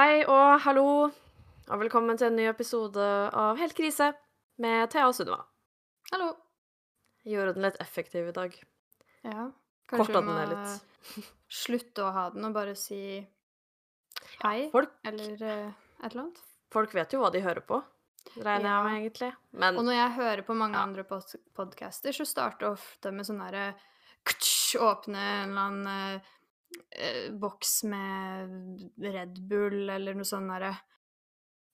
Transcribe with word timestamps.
Hei 0.00 0.22
og 0.24 0.62
hallo, 0.64 0.84
og 1.68 1.80
velkommen 1.82 2.16
til 2.16 2.30
en 2.30 2.36
ny 2.38 2.46
episode 2.48 3.04
av 3.36 3.58
Helt 3.60 3.74
krise 3.76 4.06
med 4.64 4.88
Thea 4.88 5.02
og 5.10 5.12
Sunniva. 5.12 5.42
Hallo. 6.08 6.30
Jeg 7.20 7.34
gjorde 7.34 7.52
den 7.58 7.66
litt 7.66 7.76
effektiv 7.84 8.30
i 8.30 8.32
dag. 8.32 8.56
Ja. 9.28 9.50
Korta 9.92 10.06
Kanskje 10.06 10.22
vi 10.24 10.30
må 10.30 10.46
litt. 10.54 11.04
slutte 11.66 12.06
å 12.06 12.14
ha 12.16 12.24
den 12.32 12.48
og 12.48 12.56
bare 12.56 12.72
si 12.80 13.02
hei, 14.40 14.70
Folk, 14.72 14.96
eller 15.04 15.36
uh, 15.44 15.68
et 16.00 16.08
eller 16.14 16.22
annet. 16.24 16.40
folk 16.72 16.96
vet 16.96 17.12
jo 17.12 17.20
hva 17.20 17.28
de 17.36 17.44
hører 17.44 17.60
på, 17.68 17.82
regner 18.40 18.70
jeg 18.70 18.72
Ja. 18.72 18.82
med, 18.88 18.98
egentlig. 19.02 19.32
Men 19.52 19.76
Og 19.76 19.84
når 19.90 19.98
jeg 20.00 20.16
hører 20.16 20.46
på 20.48 20.56
mange 20.56 20.80
Ja. 20.80 20.88
andre 20.88 21.04
pod 21.04 21.28
podcaster, 21.52 22.16
så 22.16 22.24
starter 22.24 22.72
ofte 22.72 23.12
med 23.12 23.28
sånn 23.28 23.44
derre 23.44 23.74
Åpne 24.80 25.18
en 25.44 25.50
eller 25.50 25.60
annen 25.60 26.22
eh, 26.90 27.06
eh, 27.06 27.32
boks 27.32 27.82
med 27.90 28.84
Red 29.02 29.40
Bull 29.50 29.88
eller 29.90 30.14
noe 30.18 30.28
sånt 30.28 30.50
derre 30.52 30.74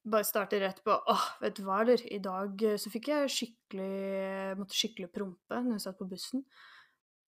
Bare 0.06 0.22
starter 0.22 0.60
rett 0.62 0.84
på 0.86 0.94
åh, 0.94 1.22
vet 1.42 1.56
du 1.58 1.64
hva, 1.66 1.80
eller? 1.82 1.98
I 2.14 2.20
dag 2.22 2.62
eh, 2.62 2.76
så 2.78 2.92
fikk 2.92 3.08
jeg 3.10 3.32
skikkelig 3.34 4.56
Måtte 4.60 4.76
skikkelig 4.78 5.08
prompe 5.10 5.58
når 5.64 5.72
jeg 5.76 5.82
satt 5.88 5.98
på 5.98 6.06
bussen. 6.06 6.44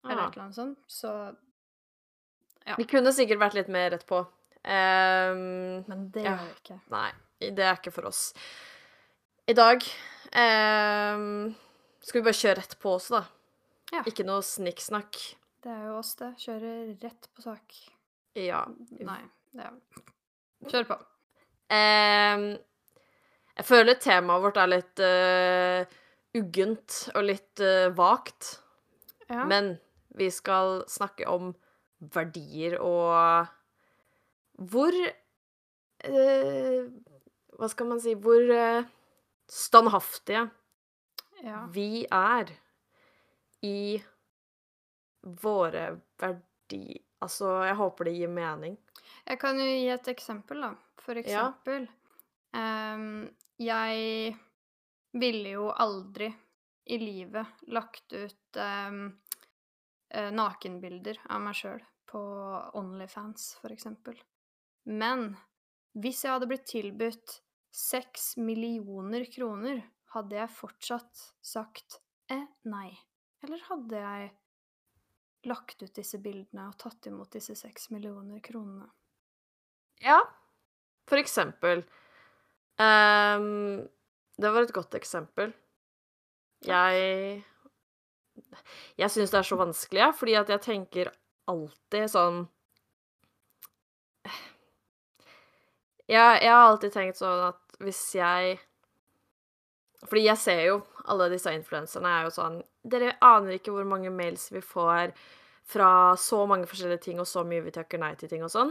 Eller 0.07 0.21
ja. 0.23 0.27
et 0.29 0.37
eller 0.37 0.45
annet 0.45 0.59
sånt. 0.61 0.79
Så 0.87 1.15
Vi 2.79 2.87
kunne 2.87 3.11
sikkert 3.17 3.41
vært 3.43 3.57
litt 3.59 3.73
mer 3.73 3.91
rett 3.97 4.07
på. 4.07 4.21
Um, 4.63 5.83
Men 5.89 6.07
det 6.15 6.23
Ja. 6.23 6.37
gjør 6.37 6.47
jeg 6.47 6.57
ikke. 6.63 6.79
nei, 6.95 7.11
det 7.41 7.65
er 7.67 7.77
ikke 7.81 7.93
for 7.95 8.07
oss. 8.11 8.33
I 9.49 9.55
dag 9.57 9.83
um, 10.37 11.55
skal 12.05 12.21
vi 12.21 12.25
bare 12.27 12.37
kjøre 12.37 12.59
rett 12.61 12.79
på 12.79 12.95
også, 12.95 13.19
da. 13.19 13.25
Ja. 13.97 14.03
Ikke 14.07 14.27
noe 14.29 14.43
snikksnakk. 14.45 15.17
Det 15.69 15.75
er 15.77 15.83
jo 15.85 15.97
oss, 15.99 16.15
det. 16.17 16.31
Kjører 16.41 16.85
rett 17.03 17.27
på 17.37 17.43
sak. 17.45 17.75
Ja. 18.41 18.63
Nei, 19.05 19.19
er 19.61 19.75
Kjør 20.65 20.87
på. 20.89 20.97
Um, 21.69 22.47
jeg 23.59 23.67
føler 23.69 23.99
temaet 24.01 24.47
vårt 24.47 24.61
er 24.63 24.71
litt 24.73 25.03
uh, 25.05 25.99
uggent 26.41 26.97
og 27.13 27.29
litt 27.29 27.61
uh, 27.61 27.93
vagt. 28.01 28.55
Ja. 29.29 29.45
Men 29.51 29.75
vi 30.17 30.31
skal 30.33 30.87
snakke 30.89 31.29
om 31.29 31.53
verdier 32.17 32.79
og 32.81 33.53
hvor 34.73 34.97
uh, 34.97 36.81
Hva 37.59 37.69
skal 37.69 37.89
man 37.91 38.01
si 38.01 38.15
Hvor 38.17 38.41
standhaftige 39.53 40.47
ja. 41.45 41.67
vi 41.75 42.07
er 42.09 42.57
i 43.69 43.99
våre 45.43 46.01
verdier 46.21 47.05
Altså, 47.21 47.49
jeg 47.67 47.75
håper 47.75 48.05
det 48.07 48.13
gir 48.15 48.29
mening. 48.31 48.77
Jeg 49.27 49.39
kan 49.43 49.59
jo 49.59 49.65
gi 49.67 49.89
et 49.91 50.09
eksempel, 50.13 50.61
da. 50.63 50.69
For 51.03 51.19
Ja. 51.19 51.23
eksempel 51.49 51.89
ehm, 52.55 53.29
Jeg 53.59 54.37
ville 55.19 55.51
jo 55.57 55.71
aldri 55.75 56.29
i 56.87 56.99
livet 56.99 57.47
lagt 57.75 58.13
ut 58.13 58.57
eh, 58.57 60.31
nakenbilder 60.31 61.19
av 61.29 61.41
meg 61.43 61.55
sjøl 61.59 61.83
på 62.09 62.21
Onlyfans, 62.79 63.57
for 63.61 63.75
eksempel. 63.75 64.15
Men 64.87 65.33
hvis 65.99 66.23
jeg 66.25 66.33
hadde 66.37 66.47
blitt 66.49 66.67
tilbudt 66.71 67.41
seks 67.75 68.37
millioner 68.41 69.27
kroner, 69.35 69.83
hadde 70.15 70.39
jeg 70.39 70.55
fortsatt 70.55 71.25
sagt 71.45 71.99
eh, 72.31 72.47
nei? 72.65 72.93
Eller 73.43 73.61
hadde 73.69 74.01
jeg 74.07 74.31
lagt 75.49 75.83
ut 75.83 75.95
disse 75.97 76.21
bildene 76.23 76.69
og 76.69 76.79
tatt 76.81 77.09
imot 77.11 77.33
disse 77.35 77.57
seks 77.59 77.89
millioner 77.95 78.41
kronene? 78.45 78.89
Ja, 80.05 80.21
for 81.09 81.19
eksempel. 81.21 81.83
Um, 82.79 83.89
det 84.39 84.53
var 84.55 84.63
et 84.63 84.75
godt 84.77 84.95
eksempel. 84.95 85.55
Jeg 86.67 87.45
Jeg 88.99 89.11
syns 89.11 89.31
det 89.31 89.39
er 89.39 89.47
så 89.47 89.57
vanskelig, 89.59 89.99
ja, 89.99 90.11
fordi 90.15 90.35
at 90.39 90.51
jeg 90.53 90.63
tenker 90.63 91.11
alltid 91.51 92.11
sånn 92.13 92.45
jeg, 96.09 96.43
jeg 96.43 96.53
har 96.53 96.67
alltid 96.69 96.95
tenkt 96.95 97.21
sånn 97.21 97.49
at 97.51 97.79
hvis 97.85 98.01
jeg 98.17 98.59
Fordi 100.07 100.23
jeg 100.25 100.41
ser 100.41 100.63
jo 100.67 100.79
alle 101.09 101.29
disse 101.33 101.53
influenserne 101.55 102.11
er 102.15 102.29
jo 102.29 102.35
sånn 102.35 102.61
Dere 102.83 103.17
aner 103.25 103.59
ikke 103.59 103.75
hvor 103.75 103.89
mange 103.89 104.13
mails 104.15 104.49
vi 104.55 104.63
får 104.65 105.13
fra 105.69 106.17
så 106.17 106.47
mange 106.49 106.69
forskjellige 106.71 107.03
ting, 107.11 107.19
og 107.21 107.27
så 107.29 107.43
mye 107.45 107.65
vi 107.67 107.75
takker 107.75 108.01
nei 108.01 108.15
til 108.17 108.31
ting 108.33 108.45
og 108.47 108.53
sånn. 108.53 108.71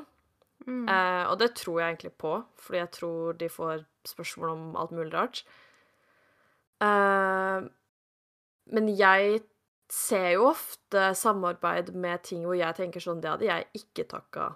Mm. 0.66 0.88
Eh, 0.90 1.24
og 1.30 1.38
det 1.40 1.52
tror 1.60 1.80
jeg 1.80 1.92
egentlig 1.92 2.14
på, 2.18 2.32
fordi 2.58 2.80
jeg 2.82 2.92
tror 2.98 3.38
de 3.38 3.50
får 3.54 3.84
spørsmål 4.10 4.50
om 4.56 4.64
alt 4.82 4.96
mulig 4.98 5.14
rart. 5.14 5.44
Eh, 6.82 7.68
men 8.74 8.90
jeg 8.98 9.44
ser 9.90 10.32
jo 10.36 10.50
ofte 10.50 11.14
samarbeid 11.16 11.94
med 11.96 12.24
ting 12.28 12.44
hvor 12.44 12.58
jeg 12.60 12.76
tenker 12.76 13.00
sånn 13.00 13.22
Det 13.24 13.30
hadde 13.32 13.48
jeg 13.48 13.70
ikke 13.80 14.04
takka 14.12 14.50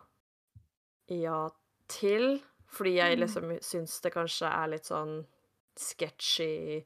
ja 1.07 1.45
til, 1.91 2.41
fordi 2.71 2.95
jeg 2.97 3.15
Mm. 3.17 3.21
liksom 3.21 3.53
syns 3.61 4.01
det 4.01 4.13
kanskje 4.13 4.47
er 4.47 4.67
litt 4.67 4.85
sånn 4.85 5.25
sketchy 5.77 6.83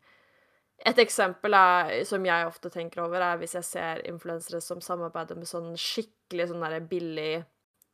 Et 0.85 0.97
eksempel 0.99 1.53
er, 1.55 2.03
som 2.05 2.25
jeg 2.27 2.45
ofte 2.49 2.69
tenker 2.69 3.01
over, 3.05 3.21
er 3.23 3.37
hvis 3.39 3.53
jeg 3.55 3.63
ser 3.63 4.01
influensere 4.09 4.59
som 4.61 4.81
samarbeider 4.83 5.35
med 5.39 5.47
sånn 5.47 5.71
skikkelig 5.79 6.49
sånn 6.51 6.61
derre 6.65 6.81
billig 6.89 7.45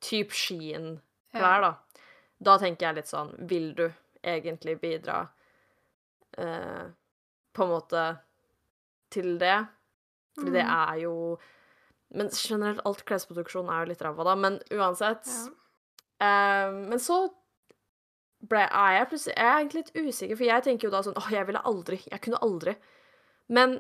type 0.02 0.34
Skien-klær, 0.34 1.62
da. 1.62 1.74
Da 2.42 2.56
tenker 2.58 2.88
jeg 2.88 2.96
litt 2.96 3.08
sånn 3.12 3.36
Vil 3.48 3.68
du 3.78 3.84
egentlig 4.26 4.80
bidra 4.82 5.28
eh, 6.38 6.88
på 7.54 7.64
en 7.64 7.70
måte 7.70 8.06
til 9.14 9.38
det? 9.38 9.60
Fordi 10.40 10.52
det 10.56 10.64
Mm. 10.66 10.90
er 10.90 10.96
jo 11.04 11.38
Men 12.14 12.28
generelt, 12.30 12.82
alt 12.86 13.06
klesproduksjon 13.06 13.70
er 13.70 13.86
jo 13.86 13.90
litt 13.94 14.02
ræva, 14.02 14.24
da. 14.26 14.36
Men 14.36 14.60
uansett 14.72 15.26
Ja. 15.28 15.48
eh, 16.20 16.72
Men 16.90 17.00
så 17.00 17.30
ble, 18.42 18.64
er 18.66 18.96
jeg 18.98 19.08
plutselig 19.12 19.36
Jeg 19.38 19.48
er 19.48 19.60
egentlig 19.60 19.82
litt 19.82 19.96
usikker, 19.96 20.38
for 20.38 20.48
jeg 20.48 20.66
tenker 20.66 20.88
jo 20.88 20.94
da 20.94 21.04
sånn 21.06 21.20
Å, 21.20 21.28
jeg 21.34 21.48
ville 21.50 21.62
aldri. 21.72 22.00
Jeg 22.10 22.24
kunne 22.26 22.42
aldri. 22.46 22.76
Men 23.52 23.78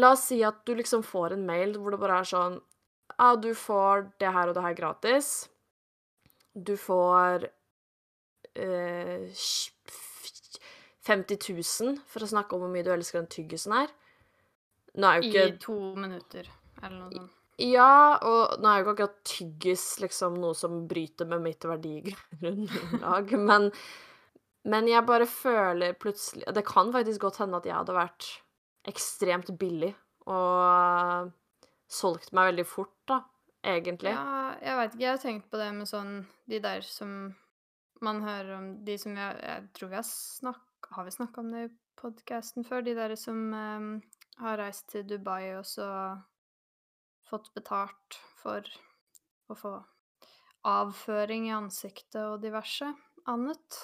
la 0.00 0.12
oss 0.16 0.26
si 0.30 0.40
at 0.46 0.62
du 0.66 0.74
liksom 0.76 1.04
får 1.06 1.36
en 1.36 1.46
mail 1.48 1.76
hvor 1.78 1.94
det 1.94 2.00
bare 2.02 2.20
er 2.22 2.30
sånn 2.32 2.60
Ja, 3.18 3.34
du 3.36 3.52
får 3.56 4.08
det 4.22 4.32
her 4.34 4.52
og 4.52 4.56
det 4.56 4.64
her 4.66 4.78
gratis. 4.78 5.32
Du 6.52 6.74
får 6.76 7.48
eh, 8.60 9.28
50 11.02 11.38
000 11.48 12.00
for 12.06 12.24
å 12.24 12.30
snakke 12.30 12.56
om 12.56 12.64
hvor 12.64 12.72
mye 12.72 12.84
du 12.86 12.92
elsker 12.94 13.20
den 13.20 13.30
tyggisen 13.32 13.74
her. 13.76 13.92
Nå 14.96 15.08
er 15.08 15.22
jo 15.24 15.46
I 15.46 15.54
to 15.60 15.78
minutter, 15.96 16.48
eller 16.82 16.98
noe 16.98 17.14
sånt. 17.14 17.41
Ja, 17.60 18.16
og 18.24 18.62
nå 18.62 18.68
er 18.68 18.80
jo 18.80 18.84
ikke 18.86 18.92
akkurat 18.94 19.18
tyggis 19.28 19.84
liksom 20.00 20.38
noe 20.40 20.56
som 20.56 20.86
bryter 20.88 21.28
med 21.28 21.44
mitt 21.44 21.66
verdigrunnlag, 21.68 23.34
men 23.48 23.68
Men 24.64 24.86
jeg 24.86 25.02
bare 25.02 25.26
føler 25.26 25.92
plutselig 25.98 26.46
Det 26.54 26.62
kan 26.64 26.92
faktisk 26.94 27.20
godt 27.20 27.40
hende 27.42 27.58
at 27.58 27.66
jeg 27.66 27.74
hadde 27.74 27.96
vært 27.96 28.28
ekstremt 28.88 29.50
billig 29.58 29.92
og 30.26 31.30
solgt 31.90 32.32
meg 32.32 32.52
veldig 32.52 32.64
fort, 32.66 32.94
da, 33.10 33.16
egentlig. 33.66 34.12
Ja, 34.14 34.54
jeg 34.62 34.76
veit 34.78 34.92
ikke. 34.94 35.02
Jeg 35.02 35.10
har 35.10 35.22
tenkt 35.22 35.48
på 35.50 35.58
det 35.58 35.68
med 35.74 35.90
sånn 35.90 36.12
De 36.50 36.60
der 36.62 36.86
som 36.86 37.34
man 38.02 38.22
hører 38.22 38.56
om 38.56 38.68
De 38.86 38.96
som 38.98 39.16
har 39.18 39.38
Jeg 39.42 39.68
tror 39.76 39.92
vi 39.92 39.98
har 39.98 40.06
snakka 40.08 40.96
Har 40.96 41.06
vi 41.06 41.14
snakka 41.14 41.42
om 41.42 41.50
det 41.54 41.64
i 41.66 41.72
podkasten 41.98 42.66
før? 42.66 42.82
De 42.86 42.94
der 42.98 43.14
som 43.18 43.38
um, 43.54 43.90
har 44.42 44.58
reist 44.58 44.88
til 44.94 45.06
Dubai 45.06 45.54
og 45.58 45.66
så 45.68 45.88
fått 47.32 47.50
betalt 47.56 48.20
for 48.42 48.68
å 49.50 49.56
få 49.58 49.74
avføring 50.68 51.48
i 51.48 51.56
ansiktet 51.56 52.20
og 52.22 52.42
diverse 52.44 52.92
annet. 53.28 53.80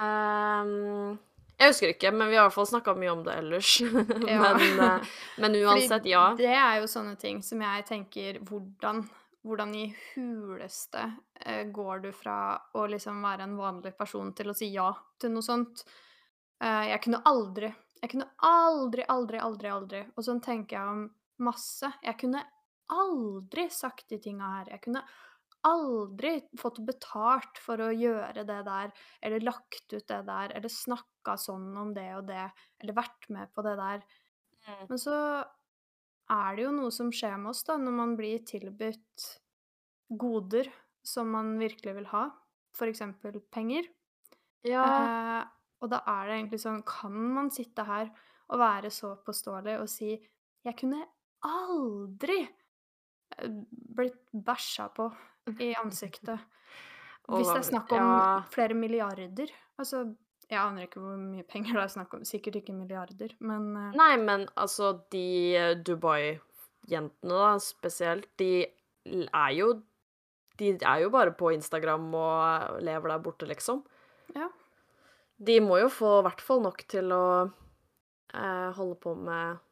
Um, 0.00 1.18
jeg 1.60 1.74
husker 1.74 1.90
ikke, 1.92 2.10
men 2.16 2.30
vi 2.30 2.38
har 2.38 2.46
i 2.46 2.48
hvert 2.48 2.56
fall 2.56 2.68
snakka 2.70 2.94
mye 2.96 3.12
om 3.12 3.24
det 3.26 3.34
ellers. 3.42 3.72
Ja. 4.30 4.52
men, 4.56 4.78
eh, 4.80 5.10
men 5.42 5.56
uansett, 5.60 5.90
Fordi 5.98 6.12
ja. 6.14 6.22
Det 6.38 6.52
er 6.54 6.78
jo 6.80 6.86
sånne 6.88 7.18
ting 7.20 7.42
som 7.44 7.60
jeg 7.60 7.84
tenker 7.88 8.38
Hvordan, 8.48 9.02
hvordan 9.44 9.74
i 9.76 9.84
huleste 10.14 11.02
eh, 11.44 11.66
går 11.68 12.06
du 12.06 12.10
fra 12.16 12.54
å 12.72 12.86
liksom 12.88 13.20
være 13.26 13.44
en 13.44 13.58
vanlig 13.58 13.92
person 13.98 14.32
til 14.36 14.52
å 14.52 14.56
si 14.56 14.70
ja 14.72 14.88
til 15.20 15.34
noe 15.34 15.44
sånt? 15.44 15.84
Eh, 16.64 16.86
jeg 16.94 17.04
kunne 17.04 17.20
aldri 17.28 17.68
Jeg 18.00 18.14
kunne 18.14 18.30
aldri, 18.48 19.04
aldri, 19.04 19.44
aldri, 19.44 19.74
aldri 19.74 20.02
Og 20.14 20.24
sånn 20.24 20.40
tenker 20.40 20.78
jeg 20.78 20.94
om 20.94 21.04
masse. 21.44 21.92
Jeg 22.04 22.16
kunne 22.20 22.40
aldri 22.94 23.66
sagt 23.72 24.08
de 24.12 24.20
tinga 24.22 24.54
her. 24.58 24.72
Jeg 24.74 24.84
kunne 24.86 25.04
aldri 25.68 26.38
fått 26.58 26.80
betalt 26.86 27.60
for 27.60 27.82
å 27.84 27.90
gjøre 27.92 28.44
det 28.48 28.60
der, 28.66 28.92
eller 29.20 29.44
lagt 29.44 29.92
ut 29.92 30.06
det 30.08 30.20
der, 30.28 30.54
eller 30.56 30.72
snakka 30.72 31.36
sånn 31.40 31.68
om 31.76 31.92
det 31.96 32.08
og 32.16 32.26
det, 32.30 32.46
eller 32.80 32.96
vært 32.96 33.28
med 33.34 33.52
på 33.52 33.64
det 33.66 33.76
der. 33.80 34.04
Mm. 34.66 34.84
Men 34.88 35.00
så 35.00 35.16
er 36.30 36.56
det 36.56 36.64
jo 36.64 36.74
noe 36.76 36.94
som 36.94 37.12
skjer 37.12 37.36
med 37.40 37.52
oss 37.52 37.64
da, 37.66 37.76
når 37.80 37.96
man 37.96 38.16
blir 38.18 38.42
tilbudt 38.48 39.28
goder 40.10 40.70
som 41.06 41.30
man 41.32 41.56
virkelig 41.60 41.96
vil 41.98 42.10
ha. 42.14 42.28
eksempel 42.80 43.40
penger. 43.52 43.84
Ja. 44.64 44.84
Eh, 44.84 45.44
og 45.80 45.90
da 45.92 46.02
er 46.06 46.28
det 46.28 46.34
egentlig 46.36 46.60
sånn 46.60 46.82
Kan 46.84 47.14
man 47.32 47.48
sitte 47.50 47.86
her 47.88 48.10
og 48.52 48.58
være 48.60 48.90
så 48.92 49.14
påståelig 49.24 49.78
og 49.80 49.88
si 49.88 50.10
'Jeg 50.64 50.76
kunne 50.76 51.06
aldri 51.40 52.46
blitt 53.96 54.18
bæsja 54.32 54.88
på 54.94 55.10
i 55.58 55.74
ansiktet'. 55.80 56.40
Hvis 57.30 57.46
det 57.46 57.60
er 57.60 57.66
snakk 57.68 57.92
om 57.94 58.08
ja. 58.10 58.42
flere 58.50 58.74
milliarder. 58.74 59.52
Altså, 59.78 60.02
jeg 60.50 60.58
aner 60.58 60.86
ikke 60.86 61.02
hvor 61.02 61.18
mye 61.18 61.46
penger 61.46 61.76
det 61.76 61.84
er 61.84 61.92
snakk 61.92 62.14
om. 62.16 62.24
Sikkert 62.26 62.58
ikke 62.60 62.74
milliarder, 62.74 63.34
men 63.38 63.68
eh, 63.78 63.92
Nei, 63.98 64.14
men 64.18 64.48
altså, 64.58 64.96
de 65.14 65.26
eh, 65.54 65.76
Dubai-jentene, 65.86 67.36
da, 67.36 67.52
spesielt, 67.62 68.26
de 68.40 68.66
er 69.06 69.52
jo 69.56 69.70
De 70.60 70.74
er 70.76 70.98
jo 71.00 71.08
bare 71.08 71.32
på 71.32 71.54
Instagram 71.54 72.10
og 72.12 72.82
lever 72.84 73.14
der 73.14 73.22
borte, 73.24 73.46
liksom. 73.48 73.84
ja. 74.34 74.50
De 75.40 75.54
må 75.64 75.78
jo 75.80 75.88
få 75.88 76.18
i 76.18 76.24
hvert 76.26 76.42
fall 76.44 76.60
nok 76.60 76.82
til 76.92 77.14
å 77.16 77.26
eh, 77.46 78.68
holde 78.76 78.98
på 79.00 79.14
med 79.16 79.62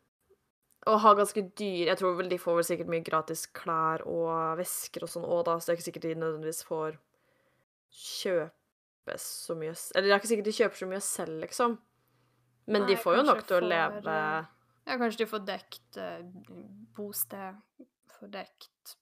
Å 0.87 0.95
ha 1.03 1.11
ganske 1.19 1.43
dyr 1.59 1.91
Jeg 1.91 1.99
tror 1.99 2.15
vel 2.21 2.31
de 2.31 2.39
får 2.39 2.61
vel 2.61 2.67
sikkert 2.69 2.91
mye 2.93 3.05
gratis 3.07 3.47
klær 3.57 4.05
og 4.07 4.61
vesker 4.61 5.05
og 5.05 5.11
sånn 5.11 5.27
òg, 5.27 5.43
da, 5.49 5.57
så 5.59 5.69
det 5.69 5.75
er 5.75 5.79
ikke 5.81 5.89
sikkert 5.89 6.07
de 6.07 6.15
nødvendigvis 6.21 6.63
får 6.69 6.99
kjøpe 7.99 9.19
så 9.19 9.57
mye 9.59 9.75
Eller 9.75 10.07
det 10.07 10.15
er 10.15 10.21
ikke 10.21 10.31
sikkert 10.31 10.51
de 10.51 10.57
kjøper 10.61 10.81
så 10.83 10.91
mye 10.93 11.03
selv, 11.05 11.41
liksom. 11.43 11.77
Men 12.69 12.87
de 12.89 12.99
får 13.01 13.19
jo 13.19 13.27
nok 13.27 13.45
til 13.49 13.59
å 13.59 13.65
leve 13.65 14.15
eh, 14.15 14.49
Ja, 14.89 14.97
kanskje 15.01 15.25
de 15.25 15.29
får 15.31 15.45
dekt 15.49 16.01
uh, 16.01 16.21
bosted, 16.97 17.59
får 18.19 18.33
dekt 18.35 18.97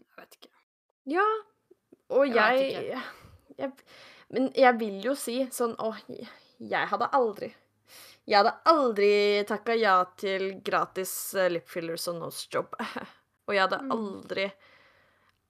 Jeg 0.00 0.18
vet 0.18 0.38
ikke. 0.40 0.54
Ja, 1.12 1.26
og 2.12 2.28
Jeg 2.28 2.68
jeg, 2.72 3.02
jeg 3.58 3.72
Men 4.32 4.48
jeg 4.56 4.78
vil 4.80 5.02
jo 5.04 5.14
si 5.18 5.42
sånn 5.52 5.76
Å, 5.78 5.92
jeg 6.08 6.88
hadde 6.92 7.10
aldri 7.12 7.52
Jeg 8.28 8.38
hadde 8.38 8.52
aldri 8.70 9.12
takka 9.48 9.74
ja 9.74 9.96
til 10.20 10.60
gratis 10.64 11.12
eh, 11.34 11.48
lip 11.50 11.68
fillers 11.68 12.06
og 12.12 12.20
nose 12.20 12.46
job. 12.52 12.76
Og 13.48 13.54
jeg 13.56 13.64
hadde 13.64 13.80
Mm. 13.82 13.90
aldri 13.96 14.44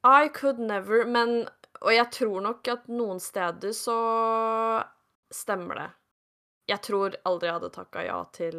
I 0.08 0.28
could 0.32 0.58
never 0.58 1.04
Men 1.06 1.48
Og 1.82 1.92
jeg 1.92 2.08
tror 2.14 2.40
nok 2.40 2.68
at 2.72 2.88
noen 2.88 3.20
steder 3.20 3.74
så 3.76 3.96
stemmer 5.32 5.74
det. 5.74 5.90
Jeg 6.70 6.80
tror 6.86 7.16
aldri 7.28 7.48
jeg 7.50 7.56
hadde 7.58 7.70
takka 7.74 8.04
ja 8.06 8.18
til 8.32 8.58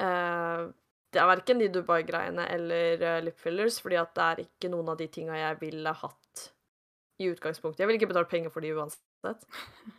uh, 0.00 0.68
Det 1.12 1.20
er 1.22 1.28
verken 1.30 1.60
de 1.62 1.68
Dubai-greiene 1.72 2.46
eller 2.54 3.02
uh, 3.04 3.20
lip 3.24 3.38
fillers, 3.40 3.78
fordi 3.80 3.96
at 4.00 4.14
det 4.16 4.24
er 4.28 4.42
ikke 4.46 4.70
noen 4.72 4.88
av 4.92 4.98
de 5.00 5.06
tinga 5.12 5.36
jeg 5.38 5.60
ville 5.60 5.92
hatt 6.02 6.48
i 7.20 7.28
utgangspunktet. 7.32 7.80
Jeg 7.82 7.88
ville 7.90 7.98
ikke 8.00 8.10
betalt 8.12 8.30
penger 8.30 8.50
for 8.54 8.60
de 8.64 8.72
uansett. 8.76 9.46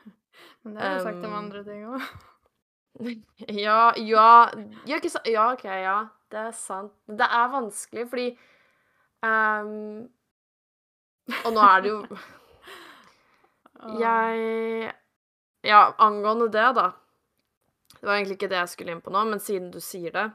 Men 0.63 0.75
det 0.75 0.83
har 0.83 0.99
du 0.99 1.03
sagt 1.07 1.25
om 1.25 1.33
andre 1.35 1.63
ting 1.67 1.85
òg. 1.89 2.05
Ja, 3.65 3.93
ja 3.95 4.51
Ja, 4.85 4.99
sa 5.09 5.21
ja 5.25 5.51
OK, 5.53 5.65
ja. 5.65 5.97
Det 6.29 6.37
er 6.37 6.51
sant. 6.53 6.93
Det 7.07 7.25
er 7.25 7.47
vanskelig, 7.49 8.05
fordi 8.09 8.27
um, 9.25 10.09
Og 11.45 11.53
nå 11.55 11.63
er 11.65 11.85
det 11.85 11.93
jo 11.93 11.99
Jeg 14.03 14.91
Ja, 15.65 15.81
angående 15.97 16.49
det, 16.53 16.67
da. 16.75 16.91
Det 17.95 18.05
var 18.05 18.15
egentlig 18.15 18.37
ikke 18.37 18.51
det 18.51 18.61
jeg 18.61 18.73
skulle 18.75 18.93
inn 18.95 19.01
på 19.03 19.11
nå, 19.11 19.25
men 19.27 19.41
siden 19.43 19.71
du 19.73 19.79
sier 19.83 20.13
det, 20.15 20.29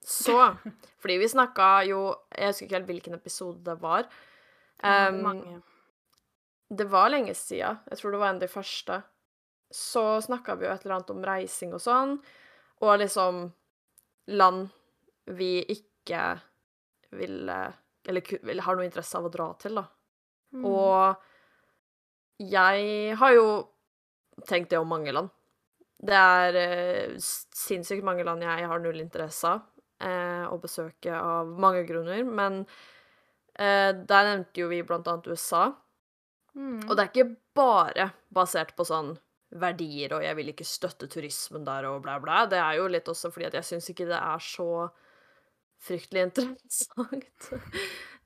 så 0.00 0.54
Fordi 1.02 1.18
vi 1.18 1.28
snakka 1.28 1.72
jo 1.88 2.04
Jeg 2.36 2.52
husker 2.52 2.68
ikke 2.68 2.78
helt 2.78 2.92
hvilken 2.92 3.18
episode 3.18 3.58
det 3.66 3.80
var. 3.82 4.06
Um, 4.82 5.62
det 6.72 6.86
var 6.90 7.10
lenge 7.12 7.34
siden. 7.34 7.82
Jeg 7.90 7.98
tror 7.98 8.14
det 8.14 8.20
var 8.22 8.30
en 8.30 8.38
av 8.40 8.42
de 8.42 8.48
første. 8.48 9.02
Så 9.72 10.20
snakka 10.24 10.56
vi 10.58 10.66
jo 10.66 10.72
et 10.72 10.84
eller 10.84 10.98
annet 10.98 11.12
om 11.14 11.24
reising 11.26 11.72
og 11.76 11.82
sånn, 11.82 12.16
og 12.82 12.98
liksom 13.00 13.44
land 14.32 14.68
vi 15.32 15.62
ikke 15.70 16.22
ville 17.12 17.58
Eller 18.08 18.62
har 18.64 18.74
noe 18.74 18.86
interesse 18.88 19.14
av 19.18 19.28
å 19.28 19.30
dra 19.30 19.52
til, 19.62 19.76
da. 19.78 19.84
Mm. 20.56 20.64
Og 20.66 22.42
jeg 22.42 23.14
har 23.20 23.34
jo 23.36 23.44
tenkt 24.48 24.72
det 24.72 24.80
om 24.80 24.90
mange 24.90 25.12
land. 25.14 25.30
Det 26.02 26.18
er 26.18 26.58
eh, 26.58 27.14
sinnssykt 27.20 28.02
mange 28.02 28.24
land 28.26 28.42
jeg 28.42 28.66
har 28.66 28.82
null 28.82 28.98
interesse 28.98 29.52
av 29.52 29.62
eh, 30.02 30.46
å 30.50 30.58
besøke 30.58 31.14
av 31.14 31.52
mange 31.62 31.84
grunner, 31.86 32.24
men 32.26 32.64
eh, 33.54 33.92
der 33.94 34.28
nevnte 34.28 34.64
jo 34.64 34.70
vi 34.72 34.82
blant 34.86 35.08
annet 35.08 35.30
USA. 35.30 35.68
Mm. 36.56 36.88
Og 36.88 36.96
det 36.96 37.04
er 37.04 37.12
ikke 37.12 37.36
bare 37.56 38.10
basert 38.34 38.74
på 38.76 38.86
sånn 38.88 39.14
verdier 39.52 40.14
og 40.16 40.22
'jeg 40.24 40.36
vil 40.36 40.52
ikke 40.52 40.64
støtte 40.64 41.08
turismen 41.08 41.64
der' 41.64 41.88
og 41.90 42.02
bla, 42.02 42.18
bla. 42.18 42.46
Det 42.46 42.58
er 42.58 42.78
jo 42.78 42.88
litt 42.88 43.08
også 43.08 43.32
fordi 43.32 43.46
at 43.46 43.54
jeg 43.54 43.64
syns 43.64 43.90
ikke 43.90 44.08
det 44.08 44.18
er 44.18 44.38
så 44.38 44.88
fryktelig 45.82 46.22
interessant. 46.28 47.50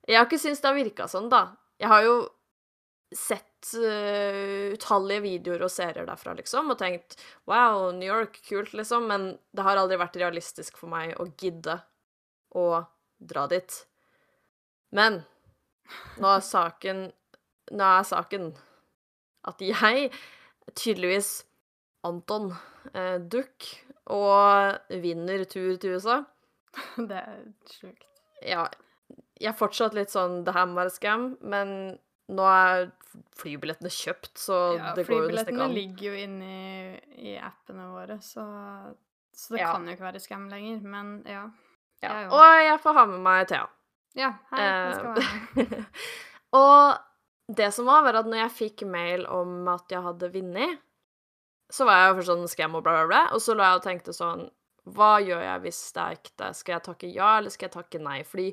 Jeg 0.07 0.19
har 0.19 0.27
ikke 0.27 0.39
syntes 0.39 0.61
det 0.63 0.71
har 0.71 0.79
virka 0.79 1.09
sånn, 1.11 1.29
da. 1.29 1.57
Jeg 1.81 1.89
har 1.89 2.03
jo 2.07 2.17
sett 3.15 3.73
uh, 3.79 4.75
utallige 4.75 5.23
videoer 5.23 5.63
og 5.67 5.71
serier 5.71 6.07
derfra, 6.07 6.35
liksom, 6.35 6.71
og 6.71 6.79
tenkt 6.79 7.17
'wow, 7.47 7.93
New 7.93 8.07
York, 8.07 8.41
kult', 8.47 8.75
liksom, 8.75 9.07
men 9.07 9.39
det 9.53 9.63
har 9.63 9.77
aldri 9.77 9.99
vært 9.99 10.17
realistisk 10.17 10.77
for 10.77 10.91
meg 10.91 11.15
å 11.19 11.29
gidde 11.39 11.81
å 12.55 12.87
dra 13.19 13.47
dit. 13.47 13.87
Men 14.91 15.25
nå 16.19 16.29
er 16.37 16.43
saken 16.43 17.13
Nå 17.75 17.83
er 17.83 18.05
saken 18.07 18.53
at 19.51 19.63
jeg 19.63 20.11
tydeligvis 20.75 21.45
Anton 22.07 22.51
eh, 22.95 23.19
Duck 23.21 23.67
og 24.13 24.77
vinner 25.03 25.45
tur 25.51 25.77
til 25.83 25.97
USA. 25.99 26.21
Det 27.11 27.17
er 27.23 27.45
sjukt. 27.73 28.05
Ja, 28.45 28.67
jeg 29.41 29.49
er 29.53 29.57
fortsatt 29.57 29.95
litt 29.97 30.11
sånn 30.13 30.43
Det 30.45 30.53
her 30.53 30.67
må 30.69 30.77
være 30.77 30.93
scam, 30.93 31.31
men 31.41 31.71
nå 32.29 32.45
er 32.51 32.91
flybillettene 33.39 33.89
kjøpt, 33.93 34.33
så 34.37 34.57
Ja, 34.77 34.91
det 34.97 35.07
går 35.07 35.23
jo 35.23 35.29
nesten 35.31 35.55
ikke 35.55 35.69
flybillettene 35.69 35.69
ligger 35.73 36.07
jo 36.11 36.25
inni 36.27 37.31
i 37.33 37.37
appene 37.41 37.87
våre, 37.95 38.19
så, 38.21 38.45
så 39.33 39.55
det 39.55 39.63
Ja. 39.63 39.73
kan 39.73 39.87
jo 39.87 39.95
ikke 39.97 40.09
være 40.09 40.21
skam 40.21 40.49
lenger. 40.53 40.83
Men 40.85 41.13
ja. 41.25 41.47
Ja. 42.03 42.13
jeg. 42.21 42.29
Og 42.35 42.65
jeg 42.67 42.81
får 42.83 42.99
ha 42.99 43.05
med 43.15 43.23
meg 43.25 43.47
Thea. 43.49 43.67
Ja, 44.17 44.31
hei, 44.53 44.63
jeg 44.67 44.95
skal 44.97 45.15
være 45.15 45.23
med. 45.57 45.87
Og 46.57 47.06
det 47.49 47.71
som 47.73 47.87
var, 47.87 48.03
var 48.03 48.21
at 48.21 48.29
når 48.29 48.45
jeg 48.45 48.57
fikk 48.57 48.85
mail 48.91 49.27
om 49.31 49.69
at 49.71 49.91
jeg 49.93 50.03
hadde 50.03 50.33
vunnet, 50.35 50.83
så 51.71 51.87
var 51.87 52.01
jeg 52.01 52.09
jo 52.09 52.17
først 52.19 52.31
sånn 52.31 52.51
scam 52.51 52.79
og 52.79 52.85
bla, 52.87 52.95
bla, 52.95 53.07
bla, 53.11 53.23
og 53.35 53.43
så 53.43 53.55
lå 53.55 53.65
jeg 53.67 53.81
og 53.81 53.85
tenkte 53.87 54.15
sånn 54.15 54.45
Hva 54.95 55.17
gjør 55.19 55.43
jeg 55.43 55.63
hvis 55.65 55.81
det 55.97 56.03
er 56.03 56.19
ekte? 56.19 56.51
Skal 56.55 56.77
jeg 56.77 56.85
takke 56.87 57.11
ja, 57.11 57.31
eller 57.41 57.51
skal 57.55 57.67
jeg 57.67 57.75
takke 57.75 58.03
nei? 58.03 58.21
Fordi 58.27 58.53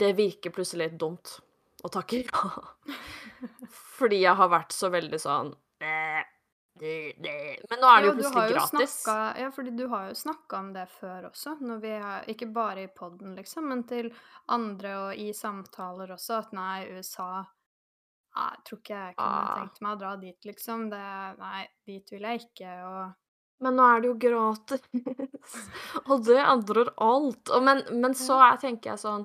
det 0.00 0.14
virker 0.16 0.54
plutselig 0.54 0.86
litt 0.86 1.00
dumt 1.00 1.34
å 1.84 1.90
takke 1.92 2.22
ja. 2.24 2.52
Fordi 3.98 4.22
jeg 4.22 4.40
har 4.40 4.52
vært 4.52 4.72
så 4.72 4.88
veldig 4.94 5.20
sånn. 5.20 5.52
Men 6.80 7.82
nå 7.82 7.90
er 7.90 8.00
det 8.02 8.08
jo 8.08 8.14
plutselig 8.18 8.54
gratis. 8.54 8.96
Snakka, 9.02 9.18
ja, 9.42 9.50
fordi 9.54 9.74
du 9.76 9.84
har 9.92 10.08
jo 10.08 10.16
snakka 10.18 10.58
om 10.62 10.72
det 10.76 10.86
før 10.94 11.28
også, 11.30 11.56
har, 11.84 12.24
ikke 12.30 12.50
bare 12.54 12.86
i 12.86 12.90
poden, 12.94 13.34
liksom, 13.36 13.68
men 13.72 13.84
til 13.88 14.10
andre 14.54 14.96
og 15.02 15.22
i 15.22 15.30
samtaler 15.36 16.14
også, 16.16 16.42
at 16.44 16.52
nei, 16.56 16.88
USA 16.96 17.44
jeg 18.38 18.60
tror 18.64 18.78
ikke 18.78 18.98
jeg 18.98 19.14
kunne 19.16 19.38
Ah. 19.38 19.54
tenkt 19.58 19.80
meg 19.82 19.96
å 19.96 19.98
dra 19.98 20.16
dit, 20.16 20.44
liksom. 20.46 20.90
Det, 20.92 21.06
nei, 21.40 21.62
dit 21.86 22.12
vil 22.12 22.22
jeg 22.28 22.44
ikke, 22.44 22.74
og 22.86 23.14
Men 23.60 23.74
nå 23.74 23.82
er 23.90 24.00
det 24.00 24.06
jo 24.06 24.18
gratis, 24.22 24.84
og 26.10 26.22
det 26.28 26.38
endrer 26.38 26.92
alt. 27.02 27.50
Men, 27.60 27.82
men 27.98 28.14
så 28.14 28.38
er, 28.38 28.60
tenker 28.62 28.92
jeg 28.92 29.02
sånn 29.02 29.24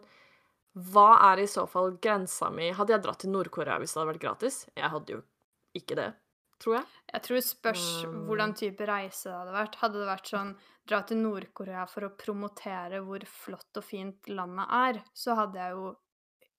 Hva 0.74 1.20
er 1.30 1.44
i 1.44 1.46
så 1.46 1.68
fall 1.70 2.00
grensa 2.02 2.50
mi? 2.50 2.72
Hadde 2.74 2.96
jeg 2.96 3.04
dratt 3.04 3.20
til 3.22 3.30
Nord-Korea 3.30 3.78
hvis 3.78 3.94
det 3.94 4.00
hadde 4.02 4.10
vært 4.16 4.24
gratis? 4.24 4.58
Jeg 4.74 4.90
hadde 4.90 5.14
jo 5.14 5.22
ikke 5.78 5.98
det, 6.00 6.08
tror 6.60 6.76
jeg. 6.76 6.86
Jeg 7.14 7.22
tror 7.24 7.36
det 7.36 7.44
spørs 7.46 8.06
Mm. 8.06 8.26
hvordan 8.28 8.54
type 8.56 8.86
reise 8.88 9.24
det 9.30 9.34
hadde 9.38 9.54
vært. 9.54 9.76
Hadde 9.76 10.00
det 10.00 10.08
vært 10.08 10.28
sånn 10.32 10.56
dra 10.88 11.02
til 11.04 11.18
Nord-Korea 11.18 11.86
for 11.88 12.02
å 12.02 12.16
promotere 12.18 13.02
hvor 13.04 13.20
flott 13.26 13.78
og 13.78 13.84
fint 13.84 14.28
landet 14.28 14.68
er, 14.70 15.04
så 15.14 15.36
hadde 15.36 15.56
jeg 15.60 15.72
jo 15.72 15.96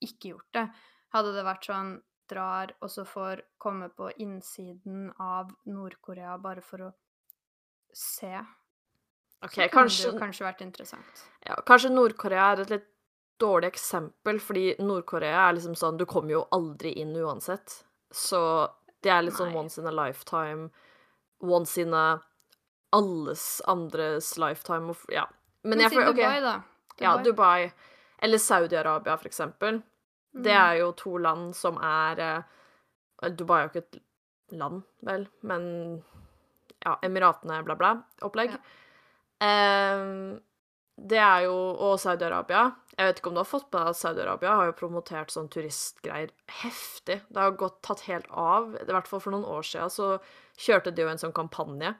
ikke 0.01 0.29
gjort 0.33 0.51
det. 0.53 0.69
Hadde 1.13 1.33
det 1.33 1.45
vært 1.45 1.65
sånn 1.65 2.01
drar 2.27 2.71
og 2.81 2.89
så 2.89 3.05
får 3.05 3.41
komme 3.59 3.89
på 3.89 4.11
innsiden 4.17 5.11
av 5.19 5.51
Nord-Korea 5.65 6.37
bare 6.41 6.61
for 6.61 6.77
å 6.79 6.93
se, 7.93 8.33
OK, 9.43 9.51
så 9.51 9.55
kunne 9.55 9.69
kanskje, 9.69 10.03
det 10.03 10.13
jo 10.13 10.19
kanskje 10.19 10.45
vært 10.45 10.61
interessant. 10.65 11.21
ja, 11.45 11.55
kanskje 11.65 11.91
Nord-Korea 11.91 12.51
er 12.53 12.61
et 12.61 12.69
litt 12.69 12.87
dårlig 13.39 13.69
eksempel, 13.73 14.39
fordi 14.39 14.75
Nord-Korea 14.79 15.49
er 15.49 15.53
liksom 15.57 15.75
sånn 15.75 15.97
Du 15.97 16.05
kommer 16.05 16.31
jo 16.31 16.47
aldri 16.51 16.93
inn 17.01 17.13
uansett. 17.15 17.83
Så 18.11 18.69
det 19.05 19.11
er 19.13 19.21
litt 19.27 19.37
sånn 19.37 19.51
Nei. 19.53 19.59
once 19.61 19.77
in 19.81 19.85
a 19.87 19.91
lifetime. 19.93 20.69
Once 21.45 21.77
in 21.81 21.93
a 21.93 22.05
alles 22.95 23.61
andres 23.69 24.33
lifetime. 24.41 24.89
of, 24.89 25.05
Ja. 25.13 25.27
Men 25.63 25.79
jeg 25.83 25.91
si 25.91 25.95
føler 25.97 26.09
OK. 26.09 26.17
Dubai, 26.17 26.41
da. 26.41 26.55
Ja, 27.01 27.17
Dubai. 27.23 27.71
Eller 28.21 28.37
Saudi-Arabia, 28.41 29.17
for 29.17 29.27
eksempel. 29.29 29.83
Det 30.33 30.51
Mm. 30.51 30.61
er 30.71 30.77
jo 30.79 30.91
to 30.93 31.17
land 31.17 31.53
som 31.55 31.77
er 31.77 32.19
eh, 33.23 33.29
Dubai 33.29 33.61
er 33.61 33.67
jo 33.67 33.69
ikke 33.69 33.83
et 33.85 34.01
land, 34.51 34.83
vel, 35.03 35.27
men 35.43 36.03
ja, 36.85 36.95
Emiratene, 37.03 37.63
bla, 37.65 37.75
bla, 37.75 37.93
opplegg. 38.21 38.51
Ja. 38.51 39.95
Um, 40.01 40.39
det 40.97 41.17
er 41.17 41.43
jo 41.45 41.53
Og 41.79 41.97
Saudi-Arabia. 41.99 42.73
Jeg 42.95 43.09
vet 43.09 43.19
ikke 43.19 43.31
om 43.31 43.35
du 43.35 43.41
har 43.41 43.49
fått 43.49 43.67
med 43.73 43.81
deg 43.81 43.89
at 43.91 43.99
Saudi-Arabia 43.99 44.53
har 44.55 44.69
jo 44.69 44.75
promotert 44.79 45.33
sånn 45.33 45.49
turistgreier 45.51 46.29
heftig. 46.61 47.17
Det 47.27 47.41
har 47.41 47.57
gått 47.59 47.81
tatt 47.83 48.05
helt 48.07 48.29
av. 48.31 48.71
I 48.79 48.87
hvert 48.87 49.09
fall 49.09 49.23
for 49.23 49.35
noen 49.35 49.47
år 49.51 49.65
siden 49.67 49.91
så 49.91 50.13
kjørte 50.55 50.93
de 50.95 51.03
jo 51.03 51.11
en 51.11 51.19
sånn 51.19 51.35
kampanje 51.35 51.91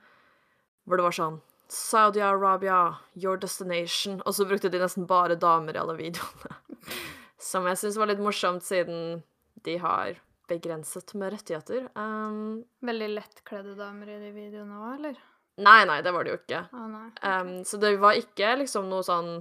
hvor 0.85 1.01
det 1.01 1.07
var 1.07 1.15
sånn 1.17 1.41
Saudi-Arabia, 1.75 2.97
your 3.17 3.39
destination. 3.41 4.21
Og 4.25 4.35
så 4.37 4.45
brukte 4.47 4.69
de 4.69 4.79
nesten 4.79 5.07
bare 5.09 5.35
damer 5.41 5.75
i 5.75 5.81
alle 5.81 5.97
videoene. 5.97 6.59
Som 7.49 7.65
jeg 7.67 7.79
syns 7.81 7.97
var 7.99 8.09
litt 8.11 8.21
morsomt, 8.21 8.63
siden 8.63 9.23
de 9.65 9.79
har 9.81 10.19
begrenset 10.49 11.11
med 11.17 11.33
rettigheter. 11.33 11.87
Um, 11.97 12.61
Veldig 12.85 13.09
lettkledde 13.15 13.73
damer 13.79 14.13
i 14.13 14.19
de 14.21 14.29
videoene 14.35 14.77
òg, 14.77 14.91
eller? 14.99 15.23
nei, 15.55 15.85
nei, 15.87 16.01
det 16.03 16.11
var 16.11 16.25
det 16.27 16.33
jo 16.33 16.37
ikke. 16.41 16.61
Ah, 16.75 16.87
nei. 16.91 17.05
Um, 17.23 17.51
så 17.65 17.79
det 17.81 17.93
var 18.03 18.17
ikke 18.19 18.49
liksom 18.59 18.89
noe 18.91 19.05
sånn 19.07 19.37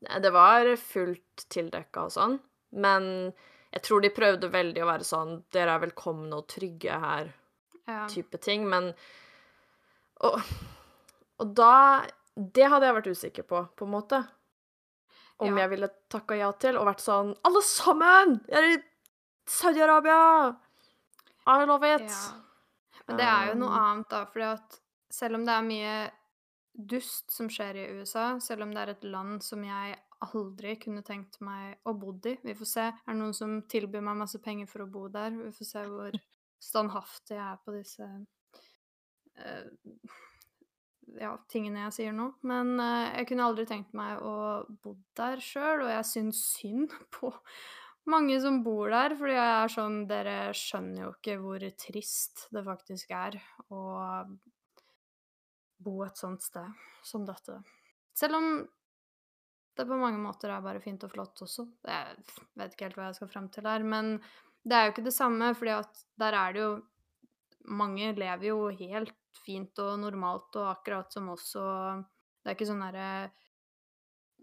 Det 0.00 0.30
var 0.32 0.68
fullt 0.76 1.46
tildekka 1.48 2.04
og 2.06 2.12
sånn, 2.12 2.38
men 2.72 3.32
jeg 3.72 3.82
tror 3.82 4.00
de 4.04 4.10
prøvde 4.14 4.50
veldig 4.52 4.82
å 4.84 4.88
være 4.90 5.04
sånn 5.04 5.32
Dere 5.52 5.74
er 5.76 5.82
velkomne 5.86 6.36
og 6.36 6.46
trygge 6.48 6.98
her, 7.00 7.32
Ja. 7.86 8.06
type 8.10 8.38
ting, 8.42 8.68
men 8.68 8.94
Og, 10.20 10.40
og 11.38 11.54
da 11.54 12.06
Det 12.36 12.66
hadde 12.68 12.86
jeg 12.86 12.94
vært 12.96 13.10
usikker 13.12 13.42
på, 13.46 13.60
på 13.76 13.84
en 13.86 13.90
måte. 13.92 14.18
Om 15.38 15.52
Ja. 15.56 15.62
jeg 15.62 15.70
ville 15.70 15.88
takka 16.10 16.36
ja 16.36 16.50
til, 16.52 16.76
og 16.76 16.86
vært 16.86 17.00
sånn 17.04 17.34
Alle 17.44 17.62
sammen! 17.62 18.40
Jeg 18.48 18.56
er 18.58 18.78
i 18.78 18.82
Saudi-Arabia! 19.46 20.56
I 21.46 21.64
love 21.64 21.84
it! 21.94 22.08
Ja. 22.10 22.42
Men 23.06 23.16
det 23.18 23.24
er 23.26 23.46
jo 23.48 23.54
noe 23.60 23.68
Um, 23.70 23.82
annet, 23.82 24.08
da, 24.10 24.24
fordi 24.26 24.44
at 24.52 24.80
selv 25.10 25.36
om 25.36 25.44
det 25.46 25.52
er 25.54 25.62
mye 25.62 26.10
dust 26.76 27.30
som 27.32 27.48
skjer 27.50 27.78
i 27.80 27.86
USA, 27.98 28.36
selv 28.42 28.66
om 28.66 28.74
det 28.74 28.82
er 28.82 28.92
et 28.92 29.06
land 29.08 29.42
som 29.44 29.64
jeg 29.64 29.96
aldri 30.26 30.76
kunne 30.80 31.04
tenkt 31.04 31.40
meg 31.44 31.76
å 31.84 31.94
bo 31.96 32.14
i 32.24 32.36
Vi 32.42 32.54
får 32.56 32.70
se. 32.70 32.86
Er 32.88 33.12
det 33.12 33.20
noen 33.20 33.34
som 33.36 33.58
tilbyr 33.68 34.04
meg 34.04 34.16
masse 34.16 34.40
penger 34.42 34.68
for 34.70 34.84
å 34.84 34.90
bo 34.90 35.08
der? 35.08 35.30
Vi 35.30 35.52
får 35.56 35.70
se 35.70 35.84
hvor 35.88 36.16
standhaftig 36.70 37.36
jeg 37.36 37.44
er 37.44 37.60
på 37.64 37.74
disse 37.76 38.06
uh, 39.36 40.12
ja, 41.20 41.32
tingene 41.48 41.84
jeg 41.86 41.96
sier 41.98 42.16
nå. 42.16 42.30
Men 42.48 42.76
uh, 42.80 43.12
jeg 43.16 43.30
kunne 43.30 43.48
aldri 43.48 43.66
tenkt 43.68 43.96
meg 43.96 44.22
å 44.24 44.64
bo 44.82 44.96
der 45.18 45.42
sjøl, 45.44 45.86
og 45.86 45.92
jeg 45.92 46.10
syns 46.12 46.42
synd 46.56 46.96
på 47.16 47.32
mange 48.06 48.38
som 48.40 48.60
bor 48.62 48.92
der, 48.92 49.16
fordi 49.18 49.34
jeg 49.34 49.54
er 49.60 49.72
sånn 49.72 50.02
Dere 50.10 50.36
skjønner 50.54 51.06
jo 51.06 51.14
ikke 51.16 51.40
hvor 51.42 51.64
trist 51.80 52.46
det 52.54 52.62
faktisk 52.66 53.10
er 53.16 53.40
å 53.74 53.80
bo 55.78 56.00
et 56.06 56.18
sånt 56.18 56.42
sted 56.42 56.86
som 57.04 57.26
dette. 57.26 57.58
Selv 58.16 58.38
om 58.38 58.50
det 59.76 59.84
på 59.84 59.98
mange 60.00 60.18
måter 60.20 60.50
er 60.50 60.64
bare 60.64 60.80
fint 60.80 61.04
og 61.04 61.12
flott 61.12 61.42
også. 61.44 61.66
Jeg 61.84 62.20
vet 62.56 62.74
ikke 62.74 62.88
helt 62.88 62.98
hva 62.98 63.10
jeg 63.10 63.18
skal 63.18 63.30
frem 63.32 63.48
til 63.52 63.68
her, 63.68 63.84
men 63.84 64.14
det 64.64 64.76
er 64.76 64.86
jo 64.86 64.94
ikke 64.94 65.06
det 65.06 65.14
samme, 65.14 65.52
fordi 65.54 65.74
at 65.76 66.04
der 66.20 66.42
er 66.42 66.54
det 66.56 66.66
jo 66.66 66.76
Mange 67.66 68.12
lever 68.14 68.44
jo 68.46 68.68
helt 68.78 69.40
fint 69.42 69.80
og 69.82 69.96
normalt 69.98 70.54
og 70.54 70.68
akkurat 70.70 71.10
som 71.10 71.32
oss, 71.32 71.48
og 71.58 72.04
det 72.38 72.52
er 72.52 72.54
ikke 72.54 72.68
sånn 72.68 72.84
derre 72.84 73.08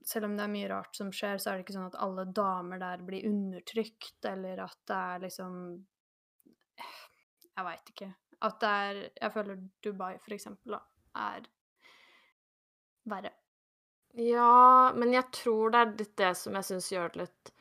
selv 0.03 0.27
om 0.27 0.35
det 0.37 0.43
er 0.43 0.51
mye 0.51 0.69
rart 0.71 0.97
som 0.97 1.11
skjer, 1.15 1.39
så 1.39 1.49
er 1.49 1.55
det 1.55 1.65
ikke 1.65 1.75
sånn 1.77 1.87
at 1.87 1.99
alle 2.03 2.25
damer 2.35 2.81
der 2.81 3.03
blir 3.07 3.27
undertrykt, 3.29 4.17
eller 4.27 4.65
at 4.65 4.75
det 4.89 4.97
er 4.97 5.23
liksom 5.23 5.55
Jeg 7.53 7.65
veit 7.69 7.93
ikke. 7.93 8.09
At 8.43 8.59
det 8.59 8.73
er 8.83 9.01
Jeg 9.21 9.33
føler 9.37 9.63
Dubai, 9.85 10.17
for 10.19 10.35
eksempel, 10.35 10.75
da, 10.75 10.81
er 11.15 11.48
verre. 13.10 13.34
Ja, 14.13 14.93
men 14.93 15.13
jeg 15.15 15.25
tror 15.34 15.74
det 15.74 15.79
er 15.79 15.93
litt 15.98 16.17
det 16.22 16.34
som 16.38 16.58
jeg 16.58 16.67
syns 16.67 16.91
gjør 16.93 17.13
det 17.13 17.24
litt 17.24 17.53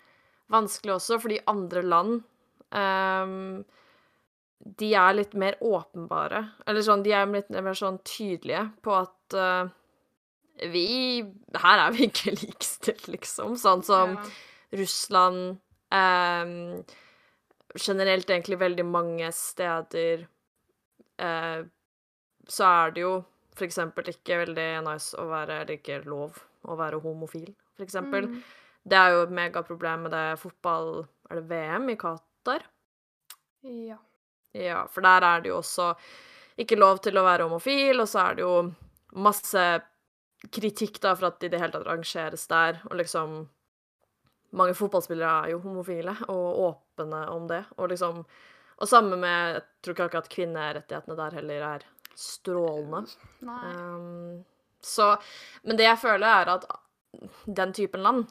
vanskelig 0.53 0.99
også, 0.99 1.19
fordi 1.23 1.39
andre 1.49 1.83
land 1.87 2.19
um, 2.77 3.63
De 4.63 4.91
er 4.95 5.17
litt 5.17 5.33
mer 5.39 5.57
åpenbare. 5.65 6.43
Eller 6.67 6.85
sånn, 6.85 7.05
de 7.07 7.15
er 7.17 7.31
litt 7.31 7.49
mer 7.57 7.79
sånn 7.79 7.99
tydelige 8.05 8.67
på 8.85 8.99
at 9.01 9.39
uh, 9.39 9.73
vi 10.73 11.23
Her 11.57 11.87
er 11.87 11.97
vi 11.97 12.11
ikke 12.11 12.37
likestilt, 12.45 13.09
liksom. 13.09 13.57
Sånn 13.61 13.85
som 13.87 14.19
Ja. 14.19 14.31
Russland 14.73 15.59
um, 15.93 16.85
Generelt 17.73 18.31
egentlig 18.31 18.57
veldig 18.61 18.85
mange 18.89 19.29
steder 19.37 20.27
uh, 21.21 21.65
så 22.49 22.65
er 22.69 22.93
det 22.93 23.03
jo 23.05 23.13
for 23.57 23.67
eksempel 23.67 24.09
ikke 24.13 24.41
veldig 24.47 24.69
nice 24.87 25.17
å 25.19 25.27
være 25.31 25.63
Eller 25.63 25.79
ikke 25.79 26.03
lov 26.09 26.39
å 26.63 26.77
være 26.79 27.01
homofil, 27.03 27.51
for 27.77 27.85
eksempel. 27.85 28.29
Mm. 28.31 28.43
Det 28.89 28.99
er 28.99 29.15
jo 29.15 29.25
et 29.27 29.35
megaproblem 29.35 30.07
med 30.07 30.15
det 30.15 30.27
fotball 30.43 31.05
Er 31.31 31.41
det 31.41 31.47
VM 31.51 31.91
i 31.93 31.99
Qatar? 32.01 32.67
Ja. 33.63 33.99
Ja, 34.53 34.83
for 34.91 35.05
der 35.05 35.25
er 35.25 35.41
det 35.41 35.53
jo 35.53 35.61
også 35.61 35.93
ikke 36.61 36.77
lov 36.77 36.99
til 37.01 37.17
å 37.17 37.25
være 37.25 37.47
homofil, 37.47 38.03
og 38.03 38.09
så 38.11 38.27
er 38.27 38.35
det 38.37 38.45
jo 38.45 38.57
masse 39.25 39.63
kritikk 40.53 40.99
da 41.01 41.15
for 41.17 41.31
at 41.31 41.39
de 41.41 41.49
i 41.49 41.53
det 41.53 41.61
hele 41.63 41.73
tatt 41.73 41.89
rangeres 41.89 42.49
der, 42.51 42.81
og 42.91 42.97
liksom 43.01 43.43
Mange 44.53 44.75
fotballspillere 44.77 45.47
er 45.47 45.53
jo 45.55 45.63
homofile 45.63 46.13
og 46.29 46.59
åpne 46.67 47.23
om 47.33 47.47
det, 47.49 47.63
og 47.81 47.89
liksom 47.89 48.19
Og 48.77 48.89
samme 48.89 49.17
med 49.17 49.55
Jeg 49.55 49.63
tror 49.81 49.95
ikke 49.95 50.09
akkurat 50.11 50.29
kvinnerettighetene 50.29 51.17
der 51.17 51.37
heller 51.39 51.65
er 51.71 51.87
strålende. 52.19 53.05
Um, 53.41 54.45
så 54.81 55.17
Men 55.63 55.79
det 55.79 55.87
jeg 55.87 56.01
føler, 56.03 56.27
er 56.27 56.55
at 56.57 56.67
den 57.47 57.73
typen 57.77 58.03
land 58.03 58.31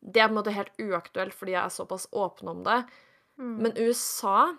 Det 0.00 0.20
er 0.20 0.28
på 0.28 0.34
en 0.34 0.38
måte 0.40 0.54
helt 0.54 0.80
uaktuelt 0.80 1.34
fordi 1.34 1.54
jeg 1.54 1.64
er 1.64 1.74
såpass 1.74 2.08
åpen 2.12 2.48
om 2.48 2.64
det. 2.66 2.82
Mm. 3.38 3.54
Men 3.62 3.78
USA, 3.78 4.54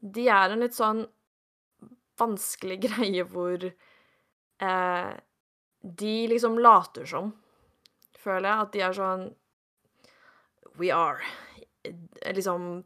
de 0.00 0.28
er 0.28 0.50
en 0.50 0.62
litt 0.62 0.76
sånn 0.76 1.04
vanskelig 2.20 2.78
greie 2.88 3.24
hvor 3.30 3.64
eh, 3.66 5.14
De 5.80 6.14
liksom 6.30 6.58
later 6.58 7.08
som, 7.10 7.32
føler 8.18 8.48
jeg, 8.48 8.60
at 8.60 8.72
de 8.74 8.84
er 8.86 8.98
sånn 8.98 9.26
We 10.78 10.90
are 10.90 11.22
liksom 12.34 12.82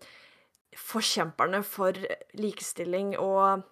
forkjemperne 0.78 1.62
for 1.66 1.97
likestilling 2.38 3.14
og. 3.18 3.64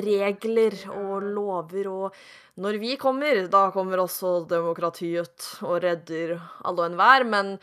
Regler 0.00 0.76
og 0.92 1.24
lover, 1.24 1.88
og 1.88 2.62
når 2.62 2.78
vi 2.82 2.96
kommer, 3.00 3.46
da 3.50 3.68
kommer 3.74 4.02
også 4.02 4.44
demokratiet 4.50 5.48
og 5.62 5.80
redder 5.84 6.36
alle 6.64 6.84
og 6.84 6.86
enhver, 6.92 7.26
men 7.28 7.58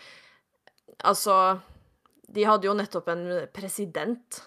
altså 1.03 1.59
De 2.35 2.43
hadde 2.43 2.65
jo 2.65 2.73
nettopp 2.73 3.07
en 3.13 3.27
president 3.53 4.39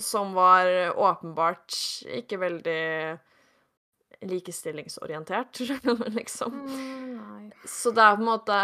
som 0.00 0.32
var 0.34 0.66
åpenbart 0.96 1.74
ikke 2.16 2.38
veldig 2.40 3.18
likestillingsorientert, 4.30 5.60
liksom. 6.18 6.52
Mm. 6.52 7.52
Så 7.64 7.92
det 7.94 8.02
er 8.04 8.16
på 8.16 8.24
en 8.24 8.28
måte 8.28 8.56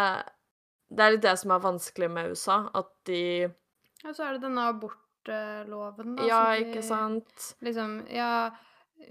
Det 0.89 1.03
er 1.03 1.15
litt 1.15 1.25
det 1.25 1.35
som 1.41 1.53
er 1.53 1.65
vanskelig 1.65 2.11
med 2.13 2.33
USA, 2.33 2.59
at 2.75 2.91
de 3.09 3.49
Og 4.05 4.15
så 4.15 4.27
er 4.27 4.37
det 4.37 4.47
denne 4.47 4.69
abortloven, 5.29 6.17
da. 6.17 6.27
Ja, 6.29 6.43
ikke 6.57 6.83
sant? 6.83 7.57
Liksom, 7.65 7.99
ja, 8.11 8.51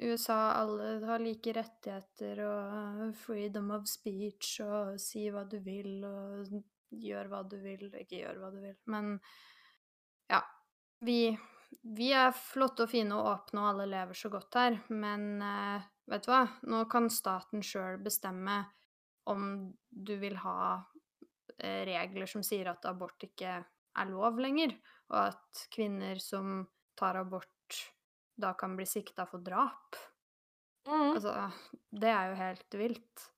USA, 0.01 0.51
alle 0.51 1.05
har 1.05 1.21
like 1.21 1.53
rettigheter 1.53 2.41
og 2.45 3.15
freedom 3.19 3.71
of 3.75 3.87
speech 3.89 4.59
og 4.65 4.95
si 5.01 5.27
hva 5.29 5.45
du 5.49 5.59
vil 5.63 6.03
og 6.07 6.55
gjør 6.95 7.29
hva 7.29 7.43
du 7.49 7.57
vil, 7.61 7.89
ikke 7.93 8.23
gjør 8.23 8.39
hva 8.41 8.53
du 8.53 8.61
vil. 8.63 8.77
Men 8.91 9.17
ja, 10.31 10.41
vi, 11.05 11.35
vi 11.97 12.09
er 12.15 12.33
flotte 12.35 12.85
og 12.85 12.91
fine 12.91 13.17
og 13.17 13.29
åpne, 13.33 13.61
og 13.61 13.69
alle 13.73 13.91
lever 13.91 14.17
så 14.17 14.31
godt 14.33 14.57
her. 14.57 14.79
Men 14.89 15.29
eh, 15.43 15.85
vet 16.11 16.25
du 16.25 16.31
hva, 16.33 16.45
nå 16.71 16.85
kan 16.91 17.11
staten 17.13 17.63
sjøl 17.65 18.01
bestemme 18.03 18.63
om 19.29 19.69
du 19.89 20.15
vil 20.21 20.37
ha 20.41 20.59
eh, 21.57 21.81
regler 21.87 22.29
som 22.29 22.45
sier 22.45 22.69
at 22.71 22.85
abort 22.89 23.25
ikke 23.25 23.57
er 23.95 24.09
lov 24.11 24.41
lenger, 24.41 24.75
og 25.11 25.19
at 25.27 25.65
kvinner 25.73 26.19
som 26.21 26.65
tar 26.97 27.19
abort, 27.19 27.79
da 28.35 28.53
kan 28.57 28.75
bli 28.77 28.87
sikta 28.87 29.27
for 29.29 29.43
drap. 29.43 29.97
Mm. 30.87 31.15
Altså, 31.15 31.49
det 31.91 32.11
er 32.11 32.29
jo 32.29 32.35
helt 32.39 32.77
vilt. 32.79 33.29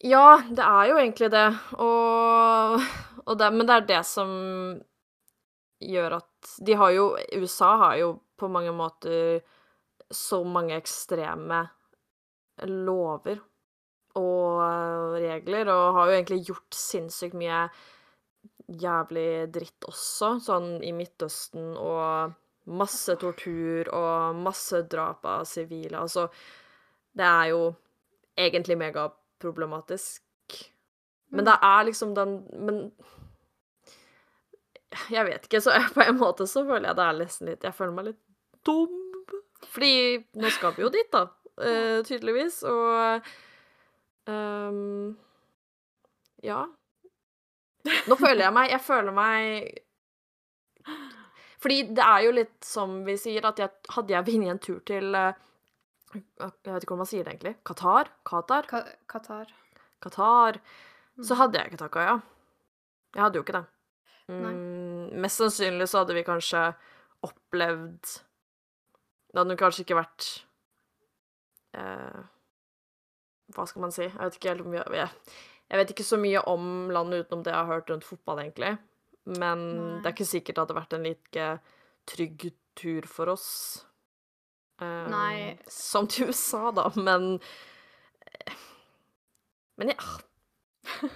Ja, 0.00 0.40
det 0.48 0.64
er 0.64 0.88
jo 0.88 0.96
egentlig 0.96 1.28
det, 1.32 1.48
og, 1.76 2.80
og 3.26 3.34
det, 3.38 3.50
men 3.52 3.68
det 3.68 3.74
er 3.76 3.88
det 3.90 4.04
som 4.08 4.30
gjør 5.80 6.18
at 6.18 6.48
De 6.64 6.76
har 6.76 6.90
jo 6.92 7.04
USA 7.40 7.70
har 7.80 7.98
jo 8.00 8.08
på 8.40 8.48
mange 8.48 8.72
måter 8.72 9.40
så 10.10 10.40
mange 10.44 10.76
ekstreme 10.76 11.62
lover 12.64 13.38
og 14.18 15.16
regler, 15.20 15.68
og 15.68 15.94
har 15.96 16.08
jo 16.08 16.16
egentlig 16.16 16.40
gjort 16.48 16.76
sinnssykt 16.76 17.36
mye 17.38 17.66
jævlig 18.70 19.50
dritt 19.54 19.88
også, 19.88 20.36
sånn 20.44 20.72
i 20.86 20.92
Midtøsten, 20.94 21.72
og 21.80 22.36
masse 22.70 23.16
tortur 23.18 23.88
og 23.96 24.36
masse 24.44 24.82
drap 24.90 25.24
av 25.26 25.46
sivile. 25.48 25.98
Altså, 26.02 26.28
det 27.16 27.26
er 27.26 27.46
jo 27.50 27.62
egentlig 28.38 28.78
megaproblematisk. 28.78 30.22
Men 31.30 31.46
det 31.46 31.56
er 31.62 31.84
liksom 31.86 32.14
den 32.14 32.32
Men 32.58 32.78
jeg 35.10 35.22
vet 35.28 35.44
ikke, 35.46 35.60
så 35.62 35.76
på 35.94 36.02
en 36.02 36.18
måte 36.18 36.46
så 36.50 36.64
føler 36.66 36.90
jeg 36.90 36.98
det 36.98 37.04
er 37.04 37.18
nesten 37.20 37.50
litt 37.50 37.66
Jeg 37.66 37.76
føler 37.76 37.94
meg 37.94 38.08
litt 38.10 38.22
dum. 38.66 38.96
Fordi 39.70 39.92
nå 40.40 40.50
skal 40.50 40.74
vi 40.74 40.82
jo 40.82 40.90
dit, 40.92 41.10
da. 41.12 41.28
Uh, 41.60 42.00
tydeligvis. 42.06 42.62
Og 42.66 43.30
um, 44.26 45.16
Ja. 46.42 46.64
Nå 48.08 48.16
føler 48.20 48.42
jeg 48.44 48.52
meg 48.52 48.70
Jeg 48.74 48.82
føler 48.84 49.14
meg 49.16 49.78
Fordi 51.60 51.78
det 51.96 52.04
er 52.04 52.24
jo 52.26 52.32
litt 52.36 52.58
som 52.64 52.98
vi 53.06 53.14
sier, 53.20 53.44
at 53.48 53.58
jeg, 53.60 53.70
hadde 53.94 54.14
jeg 54.14 54.26
vunnet 54.26 54.52
en 54.54 54.60
tur 54.64 54.78
til 54.88 55.14
uh, 55.16 55.32
Jeg 56.14 56.22
vet 56.40 56.82
ikke 56.84 56.94
hvordan 56.94 57.02
man 57.04 57.08
sier 57.10 57.24
det 57.26 57.34
egentlig. 57.34 57.54
Qatar? 57.68 58.08
Qatar? 58.26 58.66
Ka 58.70 58.80
Qatar. 59.12 59.52
Qatar. 60.04 60.60
Så 61.20 61.34
Mm. 61.34 61.38
hadde 61.42 61.58
jeg 61.58 61.68
ikke 61.70 61.80
takka 61.84 62.02
ja. 62.06 62.14
Jeg 63.14 63.22
hadde 63.22 63.36
jo 63.36 63.42
ikke 63.44 63.56
det. 63.58 63.66
Mm, 64.30 65.20
mest 65.20 65.40
sannsynlig 65.42 65.88
så 65.90 65.98
hadde 66.00 66.14
vi 66.16 66.22
kanskje 66.24 66.60
opplevd 67.26 68.00
Det 68.06 69.36
hadde 69.40 69.50
nok 69.50 69.58
kanskje 69.60 69.82
ikke 69.84 69.98
vært 69.98 70.28
eh, 71.76 72.20
Hva 73.56 73.66
skal 73.68 73.82
man 73.84 73.92
si? 73.92 74.06
Jeg 74.06 74.16
vet 74.22 74.38
ikke 74.38 74.52
helt 74.54 74.62
hvor 74.64 74.70
mye 74.72 74.84
jeg, 75.00 75.10
jeg 75.70 75.78
vet 75.78 75.92
ikke 75.94 76.06
så 76.06 76.18
mye 76.18 76.40
om 76.50 76.64
landet 76.90 77.24
utenom 77.26 77.44
det 77.46 77.52
jeg 77.54 77.60
har 77.60 77.70
hørt 77.70 77.90
rundt 77.92 78.06
fotball, 78.06 78.40
egentlig. 78.42 78.72
Men 79.30 79.60
Nei. 79.76 80.00
det 80.02 80.08
er 80.10 80.14
ikke 80.16 80.26
sikkert 80.26 80.56
det 80.56 80.64
hadde 80.64 80.78
vært 80.80 80.96
en 80.96 81.06
like 81.06 81.46
trygg 82.10 82.48
tur 82.80 83.06
for 83.06 83.30
oss. 83.30 83.48
um, 84.82 85.10
Nei. 85.12 85.58
Som 85.70 86.08
til 86.10 86.30
USA, 86.32 86.70
da, 86.74 86.88
men 86.96 87.36
Men 89.80 89.94
ja. 89.94 90.10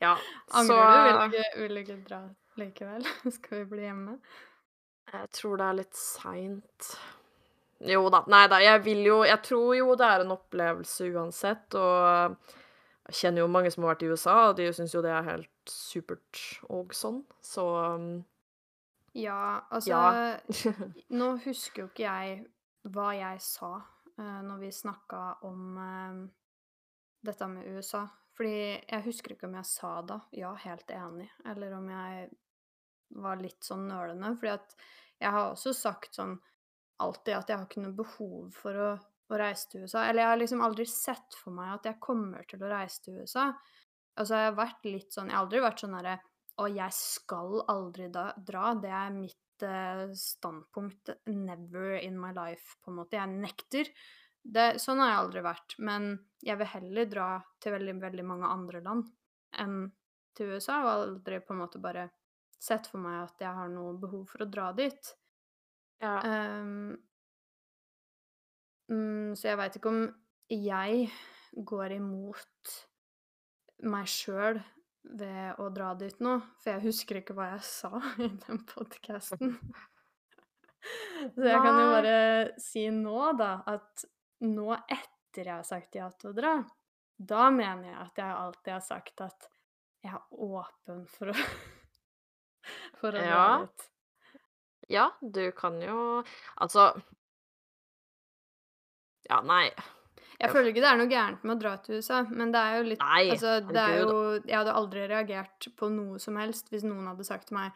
Ja, 0.00 0.12
Angrer 0.54 1.12
så? 1.18 1.28
Vil 1.32 1.40
du 1.42 1.62
vil 1.64 1.80
ikke 1.82 1.96
dra 2.06 2.20
likevel? 2.60 3.06
Skal 3.34 3.58
vi 3.58 3.64
bli 3.72 3.82
hjemme? 3.88 4.14
Jeg 5.10 5.30
tror 5.34 5.58
det 5.58 5.66
er 5.66 5.78
litt 5.80 5.98
seint. 5.98 6.90
Jo 7.88 8.04
da. 8.12 8.22
Nei 8.30 8.44
da, 8.50 8.60
jeg 8.62 8.82
vil 8.84 9.02
jo 9.06 9.18
Jeg 9.26 9.40
tror 9.46 9.74
jo 9.78 9.92
det 9.98 10.06
er 10.06 10.24
en 10.24 10.34
opplevelse 10.34 11.08
uansett, 11.14 11.74
og 11.78 12.54
jeg 13.08 13.16
kjenner 13.22 13.40
jo 13.40 13.50
mange 13.50 13.70
som 13.72 13.84
har 13.84 13.94
vært 13.94 14.04
i 14.04 14.10
USA, 14.12 14.36
og 14.50 14.58
de 14.58 14.66
syns 14.76 14.92
jo 14.92 15.00
det 15.04 15.12
er 15.14 15.28
helt 15.30 15.72
supert 15.72 16.42
og 16.68 16.92
sånn, 16.96 17.22
så 17.44 17.64
um, 17.96 18.10
Ja, 19.16 19.64
altså 19.72 19.96
Ja. 19.96 20.72
Nå 21.18 21.30
husker 21.46 21.86
jo 21.86 21.88
ikke 21.88 22.04
jeg 22.04 22.42
hva 22.92 23.08
jeg 23.16 23.40
sa 23.42 23.72
uh, 23.80 24.40
når 24.44 24.60
vi 24.60 24.72
snakka 24.76 25.22
om 25.48 25.80
uh, 25.80 26.20
dette 27.24 27.48
med 27.50 27.66
USA. 27.72 28.04
Fordi 28.38 28.76
jeg 28.76 29.02
husker 29.02 29.34
ikke 29.34 29.48
om 29.48 29.56
jeg 29.58 29.66
sa 29.66 29.96
da 30.06 30.20
'ja, 30.30 30.52
helt 30.62 30.90
enig', 30.94 31.32
eller 31.44 31.72
om 31.74 31.88
jeg 31.90 32.28
var 33.18 33.40
litt 33.40 33.64
sånn 33.64 33.88
nølende. 33.88 34.36
Fordi 34.36 34.52
at 34.52 34.76
jeg 35.18 35.32
har 35.34 35.50
også 35.50 35.72
sagt 35.74 36.14
sånn 36.14 36.36
alltid 37.02 37.34
at 37.34 37.48
jeg 37.48 37.58
har 37.58 37.66
ikke 37.66 37.82
noe 37.82 37.96
behov 37.98 38.52
for 38.54 38.78
å, 38.78 38.90
å 39.34 39.40
reise 39.40 39.68
til 39.70 39.84
USA. 39.84 40.06
Eller 40.06 40.24
jeg 40.24 40.32
har 40.32 40.40
liksom 40.40 40.64
aldri 40.64 40.86
sett 40.88 41.36
for 41.36 41.56
meg 41.56 41.74
at 41.74 41.90
jeg 41.90 42.00
kommer 42.04 42.46
til 42.48 42.62
å 42.64 42.72
reise 42.72 43.04
til 43.04 43.20
USA. 43.22 43.50
Altså, 44.18 44.34
jeg 44.34 44.50
har 44.50 44.58
vært 44.58 44.86
litt 44.88 45.14
sånn 45.14 45.28
Jeg 45.30 45.36
har 45.36 45.44
aldri 45.44 45.60
vært 45.62 45.82
sånn 45.84 45.94
derre 45.94 46.18
og 46.58 46.74
jeg 46.74 46.94
skal 46.94 47.60
aldri 47.70 48.08
da, 48.10 48.30
dra. 48.34 48.72
Det 48.82 48.90
er 48.90 49.12
mitt 49.14 49.66
eh, 49.66 50.08
standpunkt. 50.18 51.12
Never 51.30 51.98
in 52.00 52.18
my 52.18 52.32
life, 52.34 52.78
på 52.82 52.90
en 52.90 52.98
måte. 52.98 53.18
Jeg 53.18 53.30
nekter. 53.30 53.90
Det, 54.42 54.66
sånn 54.82 55.02
har 55.02 55.12
jeg 55.12 55.20
aldri 55.22 55.44
vært. 55.46 55.76
Men 55.86 56.10
jeg 56.42 56.58
vil 56.58 56.72
heller 56.72 57.10
dra 57.10 57.28
til 57.62 57.76
veldig, 57.76 57.94
veldig 58.02 58.26
mange 58.26 58.50
andre 58.50 58.82
land 58.82 59.06
enn 59.62 59.78
til 60.34 60.56
USA. 60.56 60.80
Og 60.82 60.92
aldri 60.96 61.38
på 61.44 61.54
en 61.54 61.62
måte 61.62 61.82
bare 61.82 62.08
sett 62.58 62.90
for 62.90 63.02
meg 63.02 63.20
at 63.22 63.46
jeg 63.46 63.54
har 63.54 63.70
noe 63.70 63.94
behov 64.02 64.26
for 64.32 64.42
å 64.42 64.50
dra 64.50 64.72
dit. 64.74 65.14
ja. 66.02 66.16
Ehm, 66.26 66.96
mm, 68.90 69.34
så 69.38 69.50
jeg 69.52 69.58
veit 69.60 69.76
ikke 69.78 69.92
om 69.92 70.02
jeg 70.52 71.08
går 71.68 71.94
imot 71.98 72.74
meg 73.88 74.08
sjøl 74.10 74.58
ved 75.18 75.60
å 75.62 75.68
dra 75.72 75.92
dit 75.98 76.18
nå, 76.24 76.34
for 76.60 76.74
jeg 76.74 76.84
husker 76.88 77.20
ikke 77.22 77.36
hva 77.38 77.50
jeg 77.54 77.62
sa 77.68 77.92
i 78.26 78.28
den 78.46 78.62
podkasten. 78.68 79.56
Så 81.34 81.44
jeg 81.44 81.60
kan 81.64 81.76
jo 81.80 81.86
bare 81.92 82.16
si 82.62 82.84
nå, 82.94 83.16
da, 83.38 83.52
at 83.68 84.04
nå 84.46 84.70
etter 84.78 85.42
jeg 85.44 85.52
har 85.54 85.66
sagt 85.66 85.96
ja 85.98 86.08
til 86.14 86.30
å 86.30 86.36
dra, 86.36 86.52
da 87.18 87.48
mener 87.50 87.88
jeg 87.90 87.98
at 88.04 88.20
jeg 88.22 88.36
alltid 88.44 88.72
har 88.76 88.84
sagt 88.86 89.22
at 89.26 89.48
jeg 90.04 90.14
er 90.14 90.42
åpen 90.46 91.04
for 91.10 91.32
å 91.32 91.38
For 93.00 93.14
å 93.14 93.22
dra 93.22 93.22
Ja. 93.24 93.44
dit. 93.64 93.86
ja, 94.92 95.06
du 95.22 95.50
kan 95.56 95.80
jo 95.82 96.22
Altså 96.62 96.90
Ja, 99.28 99.40
nei. 99.44 99.68
Jeg 100.38 100.52
føler 100.54 100.70
ikke 100.70 100.82
det 100.84 100.90
er 100.92 100.98
noe 101.00 101.10
gærent 101.10 101.42
med 101.42 101.56
å 101.56 101.60
dra 101.64 101.72
til 101.82 101.98
USA, 101.98 102.20
men 102.30 102.52
det 102.54 102.60
er 102.62 102.76
jo 102.78 102.82
litt 102.92 103.00
Nei, 103.02 103.22
Altså, 103.34 103.56
det 103.66 103.82
er 103.82 103.96
jo 104.04 104.18
Jeg 104.36 104.54
hadde 104.54 104.74
aldri 104.80 105.06
reagert 105.10 105.66
på 105.78 105.88
noe 105.90 106.20
som 106.22 106.38
helst 106.38 106.70
hvis 106.70 106.86
noen 106.86 107.08
hadde 107.10 107.26
sagt 107.26 107.48
til 107.50 107.58
meg 107.58 107.72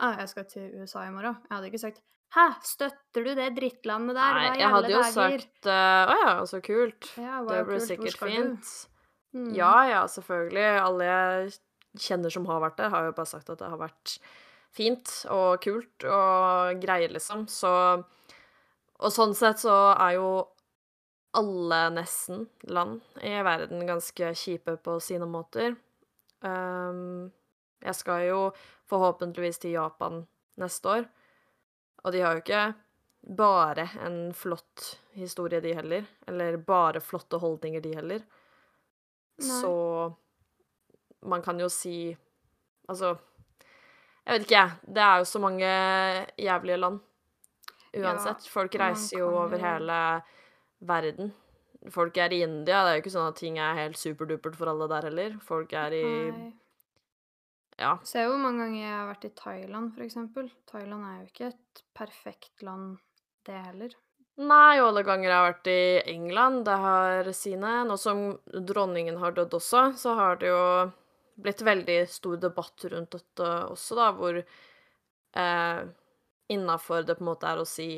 ah, 0.00 0.16
'Jeg 0.16 0.32
skal 0.32 0.46
til 0.48 0.70
USA 0.80 1.04
i 1.04 1.12
morgen'. 1.12 1.36
Jeg 1.44 1.52
hadde 1.52 1.70
ikke 1.70 1.82
sagt 1.82 2.00
'Hæ, 2.32 2.46
støtter 2.64 3.24
du 3.24 3.34
det 3.36 3.50
drittlandet 3.56 4.16
der? 4.16 4.40
Nei, 4.40 4.58
jeg 4.58 4.72
hadde 4.72 4.90
jo 4.90 5.02
dager?' 5.02 5.12
sagt 5.12 5.68
Å 5.68 6.16
ja, 6.24 6.34
så 6.48 6.60
kult. 6.64 7.12
Ja, 7.20 7.44
Det 7.44 7.62
blir 7.68 7.84
sikkert 7.84 8.18
fint. 8.18 8.72
Mm. 9.36 9.52
Ja 9.54 9.76
ja, 9.84 10.02
selvfølgelig. 10.08 10.66
Alle 10.80 11.04
jeg 11.04 11.52
kjenner 12.00 12.32
som 12.32 12.46
har 12.48 12.60
vært 12.64 12.80
der, 12.80 12.90
har 12.92 13.04
jo 13.04 13.12
bare 13.12 13.28
sagt 13.28 13.50
at 13.52 13.60
det 13.60 13.68
har 13.68 13.80
vært 13.80 14.18
fint 14.76 15.12
og 15.32 15.60
kult 15.64 16.04
og 16.04 16.80
greier, 16.80 17.12
liksom. 17.12 17.46
Så 17.48 18.04
Og 18.96 19.12
sånn 19.12 19.34
sett 19.36 19.60
så 19.60 19.92
er 19.92 20.16
jo 20.16 20.28
alle 21.36 21.80
nesten 21.92 22.46
land 22.72 23.00
i 23.22 23.34
verden 23.44 23.84
ganske 23.86 24.32
kjipe 24.34 24.76
på 24.82 24.96
sine 25.04 25.28
måter. 25.28 25.74
Um, 26.40 27.28
jeg 27.84 27.94
skal 27.98 28.24
jo 28.26 28.40
forhåpentligvis 28.88 29.60
til 29.62 29.76
Japan 29.76 30.22
neste 30.60 30.88
år, 30.88 31.06
og 32.04 32.14
de 32.14 32.22
har 32.24 32.36
jo 32.36 32.44
ikke 32.44 32.64
bare 33.36 33.88
en 34.06 34.34
flott 34.34 35.00
historie, 35.18 35.60
de 35.60 35.74
heller. 35.74 36.04
Eller 36.26 36.56
bare 36.56 37.02
flotte 37.02 37.40
holdninger, 37.42 37.82
de 37.82 37.94
heller. 37.98 38.22
Nei. 39.42 39.48
Så 39.60 39.74
man 41.26 41.42
kan 41.42 41.60
jo 41.60 41.68
si 41.72 42.16
Altså, 42.86 43.16
jeg 44.22 44.30
vet 44.30 44.44
ikke, 44.44 44.54
jeg. 44.60 44.92
Det 44.94 45.02
er 45.02 45.16
jo 45.18 45.24
så 45.26 45.38
mange 45.42 45.70
jævlige 46.38 46.76
land. 46.78 47.00
Uansett. 47.98 48.46
Folk 48.46 48.76
reiser 48.78 49.18
jo 49.18 49.32
over 49.40 49.58
hele 49.58 49.96
verden. 50.80 51.32
Folk 51.92 52.16
er 52.18 52.34
i 52.34 52.42
India. 52.42 52.82
Det 52.82 52.90
er 52.90 52.98
jo 52.98 53.04
ikke 53.04 53.14
sånn 53.14 53.30
at 53.30 53.40
ting 53.40 53.58
er 53.62 53.78
helt 53.78 53.98
superdupert 54.00 54.56
for 54.58 54.72
alle 54.72 54.88
der 54.90 55.10
heller. 55.10 55.36
Folk 55.44 55.74
er 55.76 55.94
i 55.94 56.06
Nei. 56.06 56.54
Ja. 57.76 57.98
Se 58.08 58.22
hvor 58.24 58.38
mange 58.40 58.64
ganger 58.64 58.80
jeg 58.80 58.94
har 58.94 59.08
vært 59.10 59.26
i 59.28 59.34
Thailand, 59.36 59.92
for 59.92 60.04
eksempel. 60.06 60.48
Thailand 60.70 61.04
er 61.04 61.16
jo 61.18 61.26
ikke 61.28 61.48
et 61.50 61.82
perfekt 61.96 62.64
land, 62.64 62.96
det 63.44 63.58
heller. 63.66 63.96
Nei, 64.36 64.78
og 64.80 64.90
alle 64.90 65.02
ganger 65.04 65.28
jeg 65.28 65.36
har 65.36 65.50
vært 65.50 65.68
i 65.72 65.82
England, 66.12 66.62
det 66.68 66.76
har 66.80 67.30
sine. 67.36 67.74
Nå 67.88 67.98
som 68.00 68.22
dronningen 68.70 69.20
har 69.20 69.36
dødd 69.36 69.58
også, 69.60 69.90
så 70.00 70.16
har 70.16 70.40
det 70.40 70.50
jo 70.52 70.64
blitt 71.44 71.60
veldig 71.64 71.98
stor 72.08 72.40
debatt 72.40 72.88
rundt 72.92 73.12
dette 73.12 73.52
også, 73.68 73.96
da, 73.98 74.08
hvor 74.16 74.40
eh, 74.40 75.80
innafor 76.52 77.04
det 77.04 77.18
på 77.18 77.24
en 77.26 77.30
måte 77.30 77.48
er 77.50 77.60
å 77.60 77.68
si 77.68 77.90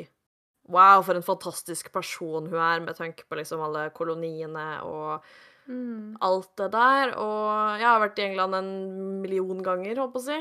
Wow, 0.68 1.00
for 1.02 1.16
en 1.16 1.22
fantastisk 1.24 1.90
person 1.94 2.46
hun 2.50 2.58
er, 2.60 2.80
med 2.84 2.96
tanke 2.98 3.24
på 3.28 3.36
liksom 3.40 3.62
alle 3.64 3.88
koloniene 3.96 4.82
og 4.84 5.22
Mm. 5.68 6.16
alt 6.24 6.54
det 6.56 6.70
der. 6.72 7.10
Og 7.20 7.78
jeg 7.78 7.84
har 7.84 8.00
vært 8.00 8.18
i 8.18 8.22
England 8.24 8.54
en 8.56 9.20
million 9.20 9.58
ganger, 9.62 9.96
holdt 10.00 10.14
på 10.14 10.20
å 10.22 10.24
si. 10.24 10.38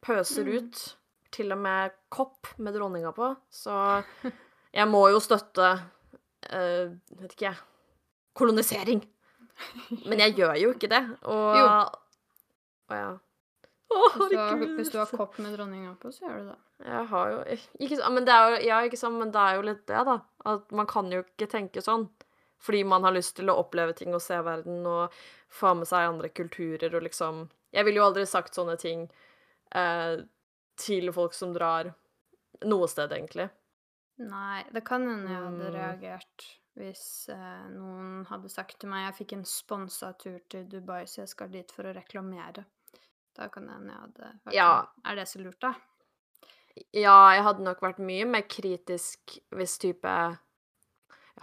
Pøser 0.00 0.44
Mm. 0.48 0.54
ut. 0.56 0.96
Til 1.30 1.52
og 1.52 1.58
med 1.58 1.92
kopp 2.10 2.46
med 2.58 2.74
dronninga 2.74 3.12
på. 3.14 3.36
Så 3.52 4.02
jeg 4.72 4.88
må 4.88 5.02
jo 5.12 5.20
støtte 5.20 5.66
uh, 6.50 6.86
Vet 7.20 7.34
ikke 7.36 7.50
jeg 7.50 7.56
Kolonisering. 8.34 9.02
Men 10.06 10.18
jeg 10.24 10.36
gjør 10.36 10.56
jo 10.62 10.72
ikke 10.72 10.88
det. 10.88 11.02
Og 11.28 11.56
Jo. 11.60 11.66
og 12.88 12.96
ja. 12.96 13.10
Hvis 13.90 14.30
du, 14.30 14.36
har, 14.38 14.60
hvis 14.78 14.90
du 14.92 14.98
har 15.00 15.10
kopp 15.10 15.38
med 15.42 15.54
dronninga 15.56 15.96
på, 15.98 16.12
så 16.14 16.26
gjør 16.28 16.36
du 16.38 16.48
det. 16.52 16.58
Jeg 16.86 17.06
har 17.10 17.30
jo 17.32 17.38
ikke, 17.86 18.10
men 18.14 18.26
det 18.28 18.34
er 18.34 18.50
jo, 18.52 18.58
Ja, 18.68 18.76
ikke 18.86 19.00
sant, 19.00 19.18
men 19.18 19.32
det 19.34 19.40
er 19.42 19.56
jo 19.58 19.64
litt 19.66 19.82
det, 19.90 20.02
da. 20.06 20.14
At 20.52 20.70
man 20.78 20.86
kan 20.90 21.10
jo 21.10 21.24
ikke 21.24 21.48
tenke 21.50 21.82
sånn. 21.82 22.06
Fordi 22.60 22.84
man 22.84 23.02
har 23.08 23.14
lyst 23.16 23.34
til 23.38 23.48
å 23.50 23.56
oppleve 23.62 23.94
ting 23.96 24.14
og 24.14 24.20
se 24.22 24.36
verden 24.44 24.84
og 24.86 25.14
få 25.48 25.72
med 25.78 25.88
seg 25.88 26.06
andre 26.10 26.28
kulturer 26.28 26.92
og 26.94 27.02
liksom 27.06 27.46
Jeg 27.72 27.86
ville 27.86 27.98
jo 28.02 28.06
aldri 28.10 28.26
sagt 28.28 28.54
sånne 28.54 28.76
ting 28.78 29.06
eh, 29.74 30.16
til 30.76 31.10
folk 31.14 31.34
som 31.34 31.52
drar 31.54 31.90
noe 32.66 32.88
sted, 32.90 33.12
egentlig. 33.16 33.48
Nei, 34.20 34.64
det 34.74 34.82
kan 34.84 35.06
hende 35.08 35.30
jeg 35.32 35.42
hadde 35.46 35.68
Mm. 35.70 35.74
reagert 35.78 36.48
hvis 36.80 37.28
eh, 37.32 37.68
noen 37.74 38.26
hadde 38.28 38.48
sagt 38.52 38.78
til 38.80 38.90
meg 38.92 39.06
jeg 39.08 39.16
fikk 39.22 39.32
en 39.38 39.44
sponsa 39.48 40.12
tur 40.20 40.38
til 40.48 40.68
Dubai, 40.70 41.04
så 41.06 41.22
jeg 41.24 41.32
skal 41.32 41.48
dit 41.52 41.72
for 41.72 41.88
å 41.88 41.94
reklamere. 41.96 42.64
Da 43.38 43.48
kan 43.48 43.66
det 43.66 43.76
hende 43.76 43.92
jeg 43.94 44.00
hadde 44.00 44.32
vært 44.44 44.54
Ja. 44.54 44.68
sånn 44.82 45.10
Er 45.12 45.16
det 45.16 45.28
så 45.28 45.42
lurt, 45.42 45.60
da? 45.60 45.74
Ja, 46.92 47.32
jeg 47.34 47.42
hadde 47.44 47.64
nok 47.66 47.80
vært 47.80 47.98
mye 47.98 48.26
mer 48.26 48.42
kritisk 48.42 49.38
hvis 49.52 49.78
type 49.78 50.06
Jeg 50.06 50.38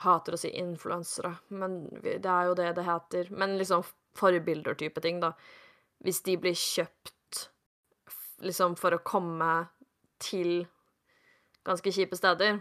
hater 0.03 0.33
å 0.33 0.37
si 0.37 0.49
influensere, 0.53 1.39
men 1.49 1.87
det 2.03 2.25
er 2.25 2.45
jo 2.45 2.53
det 2.53 2.75
det 2.75 2.85
heter. 2.85 3.31
Men 3.31 3.57
liksom 3.57 3.83
forbilder-type 4.17 5.01
ting, 5.01 5.19
da. 5.19 5.31
Hvis 6.03 6.21
de 6.23 6.35
blir 6.37 6.53
kjøpt 6.53 7.47
liksom 8.45 8.75
for 8.77 8.93
å 8.93 9.01
komme 9.03 9.67
til 10.21 10.67
ganske 11.65 11.91
kjipe 11.91 12.17
steder. 12.17 12.59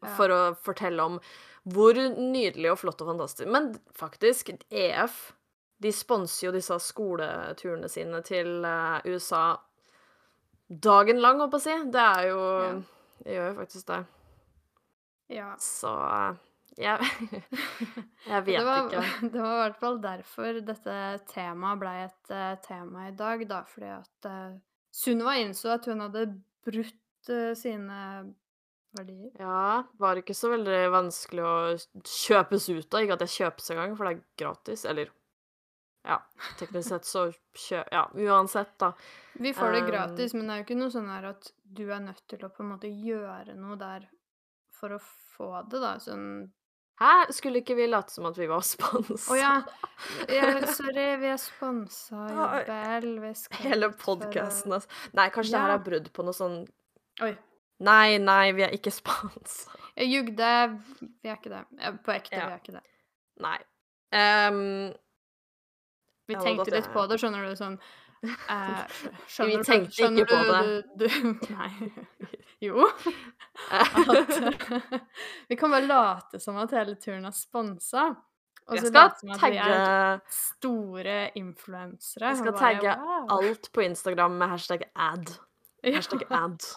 Ja. 0.00 0.14
For 0.16 0.32
å 0.32 0.40
fortelle 0.56 1.04
om 1.04 1.20
hvor 1.68 1.92
nydelig 1.92 2.70
og 2.72 2.78
flott 2.80 3.02
og 3.04 3.10
fantastisk 3.10 3.50
Men 3.52 3.74
faktisk, 3.92 4.48
EF 4.72 5.34
de 5.80 5.92
sponser 5.92 6.46
jo 6.46 6.54
disse 6.54 6.76
skoleturene 6.84 7.88
sine 7.88 8.20
til 8.26 8.64
eh, 8.68 9.10
USA 9.10 9.44
dagen 10.70 11.20
lang, 11.22 11.40
holdt 11.40 11.54
på 11.54 11.60
å 11.60 11.64
si. 11.64 11.76
Det 11.90 12.06
er 12.06 12.30
jo 12.30 12.40
Ja. 12.60 12.72
De 13.20 13.34
gjør 13.34 13.50
jo 13.50 13.56
faktisk 13.58 13.88
det. 13.90 13.98
Ja. 15.36 15.50
Så 15.60 15.90
eh, 15.92 16.38
jeg 16.80 17.10
Jeg 18.30 18.46
vet 18.46 18.58
det 18.58 18.64
var, 18.64 18.86
ikke. 18.86 19.02
Det 19.34 19.42
var 19.42 19.52
i 19.52 19.62
hvert 19.64 19.80
fall 19.80 20.00
derfor 20.02 20.60
dette 20.64 20.96
temaet 21.32 21.82
ble 21.82 21.94
et 22.06 22.32
uh, 22.32 22.54
tema 22.64 23.08
i 23.10 23.14
dag, 23.16 23.44
da. 23.50 23.62
Fordi 23.68 23.90
at 23.98 24.30
uh, 24.30 24.58
Sunniva 24.94 25.36
innså 25.38 25.74
at 25.76 25.86
hun 25.90 26.00
hadde 26.06 26.26
brutt 26.66 27.30
uh, 27.32 27.52
sine 27.58 28.00
verdier. 28.96 29.30
Ja, 29.38 29.84
var 30.00 30.18
ikke 30.18 30.34
så 30.34 30.50
veldig 30.54 30.80
vanskelig 30.94 31.44
å 31.44 31.56
kjøpes 32.00 32.70
ut 32.72 32.94
av. 32.94 33.04
Ikke 33.04 33.18
at 33.18 33.26
jeg 33.26 33.36
kjøpes 33.36 33.72
engang, 33.74 33.96
for 33.98 34.08
det 34.08 34.16
er 34.16 34.24
gratis. 34.40 34.86
Eller 34.88 35.12
ja, 36.10 36.18
teknisk 36.58 36.88
sett 36.90 37.06
så 37.06 37.26
kjø... 37.54 37.82
Ja, 37.94 38.04
uansett, 38.18 38.72
da. 38.82 38.92
Vi 39.38 39.52
får 39.54 39.76
det 39.76 39.82
Um, 39.84 39.90
gratis, 39.92 40.34
men 40.34 40.48
det 40.48 40.54
er 40.54 40.62
jo 40.62 40.66
ikke 40.66 40.78
noe 40.80 40.94
sånn 40.94 41.10
her 41.10 41.28
at 41.30 41.50
du 41.62 41.84
er 41.86 42.00
nødt 42.02 42.24
til 42.30 42.42
å 42.46 42.50
på 42.50 42.64
en 42.64 42.72
måte 42.72 42.90
gjøre 42.90 43.54
noe 43.58 43.76
der 43.78 44.08
for 44.74 44.96
å 44.96 44.98
få 45.02 45.50
det, 45.70 45.82
da. 45.82 45.98
Sånn 46.02 46.26
Hæ? 47.00 47.30
Skulle 47.32 47.62
ikke 47.62 47.78
vi 47.78 47.86
late 47.88 48.12
som 48.12 48.26
at 48.28 48.36
vi 48.36 48.44
var 48.50 48.60
sponsa? 48.66 49.32
Å 49.32 49.36
ja. 49.38 49.52
ja! 50.36 50.50
Sorry, 50.68 51.06
vi 51.22 51.30
er 51.32 51.38
sponsa, 51.40 52.26
i 52.28 52.64
Bell, 52.68 53.14
Vi 53.22 53.30
skal 53.40 53.70
Hele 53.70 53.88
podkasten, 54.02 54.74
altså. 54.76 54.90
Nei, 55.16 55.30
kanskje 55.32 55.54
det 55.54 55.62
her 55.64 55.76
er 55.78 55.86
brudd 55.86 56.10
på 56.12 56.26
noe 56.26 56.36
sånn 56.36 56.58
Oi. 57.24 57.32
Nei, 57.88 58.18
nei, 58.20 58.50
vi 58.52 58.66
er 58.66 58.74
ikke 58.76 58.92
sponsa. 58.92 59.72
Jeg 59.96 60.10
jugde. 60.12 60.48
Vi 61.24 61.28
er 61.30 61.38
ikke 61.38 61.52
det. 61.52 61.62
På 62.04 62.12
ekte, 62.12 62.36
Ja. 62.36 62.50
vi 62.50 62.52
er 62.52 62.60
ikke 62.60 62.74
det. 62.76 62.82
Nei. 63.40 63.56
Ehm, 64.12 64.92
Vi 66.30 66.36
Ja, 66.38 66.44
tenkte 66.46 66.64
godt, 66.68 66.76
litt 66.78 66.90
på 66.94 67.02
det, 67.10 67.18
skjønner 67.22 67.48
du, 67.48 67.56
sånn 67.58 67.76
eh, 68.22 68.80
skjønner 69.32 69.50
Vi 69.50 69.64
tenkte 69.66 69.90
ikke 69.90 69.98
skjønner 69.98 70.24
på 70.30 70.38
du- 70.46 70.82
Du, 71.00 71.06
nei. 71.58 71.70
Jo. 72.66 72.84
At, 73.72 74.34
vi 75.48 75.56
kan 75.56 75.70
bare 75.72 75.86
late 75.88 76.40
som 76.42 76.58
at 76.60 76.74
hele 76.76 76.94
turen 77.00 77.24
er 77.24 77.32
sponsa. 77.32 78.10
Og 78.70 78.76
så 78.78 78.90
late 78.92 79.16
som 79.22 79.30
at 79.32 79.34
vi 79.34 79.38
tagge 79.40 79.64
er 79.64 80.20
store 80.30 81.14
influensere. 81.40 82.28
Jeg 82.34 82.36
skal 82.42 82.52
bare, 82.52 82.60
tagge 82.60 82.92
wow. 83.00 83.24
alt 83.38 83.70
på 83.74 83.82
Instagram 83.86 84.36
med 84.42 84.52
hashtag 84.52 84.84
ad. 84.94 85.32
Ja. 85.82 85.96
Hashtag 85.96 86.26
ad. 86.30 86.68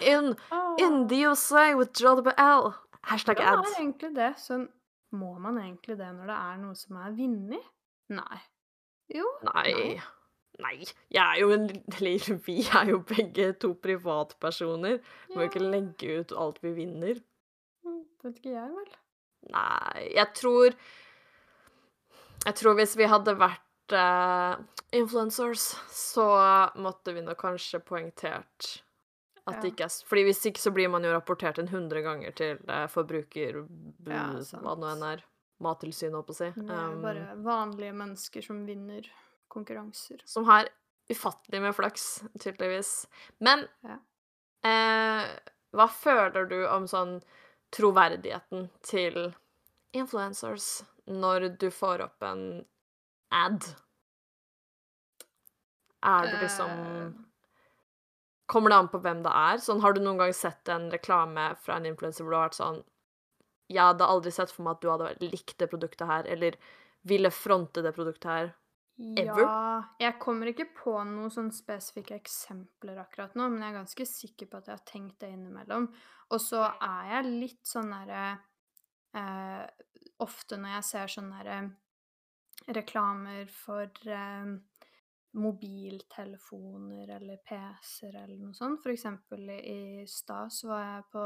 In, 0.00 0.30
Ah. 0.54 0.76
in 0.80 1.08
the 1.08 1.18
USA 1.26 1.74
with 1.76 1.92
Jolly 2.00 2.30
L. 2.38 2.70
Hashtag 3.10 3.42
Ja, 3.42 3.58
ad. 3.58 3.64
det 3.66 3.74
er 3.74 3.82
egentlig 3.82 4.14
det. 4.16 4.30
Sånn, 4.40 4.68
må 5.12 5.34
man 5.38 5.58
egentlig 5.60 5.98
det 5.98 6.08
når 6.14 6.30
det 6.30 6.38
er 6.38 6.56
noe 6.62 6.74
som 6.78 6.96
er 7.02 7.10
vunnet? 7.18 7.66
Nei. 8.14 8.38
Jo. 9.12 9.26
Nei. 9.50 10.00
Nei. 10.62 10.76
Jeg 11.12 11.20
er 11.24 11.40
jo 11.42 11.50
en 11.54 11.64
Eller 11.98 12.38
vi 12.46 12.60
er 12.64 12.90
jo 12.92 13.00
begge 13.08 13.50
to 13.60 13.72
privatpersoner. 13.84 15.00
Må 15.34 15.42
jo 15.44 15.48
ikke 15.50 15.64
legge 15.64 16.20
ut 16.22 16.32
alt 16.38 16.60
vi 16.64 16.72
vinner. 16.78 17.18
Det 17.84 18.28
Vet 18.30 18.38
ikke 18.40 18.54
jeg, 18.54 18.70
vel. 18.72 18.92
Nei, 19.52 20.04
jeg 20.16 20.30
tror 20.38 20.72
Jeg 22.46 22.54
tror 22.56 22.78
hvis 22.78 22.94
vi 22.96 23.08
hadde 23.10 23.34
vært 23.36 23.92
uh, 23.92 24.54
influencers, 24.96 25.66
så 25.92 26.24
måtte 26.80 27.12
vi 27.12 27.20
nok 27.26 27.42
kanskje 27.42 27.82
poengtert 27.84 28.70
at 29.44 29.58
det 29.60 29.74
ikke 29.74 29.84
er 29.90 29.96
Fordi 30.08 30.22
hvis 30.24 30.40
ikke 30.48 30.62
så 30.62 30.72
blir 30.72 30.88
man 30.88 31.04
jo 31.04 31.10
rapportert 31.12 31.58
en 31.60 31.68
hundre 31.68 32.00
ganger 32.00 32.32
til 32.32 32.56
uh, 32.64 32.86
forbruker... 32.88 33.58
b- 33.68 34.08
Ja, 34.14 34.30
hva 34.40 34.72
det 34.72 34.80
nå 34.80 34.88
enn 34.94 35.04
er. 35.10 35.24
Mattilsynet, 35.62 36.14
holdt 36.14 36.26
på 36.26 36.34
å 36.34 36.38
si. 36.40 36.48
Vi 36.56 36.66
er 36.66 36.94
Um, 36.94 37.02
bare 37.02 37.36
vanlige 37.44 37.92
mennesker 37.94 38.42
som 38.42 38.64
vinner 38.66 39.06
konkurranser. 39.48 40.22
som 40.24 40.44
har 40.44 40.68
ufattelig 41.10 41.60
med 41.62 41.74
flaks, 41.76 42.24
tydeligvis. 42.40 43.06
Men 43.40 43.68
Ja. 43.84 43.98
eh, 44.64 45.38
hva 45.72 45.88
føler 45.90 46.48
du 46.48 46.66
om 46.68 46.86
sånn 46.86 47.22
troverdigheten 47.72 48.70
til 48.82 49.34
influencers 49.92 50.82
når 51.06 51.56
du 51.58 51.70
får 51.70 52.00
opp 52.02 52.22
en 52.22 52.64
ad? 53.30 53.62
Er 56.02 56.26
det 56.26 56.40
liksom 56.42 56.70
Eh, 56.70 57.12
Kommer 58.46 58.70
det 58.70 58.76
an 58.76 58.88
på 58.88 58.98
hvem 59.00 59.22
det 59.24 59.30
er? 59.32 59.56
Sånn, 59.56 59.80
har 59.80 59.94
du 59.94 60.00
noen 60.04 60.18
gang 60.18 60.32
sett 60.36 60.68
en 60.68 60.90
reklame 60.92 61.56
fra 61.64 61.76
en 61.76 61.86
influenser 61.86 62.24
hvor 62.24 62.30
du 62.30 62.36
har 62.36 62.48
vært 62.50 62.58
sånn 62.58 62.82
Jeg 63.72 63.80
hadde 63.80 64.08
aldri 64.08 64.32
sett 64.34 64.52
for 64.52 64.66
meg 64.66 64.76
at 64.76 64.82
du 64.84 64.90
hadde 64.92 65.30
likt 65.32 65.56
det 65.60 65.70
produktet 65.72 66.08
her, 66.08 66.28
eller 66.30 66.58
ville 67.08 67.30
fronte 67.32 67.82
det 67.84 67.94
produktet 67.96 68.30
her. 68.30 68.52
Ever? 68.94 69.40
Ja 69.42 69.84
Jeg 69.98 70.20
kommer 70.22 70.46
ikke 70.46 70.68
på 70.76 70.92
noen 71.08 71.32
sånn 71.34 71.48
spesifikke 71.50 72.14
eksempler 72.14 73.00
akkurat 73.02 73.34
nå, 73.34 73.48
men 73.50 73.64
jeg 73.64 73.72
er 73.72 73.78
ganske 73.80 74.06
sikker 74.06 74.50
på 74.50 74.60
at 74.60 74.68
jeg 74.70 74.78
har 74.78 74.84
tenkt 74.86 75.16
det 75.24 75.32
innimellom. 75.34 75.88
Og 76.30 76.42
så 76.42 76.62
er 76.62 77.08
jeg 77.10 77.32
litt 77.32 77.64
sånn 77.68 77.90
derre 77.94 78.26
eh, 79.18 79.64
Ofte 80.22 80.56
når 80.60 80.76
jeg 80.76 80.86
ser 80.86 81.10
sånne 81.10 81.40
derre 81.40 82.76
reklamer 82.76 83.48
for 83.50 83.90
eh, 84.06 84.52
mobiltelefoner 85.34 87.10
eller 87.16 87.40
PC-er 87.42 88.20
eller 88.22 88.38
noe 88.38 88.54
sånt. 88.54 88.78
For 88.84 88.94
eksempel 88.94 89.50
i, 89.56 89.58
i 90.04 90.06
stad 90.08 90.54
så 90.54 90.70
var 90.70 90.84
jeg 90.84 91.08
på 91.16 91.24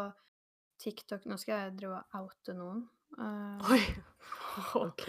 TikTok 0.78 1.26
Nå 1.28 1.38
skal 1.40 1.54
jeg 1.64 1.76
drive 1.80 2.00
og 2.00 2.24
oute 2.24 2.54
noen. 2.56 2.82
Uh, 3.18 3.70
Oi. 3.72 3.80
OK. 4.86 5.06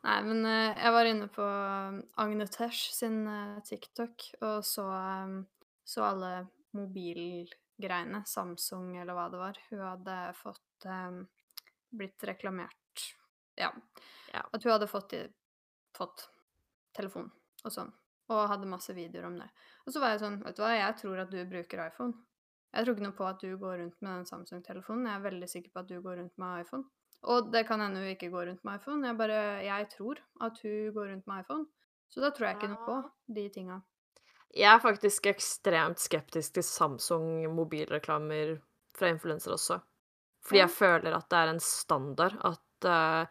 Nei, 0.00 0.18
men 0.26 0.44
uh, 0.46 0.72
jeg 0.72 0.92
var 0.96 1.08
inne 1.08 1.28
på 1.32 1.44
um, 1.44 2.00
Agne 2.22 2.46
Tesh 2.50 2.92
sin 2.96 3.22
uh, 3.28 3.58
TikTok 3.66 4.30
og 4.40 4.64
så, 4.66 4.86
um, 4.86 5.42
så 5.84 6.06
alle 6.08 6.32
mobilgreiene, 6.76 8.22
Samsung 8.28 8.94
eller 9.00 9.16
hva 9.16 9.28
det 9.32 9.42
var. 9.42 9.60
Hun 9.70 9.84
hadde 9.84 10.18
fått 10.38 10.88
um, 10.88 11.22
blitt 11.90 12.24
reklamert 12.24 13.06
Ja. 13.58 13.72
Ja. 14.32 14.44
At 14.46 14.62
hun 14.62 14.72
hadde 14.72 14.88
fått, 14.90 15.16
fått 15.96 16.28
telefon 16.96 17.30
og 17.64 17.74
sånn. 17.74 17.90
Og 18.30 18.46
hadde 18.46 18.68
masse 18.70 18.94
videoer 18.94 19.26
om 19.26 19.38
det. 19.40 19.48
Og 19.84 19.92
så 19.92 20.02
var 20.02 20.14
jeg 20.14 20.22
sånn, 20.22 20.38
vet 20.44 20.56
du 20.56 20.62
hva, 20.62 20.74
jeg 20.76 20.98
tror 21.00 21.24
at 21.24 21.32
du 21.32 21.40
bruker 21.50 21.82
iPhone. 21.88 22.14
Jeg 22.70 22.86
tror 22.86 22.94
ikke 22.94 23.06
noe 23.08 23.18
på 23.18 23.26
at 23.26 23.40
du 23.42 23.50
går 23.58 23.78
rundt 23.82 23.96
med 24.00 24.10
den 24.20 24.26
Samsung-telefonen. 24.28 25.06
Jeg 25.08 25.18
er 25.18 25.24
veldig 25.26 25.48
sikker 25.50 25.72
på 25.74 25.82
at 25.82 25.88
du 25.90 26.00
går 26.00 26.20
rundt 26.20 26.36
med 26.38 26.62
iPhone. 26.64 26.84
Og 27.30 27.50
det 27.52 27.66
kan 27.68 27.82
hende 27.82 28.00
hun 28.00 28.12
ikke 28.14 28.30
går 28.32 28.46
rundt 28.48 28.64
med 28.64 28.78
iPhone. 28.80 29.06
Jeg 29.06 29.18
bare, 29.18 29.40
jeg 29.66 29.88
tror 29.96 30.20
at 30.40 30.60
hun 30.62 30.92
går 30.94 31.10
rundt 31.12 31.26
med 31.26 31.42
iPhone. 31.44 31.66
Så 32.10 32.22
da 32.22 32.30
tror 32.30 32.46
jeg 32.48 32.56
ikke 32.56 32.70
noe 32.72 32.86
på 32.86 32.96
de 33.36 33.48
tinga. 33.54 33.80
Jeg 34.56 34.70
er 34.74 34.82
faktisk 34.82 35.26
ekstremt 35.30 36.00
skeptisk 36.02 36.54
til 36.56 36.66
Samsung 36.66 37.26
mobilreklamer 37.54 38.56
fra 38.98 39.10
influensere 39.12 39.54
også. 39.54 39.78
Fordi 40.42 40.62
jeg 40.62 40.70
føler 40.74 41.14
at 41.14 41.28
det 41.30 41.38
er 41.38 41.52
en 41.52 41.60
standard 41.62 42.34
at 42.48 42.88
uh, 42.88 43.26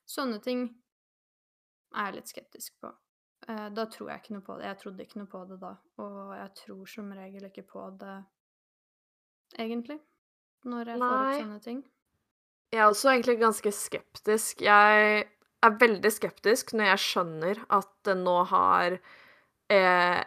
sånne 0.10 0.40
ting 0.42 0.64
er 1.94 2.10
jeg 2.10 2.18
litt 2.18 2.32
skeptisk 2.34 2.80
på. 2.82 2.90
Eh, 3.50 3.70
da 3.74 3.86
tror 3.90 4.12
jeg 4.12 4.22
ikke 4.22 4.36
noe 4.36 4.46
på 4.46 4.58
det. 4.60 4.68
Jeg 4.68 4.80
trodde 4.84 5.06
ikke 5.06 5.22
noe 5.22 5.32
på 5.32 5.42
det 5.50 5.58
da, 5.62 5.74
og 6.04 6.18
jeg 6.38 6.52
tror 6.62 6.92
som 6.92 7.14
regel 7.18 7.48
ikke 7.50 7.66
på 7.72 7.86
det 8.02 8.18
egentlig, 9.58 9.98
når 10.70 10.94
jeg 10.94 11.02
får 11.02 11.16
opp 11.18 11.40
sånne 11.40 11.62
ting. 11.66 11.84
Jeg 12.70 12.84
er 12.84 12.92
også 12.92 13.10
egentlig 13.10 13.40
ganske 13.42 13.72
skeptisk. 13.74 14.62
Jeg 14.62 15.24
er 15.66 15.80
veldig 15.82 16.12
skeptisk 16.14 16.76
når 16.78 16.92
jeg 16.92 17.06
skjønner 17.08 17.64
at 17.80 17.90
det 18.06 18.16
nå 18.20 18.36
har 18.52 19.00
eh, 19.74 20.20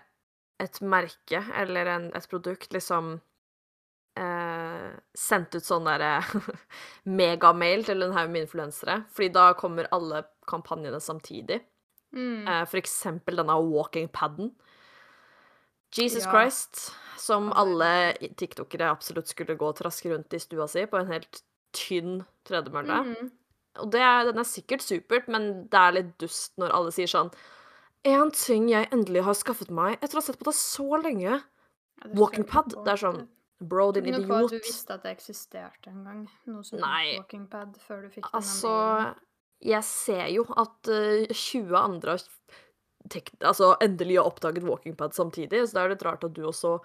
et 0.62 0.80
merke 0.82 1.44
eller 1.62 1.92
en, 1.94 2.08
et 2.18 2.26
produkt 2.30 2.74
liksom 2.74 3.14
eh, 4.18 4.88
sendt 5.14 5.54
ut 5.54 5.68
sånn 5.68 5.87
derre 5.87 6.16
megamail 7.20 7.87
til 7.87 8.02
en 8.02 8.16
haug 8.18 8.35
med 8.35 8.48
influensere, 8.48 9.04
fordi 9.14 9.30
da 9.38 9.52
kommer 9.58 9.87
alle 9.94 10.24
kampanjene 10.50 10.98
samtidig. 10.98 11.62
Mm. 12.12 12.46
Eh, 12.48 12.64
for 12.68 12.77
eksempel 12.81 13.37
denne 13.40 13.57
walking 13.70 14.09
paden. 14.12 14.53
Jesus 15.96 16.25
Ja. 16.25 16.31
Christ, 16.31 16.92
som 17.18 17.53
alle 17.53 18.14
tiktokere 18.37 18.90
absolutt 18.90 19.29
skulle 19.29 19.57
gå 19.57 19.68
og 19.68 19.77
traske 19.77 20.11
rundt 20.12 20.33
i 20.33 20.38
stua 20.40 20.66
si 20.68 20.87
på 20.87 20.98
en 20.98 21.07
helt 21.12 21.42
tynn 21.72 22.25
tredemølle. 22.48 23.03
Mm. 23.05 23.31
Og 23.81 23.90
det 23.92 24.01
er, 24.01 24.25
den 24.25 24.38
er 24.38 24.44
sikkert 24.48 24.83
supert, 24.85 25.29
men 25.29 25.66
det 25.72 25.79
er 25.81 25.92
litt 25.96 26.18
dust 26.20 26.53
når 26.61 26.72
alle 26.77 26.92
sier 26.92 27.09
sånn 27.09 27.31
En 28.05 28.31
ting 28.35 28.66
jeg 28.68 28.88
endelig 28.90 29.22
har 29.22 29.35
skaffet 29.38 29.70
meg 29.70 29.94
etter 30.03 30.16
å 30.16 30.20
ha 30.20 30.27
sett 30.27 30.38
på 30.40 30.44
det 30.48 30.55
så 30.59 30.98
lenge. 31.01 31.38
Ja, 31.38 32.09
Walking 32.18 32.44
pad. 32.44 32.75
Det 32.85 32.90
er 32.92 32.96
sånn 32.98 33.29
Bro, 33.62 33.92
din 33.92 34.09
idiot. 34.11 34.27
noe 34.27 34.40
på 34.40 34.44
at 34.44 34.51
du 34.51 34.59
visste 34.59 34.90
at 34.96 35.05
det 35.05 35.12
eksisterte 35.16 35.87
en 35.87 36.03
gang, 36.05 36.25
noe 36.51 36.64
som 36.66 36.81
Nei. 36.83 37.16
walking 37.16 37.46
pad, 37.46 37.77
før 37.87 38.03
du 38.03 38.09
fikk 38.09 38.25
den. 38.27 38.40
Altså. 38.40 39.14
Jeg 39.62 39.85
ser 39.87 40.27
jo 40.35 40.44
at 40.59 40.90
eh, 40.90 41.31
20 41.31 41.77
andre 41.79 42.16
har 42.16 42.25
tek 43.11 43.33
altså, 43.40 43.77
endelig 43.83 44.18
har 44.18 44.29
oppdaget 44.31 44.64
walkingpad 44.66 45.14
samtidig, 45.14 45.68
så 45.68 45.77
da 45.77 45.83
er 45.83 45.90
det 45.90 45.96
litt 45.96 46.07
rart 46.07 46.27
at 46.27 46.35
du 46.37 46.44
også 46.46 46.77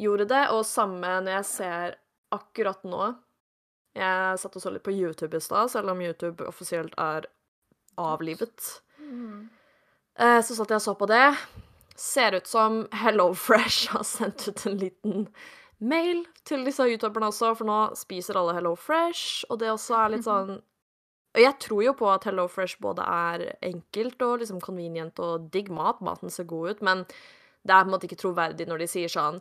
gjorde 0.00 0.28
det. 0.30 0.42
Og 0.54 0.64
samme 0.66 1.18
når 1.22 1.38
jeg 1.38 1.48
ser 1.50 1.98
akkurat 2.32 2.82
nå 2.88 3.12
Jeg 3.92 4.38
satt 4.40 4.54
og 4.56 4.62
så 4.62 4.70
litt 4.72 4.84
på 4.86 4.94
YouTube 4.94 5.36
i 5.36 5.44
stad, 5.44 5.68
selv 5.68 5.92
om 5.92 5.98
YouTube 6.00 6.46
offisielt 6.48 6.94
er 6.96 7.26
avlivet. 8.00 8.70
Mm. 8.96 9.50
Eh, 10.16 10.38
så 10.40 10.56
satt 10.56 10.72
jeg 10.72 10.80
og 10.80 10.84
så 10.86 10.94
på 10.96 11.08
det. 11.10 11.26
Ser 12.00 12.38
ut 12.38 12.48
som 12.48 12.86
HelloFresh 13.02 13.92
har 13.92 14.06
sendt 14.08 14.46
ut 14.48 14.64
en 14.66 14.78
liten 14.80 15.26
mail 15.76 16.22
til 16.48 16.64
disse 16.64 16.86
youtuberne 16.88 17.28
også, 17.28 17.52
for 17.58 17.68
nå 17.68 17.78
spiser 18.00 18.40
alle 18.40 18.56
HelloFresh, 18.56 19.50
og 19.50 19.60
det 19.60 19.74
også 19.74 19.98
er 19.98 20.14
litt 20.14 20.24
sånn 20.24 20.56
Og 20.56 20.71
jeg 21.34 21.58
tror 21.64 21.82
jo 21.82 21.92
på 21.96 22.08
at 22.12 22.24
HelloFresh 22.28 22.76
både 22.80 23.02
er 23.08 23.44
enkelt 23.64 24.20
og 24.22 24.38
liksom 24.42 24.60
convenient 24.60 25.18
og 25.18 25.50
digg 25.54 25.70
mat, 25.72 26.00
maten 26.04 26.30
ser 26.30 26.44
god 26.44 26.70
ut, 26.70 26.82
men 26.82 27.04
det 27.64 27.72
er 27.72 27.84
på 27.84 27.88
en 27.88 27.94
måte 27.94 28.08
ikke 28.08 28.20
troverdig 28.20 28.66
når 28.68 28.78
de 28.82 28.88
sier 28.90 29.08
sånn 29.12 29.40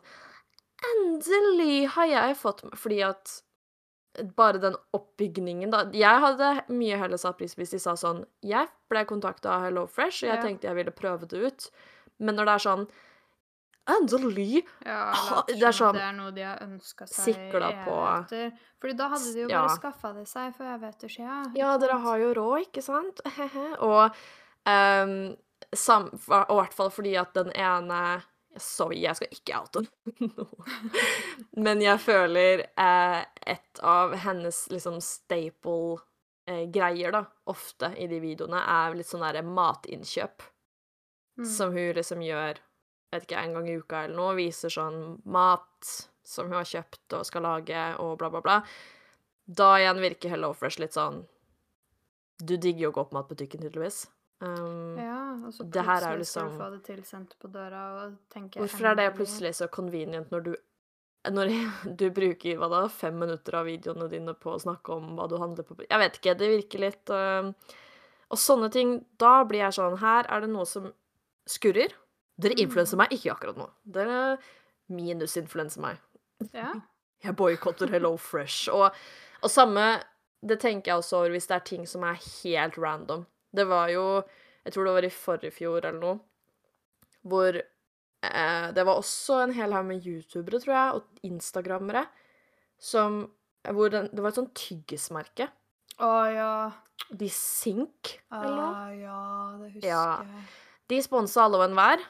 Endelig 0.81 1.87
har 1.93 2.07
jeg 2.09 2.37
fått 2.39 2.61
Fordi 2.77 2.99
at 3.05 3.31
bare 4.35 4.59
den 4.59 4.75
oppbygningen, 4.97 5.71
da 5.71 5.83
Jeg 5.95 6.21
hadde 6.23 6.49
mye 6.73 6.97
heller 6.99 7.17
satt 7.21 7.37
pris 7.39 7.53
hvis 7.57 7.73
de 7.75 7.79
sa 7.79 7.93
sånn 7.99 8.23
Jeg 8.45 8.67
ble 8.91 9.05
kontakta 9.09 9.53
av 9.55 9.67
HelloFresh, 9.67 10.23
og 10.23 10.29
jeg 10.29 10.37
Ja. 10.37 10.41
tenkte 10.43 10.67
jeg 10.67 10.75
ville 10.75 10.91
prøve 10.91 11.27
det 11.29 11.39
ut. 11.39 11.69
Men 12.19 12.35
når 12.35 12.45
det 12.45 12.53
er 12.55 12.65
sånn 12.69 12.87
Endelig! 13.89 14.61
Ja, 14.85 15.11
Ah, 15.15 15.43
det 15.47 15.61
er 15.63 15.73
sånn 15.73 15.95
det 15.97 16.01
er 16.05 16.13
noe 16.13 16.31
de 16.35 16.43
har 16.45 16.59
ønska 16.63 17.07
seg 17.09 17.33
sikla 17.33 17.71
på- 17.83 17.95
evigheter. 17.97 18.51
Fordi 18.79 18.95
da 18.97 19.07
hadde 19.09 19.33
de 19.33 19.39
jo 19.41 19.47
Ja. 19.49 19.61
bare 19.65 19.77
skaffa 19.77 20.13
det 20.15 20.27
seg 20.27 20.55
for 20.55 20.65
evigheter 20.65 21.09
sia. 21.09 21.43
Ja, 21.55 21.77
dere 21.77 21.97
har 21.99 22.17
jo 22.19 22.33
råd, 22.33 22.67
ikke 22.67 22.83
sant? 22.83 23.21
og 23.79 24.13
um, 24.65 25.35
sam, 25.73 26.09
og 26.29 26.51
i 26.51 26.59
hvert 26.61 26.73
fall 26.77 26.89
fordi 26.91 27.15
at 27.17 27.33
den 27.33 27.51
ene 27.55 28.23
Sorry, 28.59 28.97
jeg 28.99 29.15
skal 29.15 29.29
ikke 29.31 29.55
oute 29.61 29.81
noe. 30.19 30.65
Men 31.55 31.79
jeg 31.79 32.01
føler 32.03 32.65
eh, 32.77 33.21
et 33.47 33.79
av 33.81 34.11
hennes 34.25 34.57
liksom 34.69 34.97
staple 34.99 36.01
eh, 36.45 36.65
da, 36.67 37.21
ofte 37.47 37.93
i 37.97 38.07
de 38.11 38.19
videoene, 38.19 38.59
er 38.59 38.93
litt 38.99 39.07
sånn 39.07 39.23
derre 39.23 39.41
matinnkjøp. 39.47 40.43
Mm. 41.39 41.45
Som 41.47 41.71
hun 41.71 41.93
liksom 41.95 42.19
gjør, 42.27 42.59
vet 43.11 43.27
ikke, 43.27 43.41
en 43.43 43.53
gang 43.57 43.67
i 43.69 43.77
uka 43.79 44.05
eller 44.05 44.15
noe. 44.17 44.37
Viser 44.39 44.73
sånn 44.73 45.21
mat 45.25 45.91
som 46.23 46.47
hun 46.47 46.59
har 46.59 46.67
kjøpt 46.67 47.17
og 47.17 47.27
skal 47.27 47.43
lage, 47.43 47.83
og 47.99 48.17
bla, 48.21 48.29
bla, 48.31 48.41
bla. 48.45 48.57
Da 49.51 49.73
igjen 49.81 49.99
virker 49.99 50.31
Hello 50.31 50.53
Fresh 50.55 50.79
litt 50.79 50.95
sånn 50.95 51.23
Du 52.41 52.55
digger 52.57 52.87
jo 52.87 52.91
å 52.91 52.95
gå 52.95 53.03
på 53.09 53.17
matbutikken, 53.17 53.61
tydeligvis. 53.61 54.05
Um, 54.41 54.97
Ja, 54.97 55.35
og 55.45 55.51
så 55.53 55.65
plutselig 55.67 55.99
skal 56.01 56.13
du 56.15 56.21
liksom- 56.23 56.57
få 56.57 56.69
det 56.71 56.83
tilsendt 56.87 57.35
på 57.39 57.51
døra 57.51 57.81
og 58.05 58.17
tenke 58.29 58.59
Hvorfor 58.59 58.91
er 58.91 58.95
det 58.95 59.15
plutselig 59.15 59.53
så 59.55 59.67
convenient 59.69 60.31
når 60.31 60.43
du 60.43 60.55
når 61.29 61.51
du 61.99 62.09
bruker 62.09 62.57
hva 62.57 62.67
da, 62.69 62.87
fem 62.87 63.13
minutter 63.19 63.53
av 63.53 63.65
videoene 63.65 64.09
dine 64.09 64.33
på 64.33 64.55
å 64.55 64.61
snakke 64.61 64.95
om 64.95 65.15
hva 65.15 65.27
du 65.29 65.37
handler 65.37 65.63
på 65.63 65.77
Jeg 65.87 65.99
vet 65.99 66.17
ikke, 66.17 66.37
det 66.37 66.49
virker 66.49 66.79
litt 66.79 67.09
um, 67.09 67.53
Og 68.31 68.37
sånne 68.37 68.71
ting, 68.71 69.05
da 69.19 69.43
blir 69.43 69.59
jeg 69.59 69.77
sånn 69.77 69.99
Her 69.99 70.25
er 70.29 70.41
det 70.41 70.49
noe 70.49 70.65
som 70.65 70.91
skurrer. 71.45 71.93
Dere 72.41 72.57
influenser 72.63 72.97
meg 73.01 73.11
ikke 73.15 73.33
akkurat 73.35 73.57
nå. 73.59 73.67
Dere 73.97 74.37
minusinfluenser 74.91 75.83
meg. 75.83 75.99
Ja. 76.55 76.71
Jeg 77.21 77.35
boikotter 77.37 77.91
Hello 77.93 78.15
Fresh. 78.17 78.69
Og, 78.73 78.95
og 79.45 79.51
samme 79.53 79.83
Det 80.41 80.55
tenker 80.63 80.89
jeg 80.91 80.97
også 81.03 81.19
over 81.19 81.35
hvis 81.35 81.45
det 81.51 81.53
er 81.59 81.65
ting 81.67 81.83
som 81.85 82.01
er 82.07 82.17
helt 82.17 82.79
random. 82.81 83.27
Det 83.53 83.67
var 83.69 83.91
jo 83.93 84.05
Jeg 84.65 84.73
tror 84.73 84.87
det 84.87 84.93
var 84.95 85.05
i 85.05 85.11
forrige 85.13 85.53
fjor 85.53 85.85
eller 85.85 85.99
noe, 86.01 86.19
hvor 87.25 87.55
eh, 87.57 88.67
det 88.73 88.83
var 88.85 88.97
også 88.97 89.39
en 89.43 89.53
hel 89.57 89.73
haug 89.73 89.85
med 89.87 90.05
youtubere, 90.05 90.59
tror 90.61 90.73
jeg, 90.75 90.97
og 90.99 91.25
instagrammere, 91.25 92.03
som 92.81 93.23
Hvor 93.65 93.89
den, 93.93 94.07
det 94.13 94.21
var 94.21 94.29
et 94.33 94.37
sånt 94.39 94.53
tyggismerke. 94.57 95.47
Å 96.01 96.11
ja. 96.33 96.51
De 97.13 97.27
Sink, 97.29 98.15
eller 98.33 98.55
noe. 98.57 98.69
Å 98.73 98.95
ja, 98.97 99.19
det 99.61 99.71
husker 99.75 99.87
Ja. 99.89 100.05
jeg. 100.25 100.45
De 100.89 101.01
sponsa 101.05 101.43
alle 101.45 101.59
og 101.59 101.65
enhver. 101.69 102.01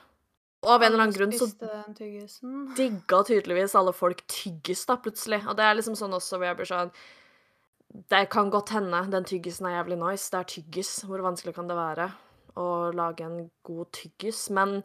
Og 0.61 0.69
av 0.75 0.83
en 0.83 0.91
eller 0.91 1.07
annen 1.07 1.15
grunn 1.15 1.31
så 1.33 1.47
digga 2.77 3.21
tydeligvis 3.25 3.73
alle 3.77 3.93
folk 3.97 4.21
tyggis, 4.29 4.83
da, 4.89 4.99
plutselig. 5.01 5.41
Og 5.49 5.57
det 5.57 5.65
er 5.65 5.77
liksom 5.79 5.97
sånn 5.97 6.13
også 6.17 6.37
hvor 6.37 6.51
jeg 6.51 6.59
blir 6.59 6.69
sånn 6.69 6.91
Det 8.11 8.21
kan 8.31 8.51
godt 8.53 8.75
hende 8.75 8.99
den 9.11 9.25
tyggisen 9.27 9.69
er 9.69 9.79
jævlig 9.79 9.97
nice. 10.03 10.29
Det 10.29 10.41
er 10.41 10.51
tyggis. 10.53 10.91
Hvor 11.09 11.25
vanskelig 11.25 11.55
kan 11.57 11.71
det 11.71 11.79
være 11.79 12.11
å 12.61 12.67
lage 12.93 13.25
en 13.25 13.49
god 13.65 13.89
tyggis? 13.97 14.45
Men, 14.53 14.79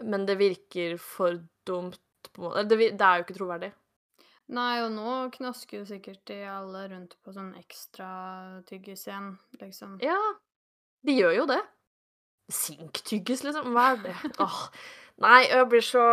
men 0.00 0.24
det 0.26 0.40
virker 0.40 0.96
for 0.96 1.36
dumt 1.68 2.00
på 2.32 2.40
en 2.40 2.48
måte. 2.48 2.64
Det, 2.70 2.92
det 2.96 3.06
er 3.06 3.20
jo 3.20 3.26
ikke 3.26 3.38
troverdig. 3.38 3.72
Nei, 4.52 4.82
og 4.84 4.90
nå 4.92 5.12
knasker 5.36 5.80
jo 5.80 5.84
sikkert 5.88 6.24
de 6.28 6.40
alle 6.48 6.86
rundt 6.90 7.14
på 7.24 7.32
sånn 7.32 7.52
ekstra 7.60 8.08
tyggis 8.68 9.06
igjen, 9.06 9.30
liksom. 9.60 9.94
Ja, 10.04 10.18
de 11.06 11.14
gjør 11.16 11.36
jo 11.42 11.46
det. 11.52 11.60
Sinktyggis, 12.50 13.44
liksom. 13.46 13.72
Hva 13.74 13.92
er 13.92 14.02
det? 14.06 14.16
Åh. 14.42 14.58
Nei, 15.22 15.42
jeg 15.48 15.68
blir 15.70 15.84
så 15.84 16.04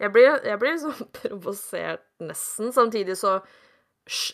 Jeg 0.00 0.12
blir, 0.14 0.38
jeg 0.46 0.58
blir 0.58 0.78
sånn 0.80 1.10
provosert, 1.18 2.06
nesten. 2.22 2.72
Samtidig 2.74 3.18
så 3.20 3.40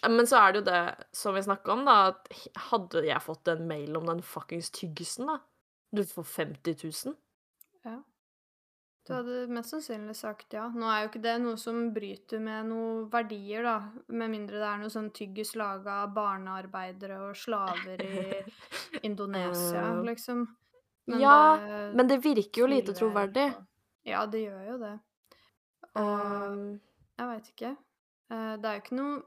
Men 0.09 0.29
så 0.29 0.41
er 0.41 0.53
det 0.53 0.61
jo 0.63 0.67
det 0.71 0.83
som 1.13 1.35
vi 1.37 1.43
snakka 1.45 1.75
om, 1.75 1.83
da, 1.85 1.97
at 2.09 2.31
hadde 2.71 3.03
jeg 3.05 3.21
fått 3.21 3.51
en 3.53 3.67
mail 3.69 3.99
om 3.99 4.07
den 4.09 4.23
fuckings 4.25 4.71
tyggisen, 4.73 5.29
da 5.29 5.41
Du 5.93 6.05
får 6.05 6.25
50 6.25 6.79
000. 6.85 7.17
Ja. 7.85 7.99
Du 9.09 9.15
hadde 9.17 9.37
mest 9.57 9.73
sannsynlig 9.73 10.15
sagt 10.19 10.53
ja. 10.53 10.67
Nå 10.69 10.89
er 10.93 11.03
jo 11.03 11.09
ikke 11.09 11.23
det 11.25 11.35
noe 11.41 11.57
som 11.61 11.79
bryter 11.95 12.43
med 12.45 12.69
noen 12.69 13.07
verdier, 13.13 13.65
da, 13.65 13.77
med 14.13 14.33
mindre 14.35 14.61
det 14.61 14.69
er 14.69 14.83
noe 14.83 14.93
sånn 14.93 15.09
tyggis 15.17 15.55
laga 15.57 16.03
av 16.05 16.13
barnearbeidere 16.17 17.17
og 17.29 17.39
slaver 17.39 18.03
i 18.05 18.27
Indonesia, 19.09 19.87
liksom. 20.05 20.45
liksom. 21.09 21.21
ja, 21.23 21.57
det 21.63 21.81
men 21.97 22.11
det 22.13 22.21
virker 22.25 22.65
jo 22.65 22.69
lite 22.69 22.93
troverdig. 22.97 23.49
Ja, 24.09 24.27
det 24.29 24.45
gjør 24.45 24.73
jo 24.75 24.79
det. 24.85 24.95
Og 25.99 26.15
Um, 26.53 26.81
jeg 27.19 27.27
veit 27.33 27.49
ikke. 27.51 27.71
Eh, 28.31 28.55
Det 28.61 28.69
er 28.69 28.77
jo 28.77 28.83
ikke 28.85 28.99
noe 28.99 29.19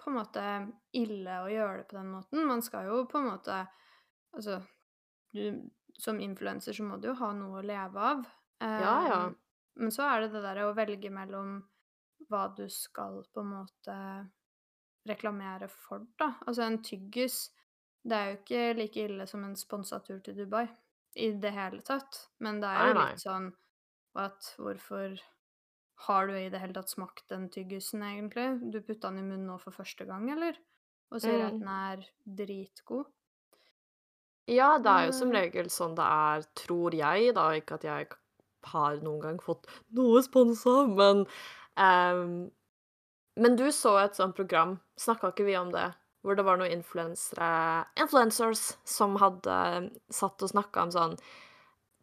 på 0.00 0.10
en 0.10 0.16
måte 0.16 0.44
ille 0.96 1.38
å 1.42 1.48
gjøre 1.50 1.80
det 1.80 1.86
på 1.90 1.96
den 1.98 2.12
måten. 2.12 2.46
Man 2.48 2.62
skal 2.64 2.86
jo 2.88 3.04
på 3.10 3.18
en 3.20 3.30
måte 3.32 3.66
Altså, 4.30 4.60
du 5.34 5.64
som 5.98 6.20
influenser 6.22 6.72
så 6.76 6.84
må 6.86 7.00
du 7.00 7.08
jo 7.08 7.16
ha 7.18 7.32
noe 7.34 7.58
å 7.58 7.66
leve 7.66 7.98
av. 8.12 8.20
ja, 8.60 8.96
ja. 9.08 9.20
Um, 9.26 9.36
men 9.80 9.90
så 9.94 10.02
er 10.10 10.20
det 10.26 10.32
det 10.34 10.42
derre 10.44 10.66
å 10.68 10.74
velge 10.76 11.10
mellom 11.10 11.54
hva 12.30 12.44
du 12.56 12.66
skal 12.70 13.22
på 13.32 13.40
en 13.40 13.52
måte 13.54 13.96
reklamere 15.08 15.68
for, 15.72 16.04
da. 16.20 16.34
Altså 16.46 16.62
en 16.66 16.78
tyggis, 16.84 17.38
det 18.04 18.16
er 18.16 18.28
jo 18.30 18.38
ikke 18.40 18.62
like 18.78 19.04
ille 19.08 19.26
som 19.30 19.44
en 19.46 19.56
sponsa 19.56 20.00
tur 20.04 20.20
til 20.24 20.36
Dubai 20.36 20.66
i 21.16 21.30
det 21.42 21.52
hele 21.56 21.80
tatt. 21.86 22.26
Men 22.38 22.60
det 22.62 22.68
er 22.70 22.88
jo 22.90 22.94
Nei, 22.94 23.00
nei. 23.00 23.10
litt 23.12 23.24
sånn 23.24 23.48
at 24.20 24.52
hvorfor 24.58 25.16
har 26.06 26.26
du 26.28 26.34
i 26.36 26.48
det 26.52 26.60
hele 26.62 26.76
tatt 26.76 26.92
smakt 26.92 27.26
den 27.32 27.48
tyggisen, 27.52 28.02
egentlig? 28.02 28.46
Du 28.72 28.80
putta 28.82 29.10
den 29.10 29.18
i 29.24 29.26
munnen 29.26 29.46
nå 29.50 29.58
for 29.60 29.72
første 29.76 30.06
gang, 30.08 30.28
eller? 30.32 30.56
Og 31.10 31.20
sier 31.20 31.42
at 31.48 31.56
Mm. 31.56 31.60
den 31.60 31.68
er 31.68 32.04
dritgod. 32.24 33.06
Ja, 34.50 34.78
det 34.78 34.90
er 34.90 35.06
jo 35.06 35.12
som 35.12 35.30
Eh, 35.30 35.34
regel 35.34 35.68
sånn 35.70 35.94
det 35.98 36.04
er, 36.06 36.42
tror 36.54 36.94
jeg, 36.94 37.34
da. 37.34 37.50
Ikke 37.58 37.74
at 37.74 37.84
jeg 37.84 38.08
har 38.66 38.96
noen 39.04 39.20
gang 39.20 39.38
fått 39.42 39.66
noe 39.96 40.22
sponsa, 40.22 40.86
men 40.86 41.26
um, 41.76 42.50
Men 43.36 43.56
du 43.56 43.72
så 43.72 43.96
et 43.98 44.16
sånt 44.18 44.36
program, 44.36 44.78
snakka 44.98 45.28
ikke 45.32 45.44
vi 45.46 45.56
om 45.56 45.70
det? 45.72 45.92
Hvor 46.22 46.34
det 46.36 46.44
var 46.44 46.56
noen 46.60 46.72
influencers 47.96 48.64
som 48.84 49.16
hadde 49.16 49.90
satt 50.12 50.42
og 50.42 50.50
snakka 50.50 50.82
om 50.82 50.90
sånn 50.92 51.14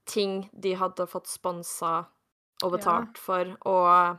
ting 0.07 0.49
de 0.53 0.73
hadde 0.79 1.05
fått 1.11 1.27
sponsa 1.27 2.05
og 2.63 2.71
ja. 2.71 2.77
betalt 2.77 3.17
for, 3.21 3.51
og 3.67 4.17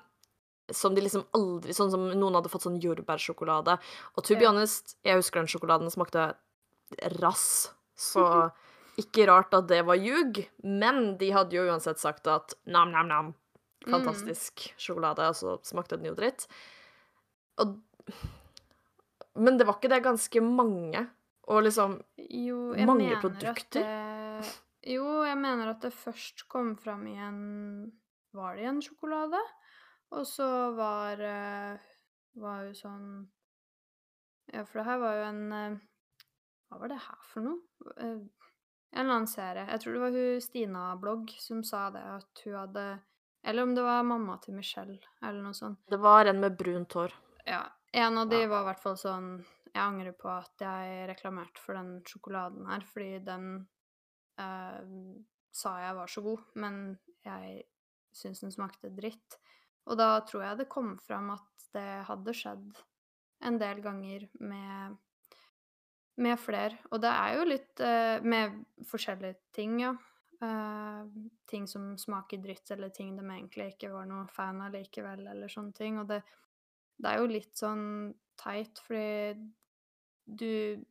som 0.70 0.94
de 0.94 1.00
liksom 1.02 1.24
aldri 1.34 1.72
Sånn 1.74 1.90
som 1.90 2.04
noen 2.12 2.34
hadde 2.36 2.50
fått 2.52 2.66
sånn 2.66 2.78
jordbærsjokolade. 2.78 3.78
Og 4.14 4.24
to 4.24 4.36
be 4.36 4.44
Ja. 4.44 4.50
honest, 4.52 4.96
jeg 5.02 5.16
husker 5.16 5.40
den 5.40 5.48
sjokoladen 5.48 5.90
smakte 5.90 6.34
rass, 7.18 7.72
så 7.96 8.52
ikke 8.98 9.26
rart 9.30 9.54
at 9.54 9.68
det 9.70 9.82
var 9.86 9.96
ljug. 10.00 10.40
Men 10.64 11.16
de 11.20 11.30
hadde 11.34 11.54
jo 11.56 11.66
uansett 11.70 12.00
sagt 12.02 12.26
at 12.30 12.54
nam-nam-nam, 12.66 13.34
Mm. 13.86 13.92
fantastisk 13.94 14.64
sjokolade, 14.76 15.22
og 15.30 15.36
så 15.38 15.52
smakte 15.64 15.96
den 15.96 16.08
jo 16.10 16.14
dritt. 16.18 16.48
Og 17.62 17.76
Men 19.38 19.56
det 19.56 19.66
var 19.68 19.76
ikke 19.78 19.88
det 19.92 20.02
ganske 20.02 20.40
mange? 20.42 21.04
Og 21.48 21.62
liksom 21.62 22.00
Jo, 22.18 22.74
mange 22.74 23.14
produkter? 23.22 23.80
det 23.80 24.94
Jo, 24.94 25.22
jeg 25.24 25.38
mener 25.38 25.70
at 25.70 25.80
det 25.80 25.92
først 25.94 26.48
kom 26.48 26.74
fram 26.76 27.06
i 27.06 27.14
en 27.16 27.92
Var 28.34 28.56
det 28.56 28.62
i 28.64 28.66
en 28.68 28.80
sjokolade? 28.82 29.40
Og 30.10 30.26
så 30.26 30.74
var 30.76 31.20
eh, 31.20 31.78
Var 32.36 32.64
jo 32.66 32.72
sånn 32.74 33.28
Ja, 34.52 34.64
for 34.64 34.80
det 34.80 34.86
her 34.86 34.98
var 34.98 35.14
jo 35.20 35.24
en 35.30 35.52
eh, 35.52 35.78
Hva 36.68 36.80
var 36.80 36.88
det 36.88 36.98
her 37.06 37.22
for 37.30 37.40
noe? 37.46 37.60
En 38.92 39.00
eller 39.04 39.14
annen 39.14 39.28
serie. 39.30 39.66
Jeg 39.68 39.80
tror 39.82 39.92
det 39.92 40.00
var 40.00 40.14
hun 40.16 40.40
Stina-blogg 40.40 41.30
som 41.40 41.62
sa 41.64 41.90
det, 41.94 42.00
at 42.02 42.42
hun 42.44 42.54
hadde 42.56 42.86
Eller 43.44 43.62
om 43.62 43.74
det 43.74 43.82
var 43.84 44.02
mamma 44.02 44.36
til 44.42 44.54
Michelle, 44.54 44.98
eller 45.22 45.42
noe 45.42 45.54
sånt. 45.54 45.78
Det 45.88 45.96
var 46.02 46.26
en 46.26 46.40
med 46.40 46.56
brunt 46.58 46.92
hår. 46.92 47.12
Ja. 47.46 47.62
En 47.92 48.18
av 48.18 48.28
de 48.28 48.40
Ja. 48.42 48.48
var 48.48 48.60
i 48.62 48.64
hvert 48.72 48.80
fall 48.82 48.96
sånn 48.96 49.28
Jeg 49.74 49.82
angrer 49.84 50.12
på 50.18 50.28
at 50.28 50.52
jeg 50.60 51.08
reklamerte 51.08 51.58
for 51.60 51.74
den 51.74 52.02
sjokoladen 52.04 52.66
her, 52.66 52.80
fordi 52.80 53.18
den 53.24 53.68
eh, 54.38 54.80
sa 55.52 55.78
jeg 55.80 55.94
var 55.94 56.06
så 56.06 56.22
god, 56.22 56.40
men 56.54 56.98
jeg 57.24 57.64
syns 58.12 58.40
den 58.40 58.50
smakte 58.50 58.90
dritt. 58.96 59.36
Og 59.86 59.96
da 59.98 60.20
tror 60.20 60.42
jeg 60.42 60.58
det 60.58 60.68
kom 60.68 60.96
fram 60.98 61.30
at 61.30 61.68
det 61.74 62.04
hadde 62.08 62.34
skjedd 62.34 62.72
en 63.42 63.58
del 63.58 63.80
ganger 63.84 64.28
med 64.40 64.96
med 66.18 66.38
flere. 66.40 66.78
Og 66.92 67.02
det 67.02 67.10
er 67.10 67.38
jo 67.38 67.48
litt 67.48 67.82
uh, 67.84 68.26
med 68.26 68.60
forskjellige 68.88 69.38
ting, 69.56 69.80
ja. 69.84 69.94
Uh, 70.38 71.02
ting 71.50 71.66
som 71.66 71.96
smaker 71.98 72.38
dritt, 72.42 72.70
eller 72.74 72.92
ting 72.94 73.16
de 73.16 73.24
egentlig 73.24 73.72
ikke 73.72 73.90
var 73.90 74.06
noe 74.06 74.28
fan 74.30 74.60
av 74.62 74.74
likevel, 74.76 75.26
eller 75.32 75.50
sånne 75.50 75.74
ting. 75.74 75.98
Og 76.02 76.08
det, 76.10 76.20
det 76.98 77.10
er 77.10 77.22
jo 77.22 77.32
litt 77.32 77.54
sånn 77.58 77.84
teit, 78.38 78.82
fordi 78.86 79.50
du 80.28 80.84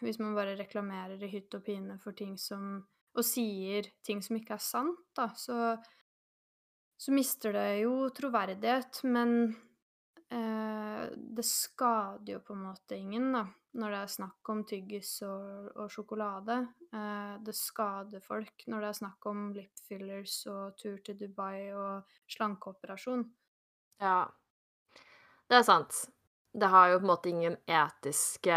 Hvis 0.00 0.18
man 0.20 0.34
bare 0.36 0.56
reklamerer 0.56 1.20
i 1.24 1.28
hytt 1.28 1.54
og 1.56 1.62
pine 1.64 1.98
for 2.00 2.16
ting 2.16 2.34
som 2.40 2.82
Og 3.16 3.24
sier 3.24 3.86
ting 4.04 4.22
som 4.24 4.36
ikke 4.36 4.56
er 4.56 4.64
sant, 4.64 5.02
da, 5.16 5.28
så 5.36 5.76
så 7.00 7.14
mister 7.16 7.54
det 7.56 7.68
jo 7.80 8.10
troverdighet, 8.12 8.98
men 9.08 9.54
det 10.30 11.42
skader 11.42 12.36
jo 12.36 12.40
på 12.46 12.54
en 12.54 12.62
måte 12.68 12.94
ingen, 12.94 13.32
da, 13.34 13.40
når 13.78 13.94
det 13.94 13.98
er 14.00 14.12
snakk 14.14 14.50
om 14.52 14.62
tyggis 14.66 15.10
og, 15.26 15.70
og 15.76 15.90
sjokolade. 15.92 16.56
Eh, 16.90 17.34
det 17.46 17.54
skader 17.54 18.22
folk 18.24 18.64
når 18.66 18.82
det 18.82 18.88
er 18.88 18.98
snakk 18.98 19.26
om 19.30 19.44
lip 19.54 19.82
fillers 19.86 20.40
og 20.50 20.74
tur 20.80 20.96
til 21.06 21.18
Dubai 21.20 21.70
og 21.70 22.16
slankeoperasjon. 22.34 23.22
Ja. 24.02 24.24
Det 25.50 25.60
er 25.60 25.66
sant. 25.66 26.04
Det 26.50 26.70
har 26.72 26.90
jo 26.90 26.98
på 26.98 27.06
en 27.06 27.12
måte 27.12 27.30
ingen 27.30 27.54
etiske 27.70 28.56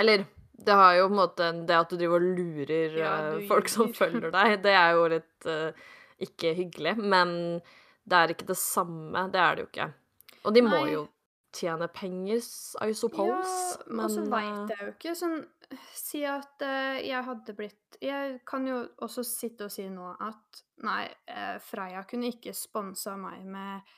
Eller 0.00 0.22
det 0.56 0.76
har 0.80 0.94
jo 0.96 1.10
på 1.10 1.12
en 1.12 1.18
måte 1.18 1.48
Det 1.68 1.74
at 1.76 1.90
du 1.90 1.98
driver 1.98 2.22
og 2.24 2.38
lurer 2.38 2.94
Ja, 2.96 3.10
eh, 3.34 3.42
folk 3.50 3.68
som 3.68 3.92
følger 3.98 4.32
deg, 4.32 4.54
det 4.64 4.72
er 4.72 4.94
jo 4.96 5.02
litt 5.12 5.48
uh, 5.50 5.84
ikke 6.24 6.54
hyggelig. 6.56 6.96
Men 6.98 7.30
det 8.08 8.16
er 8.16 8.32
ikke 8.32 8.48
det 8.48 8.56
samme. 8.58 9.28
Det 9.28 9.42
er 9.42 9.54
det 9.54 9.64
jo 9.66 9.68
ikke. 9.68 9.90
Og 10.48 10.54
de 10.56 10.64
må 10.64 10.78
Nei. 10.80 10.92
jo 10.94 11.04
tjene 11.54 11.88
penger, 11.92 12.42
I 12.84 12.94
suppose, 12.96 13.28
Ja, 13.28 13.84
men 13.88 14.04
og 14.04 14.12
så 14.12 14.24
eh, 14.24 14.32
veit 14.32 14.72
jeg 14.72 14.84
jo 14.84 14.94
ikke 14.94 15.14
sånn 15.16 15.38
Si 15.96 16.20
at 16.28 16.64
eh, 16.64 16.98
jeg 17.04 17.24
hadde 17.24 17.54
blitt 17.56 17.98
Jeg 18.04 18.40
kan 18.48 18.66
jo 18.68 18.82
også 19.04 19.24
sitte 19.26 19.68
og 19.68 19.72
si 19.72 19.86
nå 19.92 20.10
at 20.24 20.60
nei, 20.84 21.06
eh, 21.28 21.56
Freia 21.64 22.04
kunne 22.08 22.30
ikke 22.32 22.54
sponsa 22.56 23.16
meg 23.20 23.44
med 23.48 23.94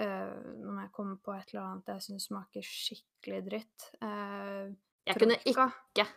eh, 0.00 0.32
Når 0.64 0.80
jeg 0.82 0.92
kommer 0.96 1.20
på 1.24 1.36
et 1.36 1.52
eller 1.52 1.66
annet 1.66 1.92
jeg 1.94 2.06
syns 2.08 2.28
smaker 2.30 2.64
skikkelig 2.64 3.42
dritt. 3.48 3.90
Eh, 4.04 4.72
Jeg 5.08 5.20
kunne 5.20 5.40
ikke 5.44 6.08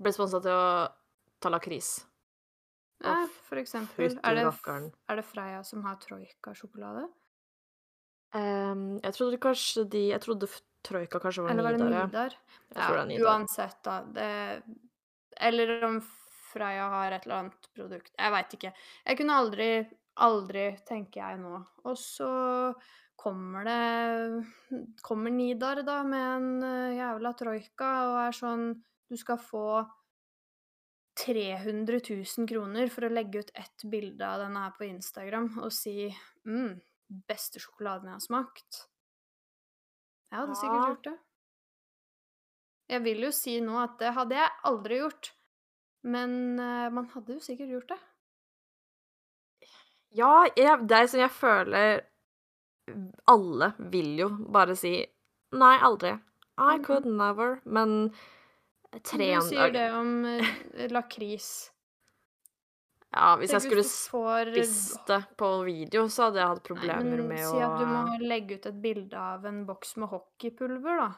blitt 0.00 0.16
sponsa 0.16 0.40
til 0.42 0.54
å 0.54 0.70
ta 1.40 1.50
lakris. 1.52 2.00
Eh, 3.04 3.26
for 3.46 3.60
eksempel. 3.60 4.18
Er 4.22 4.36
det, 4.36 4.44
er 5.08 5.16
det 5.18 5.24
Freia 5.24 5.62
som 5.64 5.84
har 5.86 5.98
troika-sjokolade? 6.02 7.06
Ehm, 8.38 9.00
jeg 9.02 9.16
trodde 9.16 9.40
kanskje 9.42 9.84
de 9.90 10.04
Jeg 10.12 10.22
trodde 10.22 10.46
Troika 10.86 11.18
kanskje 11.20 11.42
var 11.44 11.50
Eller 11.50 11.66
var 11.66 11.72
det 11.76 11.84
Nidar. 11.84 11.98
ja. 11.98 12.06
Nidar? 12.06 12.36
Det 12.70 13.06
Nidar. 13.08 13.26
Uansett, 13.26 13.82
da. 13.84 13.96
Det, 14.14 14.62
eller 15.36 15.84
om 15.84 16.00
Freya 16.52 16.88
har 16.88 17.12
et 17.12 17.26
eller 17.26 17.36
annet 17.36 17.68
produkt. 17.74 18.12
Jeg 18.18 18.32
veit 18.34 18.54
ikke. 18.56 18.72
Jeg 19.06 19.18
kunne 19.20 19.36
aldri, 19.38 19.68
aldri, 20.16 20.64
tenker 20.88 21.20
jeg 21.20 21.38
nå. 21.42 21.60
Og 21.84 21.98
så 21.98 22.30
kommer 23.20 23.68
det 23.68 24.80
Kommer 25.04 25.30
Nidar, 25.30 25.82
da, 25.86 26.02
med 26.02 26.26
en 26.36 26.64
eh, 26.64 26.96
jævla 26.98 27.34
troika 27.36 27.90
og 28.08 28.20
er 28.24 28.36
sånn 28.36 28.68
Du 29.10 29.18
skal 29.20 29.40
få 29.42 29.64
300 31.20 32.00
000 32.08 32.48
kroner 32.48 32.88
for 32.88 33.04
å 33.04 33.12
legge 33.12 33.42
ut 33.42 33.50
ett 33.58 33.84
bilde 33.90 34.24
av 34.24 34.40
denne 34.40 34.62
her 34.64 34.76
på 34.78 34.86
Instagram 34.86 35.50
og 35.60 35.72
si 35.74 36.06
mm, 36.46 36.78
beste 37.28 37.60
sjokoladen 37.62 38.06
jeg 38.10 38.16
har 38.18 38.24
smakt. 38.24 38.84
Jeg 40.30 40.38
hadde 40.40 40.54
sikkert 40.60 40.86
gjort 40.88 41.04
det. 41.08 41.16
Jeg 42.90 43.02
vil 43.04 43.24
jo 43.26 43.30
si 43.34 43.56
nå 43.62 43.76
at 43.82 43.96
det 43.98 44.12
hadde 44.16 44.34
jeg 44.38 44.50
aldri 44.70 44.98
gjort. 45.02 45.32
Men 46.02 46.58
eh, 46.58 46.88
man 46.94 47.08
hadde 47.12 47.34
jo 47.36 47.42
sikkert 47.44 47.68
gjort 47.74 47.88
det. 47.92 47.98
Ja, 50.16 50.30
jeg, 50.58 50.86
det 50.90 50.96
er 50.96 51.06
som 51.10 51.20
jeg 51.22 51.30
føler 51.30 52.00
Alle 53.30 53.68
vil 53.92 54.16
jo 54.18 54.26
bare 54.50 54.74
si 54.78 54.94
Nei, 55.54 55.76
aldri. 55.82 56.16
I 56.58 56.76
Mhm. 56.78 56.84
could 56.84 57.06
never. 57.06 57.60
Men 57.64 58.10
Du 58.92 58.98
300 58.98 59.42
sier 59.48 59.70
det 59.72 59.84
om 59.94 60.24
eh, 60.26 60.88
lakris. 60.90 61.70
Ja, 63.10 63.32
hvis 63.40 63.50
jeg 63.50 63.64
skulle 63.64 63.82
får 63.82 64.52
spist 64.54 65.08
det 65.10 65.18
på 65.40 65.48
video, 65.66 66.04
så 66.06 66.28
hadde 66.28 66.38
jeg 66.38 66.52
hatt 66.52 66.70
Nei, 66.78 66.98
men 67.08 67.24
med 67.32 67.42
si 67.42 67.58
at 67.58 67.80
du 67.80 67.88
må 67.90 68.02
legge 68.22 68.60
ut 68.60 68.68
et 68.70 68.78
bilde 68.84 69.18
av 69.18 69.48
en 69.50 69.64
boks 69.66 69.96
med 69.98 70.12
hockeypulver, 70.12 71.02
da. 71.02 71.10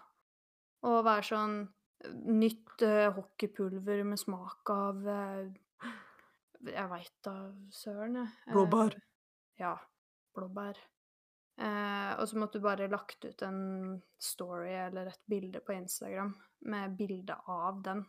Og 0.88 1.03
være 1.07 1.28
sånn 1.28 1.57
Nytt 2.03 2.82
uh, 2.82 3.12
hockeypulver 3.14 4.01
med 4.09 4.18
smak 4.18 4.72
av 4.74 5.05
uh, 5.07 5.93
Jeg 6.66 6.88
veit 6.90 7.12
da 7.22 7.36
søren, 7.70 8.16
jeg. 8.18 8.32
Uh, 8.49 8.57
Blåbær. 8.57 8.97
ja, 9.61 9.76
blåbær. 10.34 10.80
Eh, 11.62 12.12
og 12.16 12.24
så 12.28 12.38
måtte 12.40 12.59
du 12.59 12.64
bare 12.64 12.88
lagt 12.90 13.26
ut 13.26 13.43
en 13.45 14.01
story 14.18 14.72
eller 14.86 15.11
et 15.11 15.20
bilde 15.28 15.61
på 15.61 15.74
Instagram 15.76 16.32
med 16.72 16.97
bilde 16.97 17.36
av 17.47 17.82
den, 17.84 18.01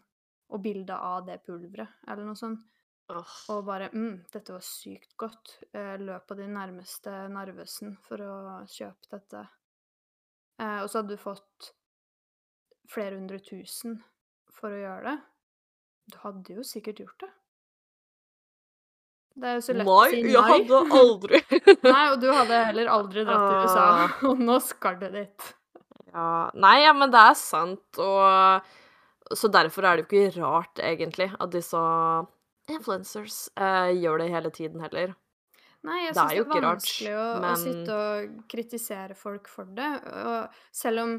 og 0.50 0.64
bilde 0.64 0.96
av 0.96 1.28
det 1.28 1.42
pulveret, 1.46 2.00
eller 2.08 2.26
noe 2.26 2.40
sånt. 2.40 2.64
Åh. 3.12 3.34
Og 3.51 3.66
bare 3.68 3.89
mm, 3.91 4.26
'Dette 4.32 4.54
var 4.56 4.64
sykt 4.64 5.12
godt'. 5.20 5.58
Eh, 5.76 5.97
løp 5.99 6.28
på 6.30 6.38
din 6.39 6.54
nærmeste 6.56 7.12
Narvesen 7.34 7.97
for 8.08 8.22
å 8.24 8.36
kjøpe 8.70 9.12
dette. 9.12 9.43
Eh, 10.62 10.80
og 10.82 10.89
så 10.89 11.01
hadde 11.01 11.18
du 11.18 11.22
fått 11.22 11.74
flere 12.93 13.18
hundre 13.18 13.39
tusen 13.43 13.97
for 14.54 14.72
å 14.72 14.80
gjøre 14.82 15.04
det. 15.10 15.18
Du 16.14 16.18
hadde 16.24 16.60
jo 16.60 16.64
sikkert 16.68 17.01
gjort 17.04 17.26
det. 17.26 17.32
Det 19.34 19.49
er 19.49 19.56
jo 19.58 19.64
så 19.66 19.74
lett 19.74 19.89
å 19.89 19.97
si 20.12 20.22
nei. 20.22 20.34
jeg 20.36 20.45
hadde 20.45 20.80
aldri 21.01 21.39
Nei, 21.88 22.04
og 22.12 22.20
du 22.22 22.28
hadde 22.30 22.60
heller 22.68 22.91
aldri 22.93 23.24
dratt 23.26 23.47
til 23.49 23.64
USA, 23.66 23.86
Ah. 23.89 24.18
og 24.30 24.43
nå 24.45 24.60
skal 24.62 24.99
du 25.01 25.08
dit. 25.10 25.47
Ja, 26.14 26.51
nei, 26.54 26.76
ja, 26.84 26.91
men 26.93 27.10
det 27.10 27.24
er 27.32 27.38
sant, 27.39 27.97
og 27.97 29.34
så 29.34 29.49
derfor 29.49 29.88
er 29.89 29.97
det 29.97 30.04
jo 30.06 30.22
ikke 30.28 30.43
rart, 30.43 30.78
egentlig, 30.86 31.32
at 31.41 31.49
disse 31.56 31.80
influencers 32.72 33.47
uh, 33.59 33.91
gjør 33.91 34.24
det 34.24 34.32
hele 34.34 34.51
tiden 34.55 34.84
heller. 34.84 35.14
Nei, 35.84 35.99
jeg 36.05 36.16
Det 36.16 36.24
er 36.24 36.30
det 36.47 36.57
er 36.57 36.64
vanskelig 36.64 37.14
rart, 37.14 37.39
å, 37.43 37.47
å 37.51 37.55
sitte 37.59 37.95
og 37.99 38.36
kritisere 38.51 39.16
folk 39.20 39.49
for 39.51 39.68
det. 39.76 39.89
Og 40.24 40.61
selv 40.72 41.03
om 41.03 41.16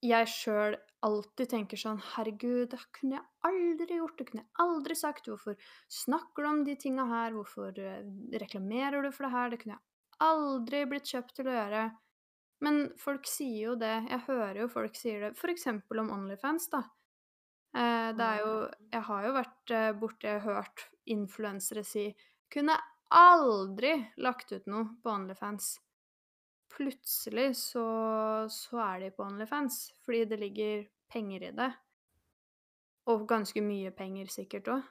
jeg 0.00 0.30
sjøl 0.32 0.76
alltid 1.04 1.50
tenker 1.52 1.80
sånn 1.80 2.00
Herregud, 2.14 2.70
det 2.72 2.80
kunne 2.96 3.18
jeg 3.18 3.50
aldri 3.50 3.98
gjort. 3.98 4.16
Det 4.16 4.26
kunne 4.30 4.44
jeg 4.44 4.64
aldri 4.64 4.96
sagt. 4.96 5.28
Hvorfor 5.28 5.56
snakker 5.92 6.44
du 6.44 6.50
om 6.50 6.62
de 6.64 6.76
tinga 6.80 7.04
her? 7.10 7.36
Hvorfor 7.36 7.76
eh, 7.76 8.06
reklamerer 8.40 9.04
du 9.04 9.10
for 9.12 9.28
det 9.28 9.34
her? 9.34 9.52
Det 9.52 9.60
kunne 9.62 9.76
jeg 9.76 10.24
aldri 10.30 10.84
blitt 10.88 11.12
kjøpt 11.12 11.36
til 11.36 11.50
å 11.50 11.58
gjøre. 11.58 11.84
Men 12.64 12.80
folk 13.00 13.28
sier 13.28 13.70
jo 13.70 13.76
det. 13.80 13.94
Jeg 14.08 14.24
hører 14.28 14.62
jo 14.64 14.70
folk 14.72 14.96
sier 14.96 15.26
det. 15.26 15.34
Eksempel 15.52 16.02
om 16.02 16.10
Onlyfans, 16.16 16.68
da. 16.72 16.84
Eh, 17.70 18.08
det 18.18 18.26
er 18.26 18.40
jo 18.42 18.54
Jeg 18.90 19.02
har 19.06 19.26
jo 19.26 19.34
vært 19.36 19.58
borte 19.70 19.98
borti 20.00 20.32
hørt 20.42 20.86
influensere 21.06 21.84
si 21.86 22.08
Kunne 22.50 22.74
aldri 23.14 23.92
lagt 24.22 24.52
ut 24.52 24.66
noe 24.70 24.96
på 25.02 25.10
Onlyfans. 25.10 25.76
Plutselig 26.70 27.56
så, 27.58 27.84
så 28.50 28.82
er 28.84 29.04
de 29.04 29.10
på 29.14 29.24
Onlyfans, 29.26 29.78
fordi 30.04 30.24
det 30.30 30.38
ligger 30.38 30.84
penger 31.10 31.48
i 31.48 31.52
det. 31.54 31.70
Og 33.10 33.26
ganske 33.30 33.62
mye 33.62 33.90
penger 33.94 34.30
sikkert 34.30 34.70
òg. 34.70 34.86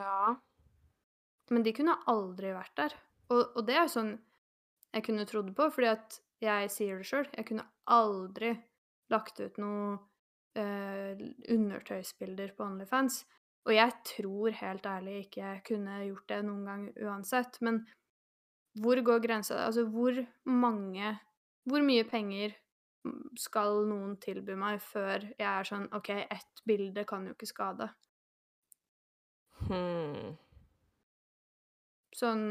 Ja. 0.00 0.34
Men 1.52 1.64
de 1.64 1.72
kunne 1.76 1.96
aldri 2.10 2.52
vært 2.56 2.76
der. 2.80 2.96
Og, 3.32 3.40
og 3.56 3.64
det 3.68 3.78
er 3.80 3.92
sånn 3.92 4.14
jeg 4.94 5.06
kunne 5.08 5.26
trodd 5.26 5.50
på, 5.56 5.68
fordi 5.74 5.90
at 5.90 6.18
jeg 6.44 6.70
sier 6.70 7.00
det 7.00 7.08
sjøl. 7.08 7.28
Jeg 7.34 7.48
kunne 7.48 7.66
aldri 7.90 8.52
lagt 9.12 9.40
ut 9.40 9.56
noe 9.60 9.96
eh, 10.56 11.20
undertøysbilder 11.50 12.54
på 12.56 12.66
OnlyFans. 12.66 13.24
Og 13.64 13.74
jeg 13.74 13.92
tror 14.04 14.56
helt 14.60 14.86
ærlig 14.86 15.18
ikke 15.24 15.40
jeg 15.40 15.62
kunne 15.68 16.00
gjort 16.04 16.28
det 16.28 16.40
noen 16.44 16.64
gang 16.68 16.82
uansett. 17.00 17.60
Men 17.64 17.84
hvor 18.80 19.00
går 19.06 19.22
grensa? 19.24 19.64
Altså, 19.66 19.86
hvor 19.88 20.24
mange 20.44 21.18
Hvor 21.64 21.80
mye 21.80 22.04
penger 22.04 22.52
skal 23.40 23.86
noen 23.88 24.18
tilby 24.20 24.52
meg 24.60 24.82
før 24.84 25.22
jeg 25.38 25.46
er 25.48 25.68
sånn 25.68 25.86
OK, 25.96 26.10
ett 26.12 26.60
bilde 26.68 27.06
kan 27.08 27.24
jo 27.24 27.32
ikke 27.32 27.48
skade. 27.48 27.88
Hmm. 29.64 30.34
Sånn 32.12 32.44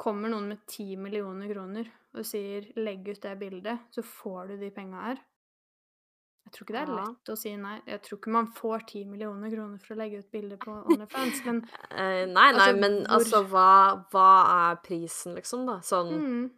Kommer 0.00 0.30
noen 0.32 0.46
med 0.48 0.62
ti 0.70 0.94
millioner 0.96 1.50
kroner 1.50 1.90
og 2.16 2.24
sier 2.24 2.70
'legg 2.78 3.10
ut 3.10 3.20
det 3.20 3.34
bildet', 3.42 3.82
så 3.92 4.02
får 4.02 4.46
du 4.48 4.54
de 4.62 4.70
penga 4.72 5.02
her. 5.08 5.18
Jeg 6.44 6.52
tror 6.52 6.64
ikke 6.66 6.72
det 6.74 6.80
er 6.82 6.92
Ja. 6.92 7.04
lett 7.04 7.30
å 7.30 7.36
si 7.38 7.56
nei. 7.56 7.80
Jeg 7.86 8.02
tror 8.02 8.18
ikke 8.18 8.32
man 8.32 8.46
får 8.52 8.86
ti 8.88 9.04
millioner 9.04 9.50
kroner 9.52 9.78
for 9.78 9.94
å 9.94 9.98
legge 9.98 10.18
ut 10.18 10.30
bilde 10.32 10.56
på 10.58 10.72
OnlyFans, 10.86 11.44
men 11.46 11.60
Eh, 11.90 12.26
nei, 12.26 12.52
nei, 12.52 12.52
Altså, 12.52 12.78
men 12.80 12.96
hvor- 13.04 13.18
altså, 13.18 13.42
hva, 13.48 14.06
hva 14.10 14.28
er 14.72 14.76
prisen, 14.82 15.34
liksom, 15.36 15.66
da? 15.66 15.78
Sånn 15.80 16.10
mm, 16.20 16.50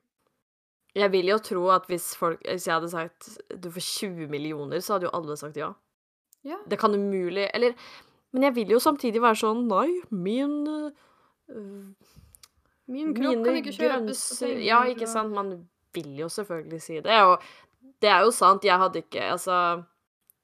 Jeg 0.95 1.11
vil 1.11 1.27
jo 1.27 1.39
tro 1.39 1.69
at 1.71 1.87
hvis 1.89 2.15
folk 2.17 2.41
Hvis 2.45 2.67
jeg 2.67 2.75
hadde 2.75 2.91
sagt 2.91 3.39
du 3.61 3.69
får 3.71 3.81
20 3.83 4.29
millioner, 4.29 4.77
så 4.81 4.95
hadde 4.99 5.09
jo 5.11 5.15
alle 5.15 5.37
sagt 5.37 5.57
ja. 5.57 5.75
Ja. 6.45 6.57
Det 6.69 6.79
kan 6.79 6.93
umulig 6.95 7.51
Eller 7.55 7.75
Men 8.33 8.43
jeg 8.45 8.55
vil 8.55 8.69
jo 8.69 8.79
samtidig 8.79 9.21
være 9.21 9.37
sånn 9.45 9.67
Nei, 9.69 10.01
min 10.11 10.67
øh, 10.69 11.95
Min 12.89 13.15
kropp 13.15 13.45
kan 13.45 13.57
ikke 13.61 13.73
kjøpes. 13.77 14.43
Ja, 14.65 14.83
ikke 14.91 15.07
sant? 15.09 15.33
Man 15.33 15.69
vil 15.95 16.17
jo 16.19 16.27
selvfølgelig 16.29 16.81
si 16.83 16.97
det, 17.05 17.19
og 17.23 17.41
det 18.03 18.11
er 18.11 18.25
jo 18.27 18.33
sant. 18.35 18.65
Jeg 18.67 18.79
hadde 18.83 19.03
ikke 19.05 19.31
Altså 19.33 19.57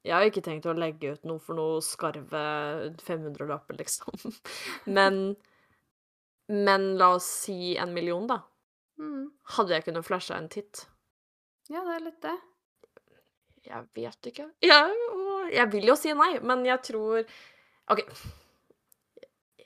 jeg 0.06 0.14
har 0.14 0.24
ikke 0.24 0.40
tenkt 0.46 0.64
å 0.70 0.72
legge 0.78 1.10
ut 1.16 1.24
noe 1.28 1.40
for 1.42 1.58
noe 1.58 1.80
skarve 1.84 2.40
500-lapper, 3.04 3.76
liksom. 3.80 4.14
Men 4.96 5.34
Men 6.48 6.86
la 7.00 7.10
oss 7.16 7.26
si 7.42 7.74
en 7.76 7.92
million, 7.92 8.24
da. 8.30 8.38
Mm, 9.02 9.26
Hadde 9.58 9.74
jeg 9.76 9.84
kunnet 9.88 10.06
flasha 10.06 10.38
en 10.38 10.48
titt? 10.50 10.86
ja, 11.68 11.82
det 11.84 11.98
er 11.98 12.04
litt 12.06 12.22
det. 12.24 12.36
Jeg 13.68 13.84
vet 13.98 14.28
ikke. 14.30 14.46
Jeg, 14.64 14.94
jeg 15.52 15.68
vil 15.74 15.90
jo 15.90 15.96
si 16.00 16.14
nei, 16.16 16.30
men 16.40 16.62
jeg 16.64 16.80
tror 16.86 17.18
OK. 17.92 18.00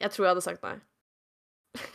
Jeg 0.00 0.10
tror 0.10 0.24
jeg 0.26 0.32
hadde 0.32 0.42
sagt 0.48 0.64
nei. 0.66 0.74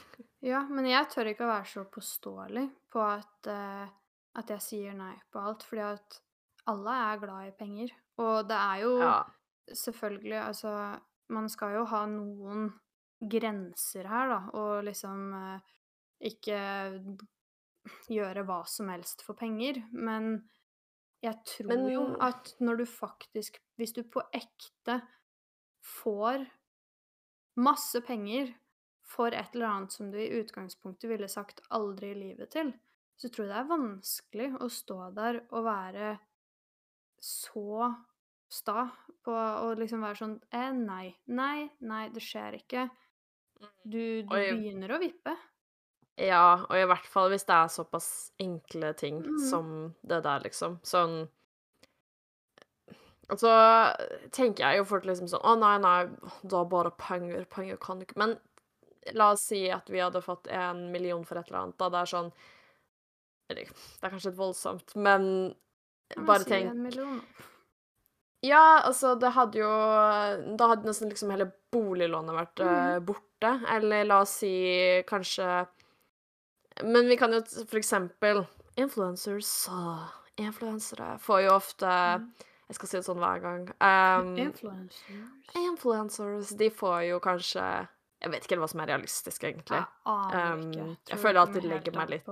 Ja, 0.48 0.62
men 0.70 0.86
jeg 0.88 1.10
tør 1.12 1.28
ikke 1.34 1.44
å 1.44 1.50
være 1.52 1.68
så 1.68 1.84
påståelig 1.92 2.64
på 2.94 3.02
at, 3.04 3.50
eh, 3.52 3.90
at 4.38 4.50
jeg 4.54 4.62
sier 4.62 4.94
nei 4.98 5.16
på 5.34 5.42
alt, 5.42 5.64
fordi 5.66 5.82
at 5.88 6.20
alle 6.70 6.94
er 7.12 7.22
glad 7.24 7.48
i 7.48 7.56
penger. 7.58 7.94
Og 8.22 8.48
det 8.50 8.58
er 8.58 8.82
jo 8.84 8.94
Ja. 9.02 9.24
selvfølgelig 9.74 10.40
Altså, 10.48 11.00
man 11.30 11.50
skal 11.50 11.74
jo 11.76 11.86
ha 11.86 12.06
noen 12.06 12.70
grenser 13.22 14.08
her, 14.08 14.30
da, 14.30 14.40
og 14.54 14.84
liksom 14.86 15.34
eh, 15.34 15.60
ikke 16.30 16.60
gjøre 18.12 18.44
hva 18.48 18.62
som 18.68 18.90
helst 18.92 19.24
for 19.26 19.38
penger. 19.40 19.80
Men 19.92 20.50
jeg 21.24 21.36
tror 21.46 21.90
jo 21.92 22.04
at 22.24 22.54
når 22.62 22.78
du 22.84 22.86
faktisk 22.86 23.58
Hvis 23.78 23.94
du 23.94 24.04
på 24.04 24.22
ekte 24.34 25.02
får 26.02 26.48
masse 27.62 28.00
penger 28.02 28.50
for 29.06 29.28
et 29.30 29.54
eller 29.56 29.68
annet 29.70 29.94
som 29.94 30.10
du 30.12 30.18
i 30.18 30.32
utgangspunktet 30.42 31.10
ville 31.12 31.28
sagt 31.30 31.62
aldri 31.70 32.10
i 32.12 32.18
livet 32.18 32.50
til, 32.56 32.72
så 33.18 33.30
tror 33.30 33.48
jeg 33.48 33.54
det 33.54 33.60
er 33.60 33.72
vanskelig 33.72 34.48
å 34.62 34.70
stå 34.72 35.00
der 35.18 35.42
og 35.50 35.66
være 35.66 36.14
så 37.24 37.90
sta 38.48 38.88
på 39.26 39.34
å 39.34 39.72
liksom 39.78 40.04
være 40.06 40.20
sånn 40.22 40.36
eh, 40.54 40.72
Nei, 40.72 41.10
nei, 41.34 41.68
nei, 41.84 42.08
det 42.14 42.24
skjer 42.24 42.60
ikke. 42.62 42.88
Du, 43.84 44.24
du 44.24 44.36
jeg, 44.38 44.54
begynner 44.54 44.94
å 44.94 45.00
vippe. 45.02 45.34
Ja, 46.18 46.66
og 46.66 46.78
i 46.78 46.86
hvert 46.90 47.08
fall 47.10 47.32
hvis 47.34 47.46
det 47.46 47.56
er 47.56 47.74
såpass 47.74 48.10
enkle 48.42 48.94
ting 48.98 49.20
mm. 49.26 49.42
som 49.50 49.74
det 50.02 50.22
der, 50.26 50.46
liksom. 50.46 50.80
Sånn 50.86 51.20
Og 53.28 53.42
så 53.42 53.52
tenker 54.34 54.64
jeg 54.64 54.80
jo 54.80 54.88
fort 54.90 55.06
liksom 55.06 55.30
sånn 55.30 55.44
Å, 55.46 55.54
nei, 55.62 55.76
nei, 55.84 55.98
er 56.48 56.70
bare 56.72 56.94
penger, 56.98 57.46
penger 57.52 57.78
kan 57.82 58.00
du 58.00 58.08
ikke 58.08 58.22
Men 58.22 58.38
la 59.14 59.30
oss 59.36 59.46
si 59.52 59.68
at 59.72 59.92
vi 59.94 60.02
hadde 60.02 60.24
fått 60.26 60.50
en 60.52 60.88
million 60.92 61.22
for 61.24 61.40
et 61.40 61.48
eller 61.48 61.62
annet, 61.62 61.78
da. 61.80 61.88
Det 61.94 62.00
er 62.02 62.10
sånn 62.12 62.32
Eller, 63.50 63.70
det 63.70 64.04
er 64.04 64.12
kanskje 64.12 64.32
litt 64.32 64.40
voldsomt, 64.40 64.96
men 64.96 65.30
bare 66.16 66.44
si 66.44 66.52
tenk 66.52 66.76
million. 66.76 67.22
Ja, 68.46 68.82
altså, 68.86 69.16
det 69.16 69.32
hadde 69.34 69.58
jo 69.58 69.70
Da 70.58 70.68
hadde 70.70 70.86
nesten 70.86 71.10
liksom 71.10 71.32
hele 71.34 71.50
boliglånet 71.74 72.38
vært 72.38 72.62
mm. 72.62 73.08
borte. 73.08 73.54
Eller 73.74 74.06
la 74.06 74.22
oss 74.22 74.38
si 74.44 74.52
kanskje 75.10 75.66
Men 76.86 77.10
vi 77.10 77.18
kan 77.18 77.34
jo 77.34 77.42
for 77.64 77.80
eksempel 77.82 78.44
Influencers 78.78 79.50
influensere 80.38 81.16
får 81.18 81.40
jo 81.48 81.54
ofte 81.56 81.90
Jeg 82.68 82.78
skal 82.78 82.90
si 82.92 82.98
det 83.00 83.06
sånn 83.08 83.22
hver 83.24 83.40
gang. 83.42 83.62
Um, 83.82 84.34
Influencers. 84.38 85.22
influencers, 85.56 86.52
de 86.60 86.68
får 86.70 87.08
jo 87.08 87.22
kanskje 87.24 87.64
Jeg 88.22 88.34
vet 88.34 88.46
ikke 88.46 88.60
hva 88.62 88.68
som 88.70 88.84
er 88.84 88.92
realistisk, 88.92 89.48
egentlig. 89.48 89.82
Jeg 89.82 89.88
Um, 90.38 90.98
jeg 91.08 91.20
føler 91.22 91.40
alltid 91.42 91.66
legger 91.70 91.96
meg 91.96 92.12
litt 92.18 92.30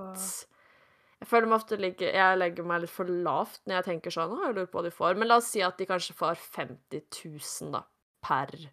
Jeg 1.22 1.30
føler 1.30 1.48
meg 1.48 1.56
ofte 1.56 1.78
like, 1.80 2.08
jeg 2.12 2.38
legger 2.38 2.66
meg 2.68 2.82
litt 2.82 2.92
for 2.92 3.08
lavt 3.08 3.62
når 3.64 3.78
jeg 3.78 3.86
tenker 3.86 4.12
sånn 4.12 4.34
jeg 4.36 4.52
lurer 4.52 4.68
på 4.68 4.80
hva 4.80 4.84
de 4.84 4.92
får. 4.92 5.16
Men 5.16 5.30
la 5.30 5.38
oss 5.40 5.48
si 5.54 5.62
at 5.64 5.78
de 5.80 5.88
kanskje 5.88 6.16
får 6.18 6.36
50 6.42 7.06
000, 7.24 7.70
da, 7.72 7.80
per 8.26 8.52
Jeg 8.58 8.68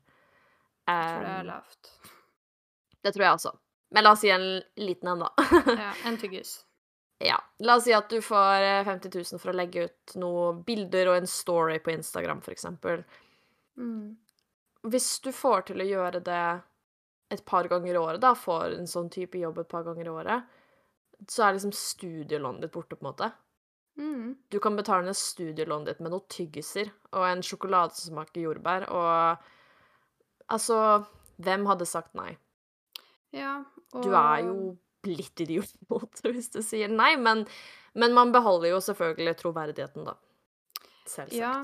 tror 0.83 1.23
det 1.23 1.35
er 1.37 1.45
um, 1.45 1.51
lavt. 1.53 1.93
Det 3.03 3.13
tror 3.15 3.25
jeg 3.25 3.37
også. 3.37 3.53
Men 3.93 4.07
la 4.07 4.11
oss 4.15 4.23
si 4.25 4.31
en 4.33 4.47
liten 4.81 5.13
en, 5.13 5.23
da. 5.23 5.31
Ja, 5.85 5.93
en 6.09 6.17
tyggis. 6.19 6.57
ja. 7.23 7.37
La 7.63 7.77
oss 7.77 7.87
si 7.87 7.93
at 7.95 8.09
du 8.11 8.19
får 8.25 8.65
eh, 8.65 8.83
50 8.89 9.13
000 9.13 9.39
for 9.39 9.53
å 9.53 9.55
legge 9.55 9.87
ut 9.87 10.15
noen 10.19 10.59
bilder 10.67 11.13
og 11.13 11.21
en 11.21 11.29
story 11.29 11.77
på 11.79 11.93
Instagram, 11.93 12.41
for 12.43 12.55
eksempel. 12.55 13.05
Mm. 13.79 14.17
Hvis 14.91 15.13
du 15.23 15.31
får 15.31 15.69
til 15.69 15.79
å 15.79 15.87
gjøre 15.87 16.19
det 16.25 16.45
et 17.31 17.45
par 17.47 17.69
ganger 17.71 17.95
i 17.95 18.01
året, 18.01 18.19
da, 18.21 18.33
får 18.35 18.75
en 18.81 18.89
sånn 18.89 19.07
type 19.13 19.39
jobb 19.39 19.61
et 19.61 19.71
par 19.71 19.85
ganger 19.87 20.09
i 20.09 20.13
året, 20.13 20.59
så 21.29 21.45
er 21.45 21.55
liksom 21.55 21.73
studielånet 21.75 22.65
ditt 22.65 22.73
borte, 22.73 22.97
på 22.97 23.05
en 23.05 23.09
måte. 23.11 23.31
Mm. 23.97 24.35
Du 24.49 24.59
kan 24.59 24.75
betale 24.75 25.05
ned 25.05 25.17
studielånet 25.17 25.91
ditt 25.91 26.01
med 26.01 26.13
noen 26.13 26.25
tyggiser 26.31 26.89
og 27.13 27.27
en 27.27 27.43
sjokolade 27.45 27.93
som 27.97 28.15
smaker 28.15 28.47
jordbær, 28.47 28.87
og 28.89 30.53
altså 30.53 30.79
Hvem 31.43 31.63
hadde 31.65 31.85
sagt 31.89 32.13
nei? 32.13 32.35
Ja, 33.33 33.63
og 33.93 34.03
Du 34.05 34.13
er 34.13 34.43
jo 34.45 34.75
litt 35.09 35.41
idiot 35.41 36.21
hvis 36.23 36.51
du 36.53 36.61
sier 36.63 36.91
nei, 36.91 37.15
men, 37.17 37.41
men 37.97 38.13
man 38.15 38.31
beholder 38.31 38.69
jo 38.69 38.81
selvfølgelig 38.85 39.33
troverdigheten, 39.41 40.05
da. 40.07 40.13
Selvsagt. 41.09 41.35
Ja, 41.35 41.57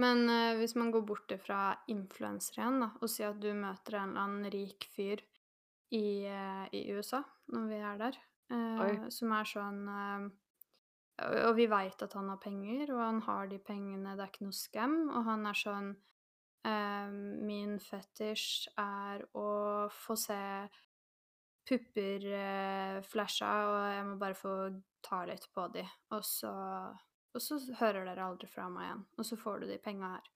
men 0.00 0.28
uh, 0.28 0.54
hvis 0.60 0.76
man 0.78 0.92
går 0.94 1.06
bort 1.08 1.32
fra 1.42 1.74
influenser 1.90 2.60
igjen, 2.60 2.78
da, 2.84 2.90
og 3.00 3.10
sier 3.10 3.32
at 3.32 3.40
du 3.42 3.50
møter 3.56 3.98
en 3.98 4.12
eller 4.12 4.26
annen 4.26 4.52
rik 4.52 4.86
fyr 4.94 5.24
i, 5.94 6.28
uh, 6.28 6.68
i 6.70 6.84
USA, 6.94 7.24
når 7.54 7.66
vi 7.72 7.80
er 7.80 8.00
der, 8.04 8.20
Oi. 8.52 9.10
som 9.10 9.32
er 9.32 9.44
sånn 9.48 9.82
uh, 9.88 10.24
og- 11.24 11.56
vi 11.56 11.66
veit 11.70 12.02
at 12.02 12.12
han 12.12 12.28
har 12.28 12.40
penger, 12.42 12.92
og 12.92 13.00
han 13.00 13.20
har 13.22 13.46
de 13.46 13.58
pengene, 13.58 14.16
det 14.16 14.24
er 14.24 14.32
ikke 14.32 14.44
noe 14.48 14.52
skam. 14.58 14.96
og 15.10 15.24
han 15.24 15.46
er 15.46 15.54
sånn 15.54 15.90
uh, 16.66 17.08
Min 17.44 17.78
fetisj 17.78 18.68
er 18.76 19.24
å 19.34 19.88
få 19.90 20.16
se 20.18 20.68
pupper 21.64 23.00
flasha, 23.08 23.52
og 23.70 23.76
jeg 23.94 24.04
må 24.06 24.16
bare 24.20 24.36
få 24.36 24.54
ta 25.02 25.22
litt 25.24 25.46
på 25.54 25.68
de, 25.72 25.84
og 26.12 26.24
så, 26.24 26.52
og 27.32 27.40
så 27.40 27.56
hører 27.80 28.04
dere 28.04 28.26
aldri 28.26 28.48
fra 28.52 28.68
meg 28.68 28.84
igjen, 28.84 29.04
og 29.16 29.24
så 29.24 29.38
får 29.40 29.60
du 29.62 29.66
de 29.70 29.78
penga 29.78 30.10
her. 30.16 30.28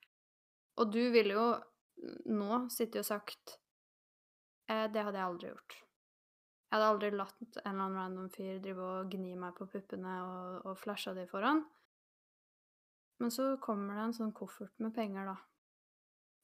Og 0.79 0.93
du 0.95 1.03
ville 1.13 1.35
jo 1.35 1.49
nå 2.33 2.63
sittet 2.71 3.03
og 3.03 3.05
sagt 3.09 3.59
Det 4.69 5.03
hadde 5.03 5.17
jeg 5.19 5.25
aldri 5.27 5.49
gjort. 5.51 5.77
Jeg 6.69 6.77
hadde 6.77 6.89
aldri 6.93 7.09
latt 7.17 7.39
en 7.41 7.49
eller 7.65 7.85
annen 7.87 7.97
random 7.97 8.31
fyr 8.35 8.59
drive 8.61 8.85
og 8.85 9.13
gni 9.15 9.33
meg 9.41 9.55
på 9.57 9.65
puppene 9.73 10.15
og, 10.21 10.67
og 10.69 10.75
flasha 10.77 11.15
de 11.17 11.25
foran. 11.31 11.63
Men 13.19 13.33
så 13.35 13.55
kommer 13.63 13.97
det 13.97 14.03
en 14.05 14.17
sånn 14.19 14.35
koffert 14.37 14.75
med 14.85 14.93
penger, 14.95 15.31
da. 15.33 15.39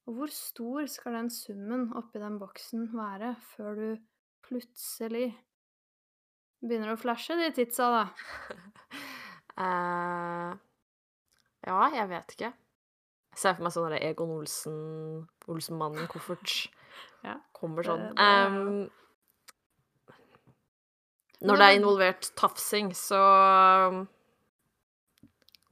Og 0.09 0.17
hvor 0.19 0.33
stor 0.33 0.89
skal 0.91 1.19
den 1.19 1.31
summen 1.33 1.91
oppi 1.97 2.21
den 2.21 2.39
boksen 2.41 2.89
være 2.97 3.35
før 3.55 3.79
du 3.79 3.87
plutselig 4.45 5.29
begynner 6.65 6.95
å 6.95 7.01
flashe 7.01 7.37
de 7.41 7.53
titsa, 7.57 7.91
da? 7.93 8.05
Eh, 9.55 10.53
ja, 11.63 11.83
jeg 11.95 12.09
vet 12.11 12.33
ikke. 12.35 12.49
Jeg 13.31 13.39
ser 13.39 13.53
for 13.55 13.63
meg 13.63 13.75
sånn 13.77 13.93
Egon 14.01 14.33
Olsen, 14.41 14.81
Olsenmannen-koffert. 15.47 16.57
Ja, 17.25 17.37
Kommer 17.55 17.87
sånn. 17.87 18.03
det 18.03 18.19
det, 18.19 18.51
Men 18.51 18.91
når 21.45 21.61
det 21.61 21.67
er 21.67 21.79
involvert 21.79 22.31
tafsing, 22.39 22.91
så 22.97 23.21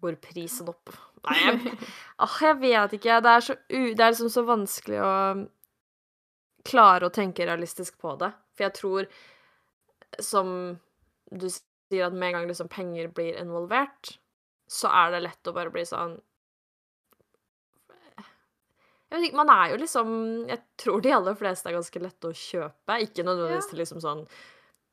går 0.03 0.19
prisen 0.25 0.71
opp. 0.73 0.93
Nei, 1.23 1.39
jeg, 1.39 1.75
åh, 2.23 2.39
jeg 2.49 2.59
vet 2.61 2.97
ikke. 2.99 3.19
Det 3.23 3.33
er, 3.33 3.45
så 3.47 3.57
u, 3.57 3.83
det 3.95 4.01
er 4.01 4.15
liksom 4.15 4.33
så 4.33 4.45
vanskelig 4.47 5.03
å 5.03 5.13
klare 6.67 7.09
å 7.09 7.15
tenke 7.15 7.47
realistisk 7.47 7.99
på 8.03 8.17
det. 8.21 8.33
For 8.57 8.67
jeg 8.67 8.77
tror, 8.79 9.09
som 10.23 10.51
du 11.31 11.47
sier, 11.49 12.07
at 12.07 12.17
med 12.17 12.31
en 12.31 12.41
gang 12.41 12.51
liksom 12.51 12.71
penger 12.73 13.09
blir 13.15 13.39
involvert, 13.41 14.17
så 14.71 14.91
er 14.93 15.15
det 15.15 15.25
lett 15.27 15.49
å 15.49 15.57
bare 15.57 15.73
bli 15.73 15.85
sånn 15.85 16.19
Jeg 19.13 19.19
vet 19.19 19.27
ikke, 19.27 19.41
man 19.43 19.51
er 19.53 19.67
jo 19.69 19.75
liksom 19.83 20.13
Jeg 20.49 20.63
tror 20.81 21.03
de 21.05 21.11
aller 21.13 21.35
fleste 21.37 21.69
er 21.69 21.75
ganske 21.77 22.01
lette 22.01 22.31
å 22.31 22.37
kjøpe. 22.37 22.97
Ikke 23.05 23.27
nødvendigvis 23.27 23.69
til 23.69 23.83
liksom 23.83 24.01
sånn 24.01 24.23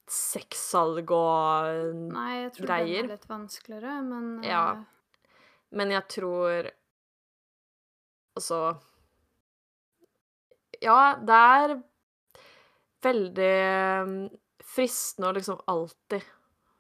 sexsalg 0.10 1.12
og 1.14 1.96
Nei, 2.10 2.32
jeg 2.44 2.52
tror 2.58 2.66
Greier. 2.72 3.02
den 3.04 3.12
er 3.12 3.16
litt 3.16 3.30
vanskeligere, 3.30 3.96
men 4.04 4.44
Ja. 4.44 4.64
eh, 4.74 4.86
Men 5.72 5.92
jeg 5.94 6.08
tror 6.10 6.70
Altså 8.38 8.78
Ja, 10.82 11.16
det 11.20 11.36
er 11.36 11.74
veldig 13.04 13.54
um, 14.04 14.14
fristende 14.64 15.30
å 15.32 15.36
liksom 15.38 15.60
alltid 15.72 16.24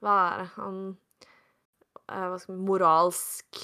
være 0.04 0.46
han 0.56 0.80
eh, 2.08 2.26
Hva 2.32 2.38
skal 2.40 2.56
man 2.56 2.66
Moralsk 2.70 3.62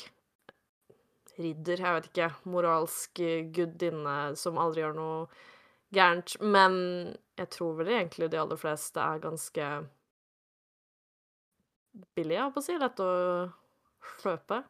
ridder, 1.35 1.81
jeg 1.83 1.95
vet 1.97 2.05
ikke. 2.13 2.27
Moralsk 2.47 3.19
gudinne 3.57 4.13
som 4.39 4.55
aldri 4.61 4.85
gjør 4.85 4.93
noe 4.95 5.25
gærent. 5.95 6.35
Men 6.41 6.77
jeg 7.39 7.51
tror 7.55 7.79
vel 7.79 7.91
egentlig 7.95 8.29
de 8.31 8.39
aller 8.41 8.59
fleste 8.59 9.01
er 9.01 9.23
ganske 9.23 9.69
billige, 12.15 12.37
jeg 12.37 12.43
holdt 12.43 12.57
på 12.57 12.63
å 12.63 12.67
si. 12.67 12.77
Lett 12.81 13.03
å 13.03 13.11
kjøpe. 14.23 14.61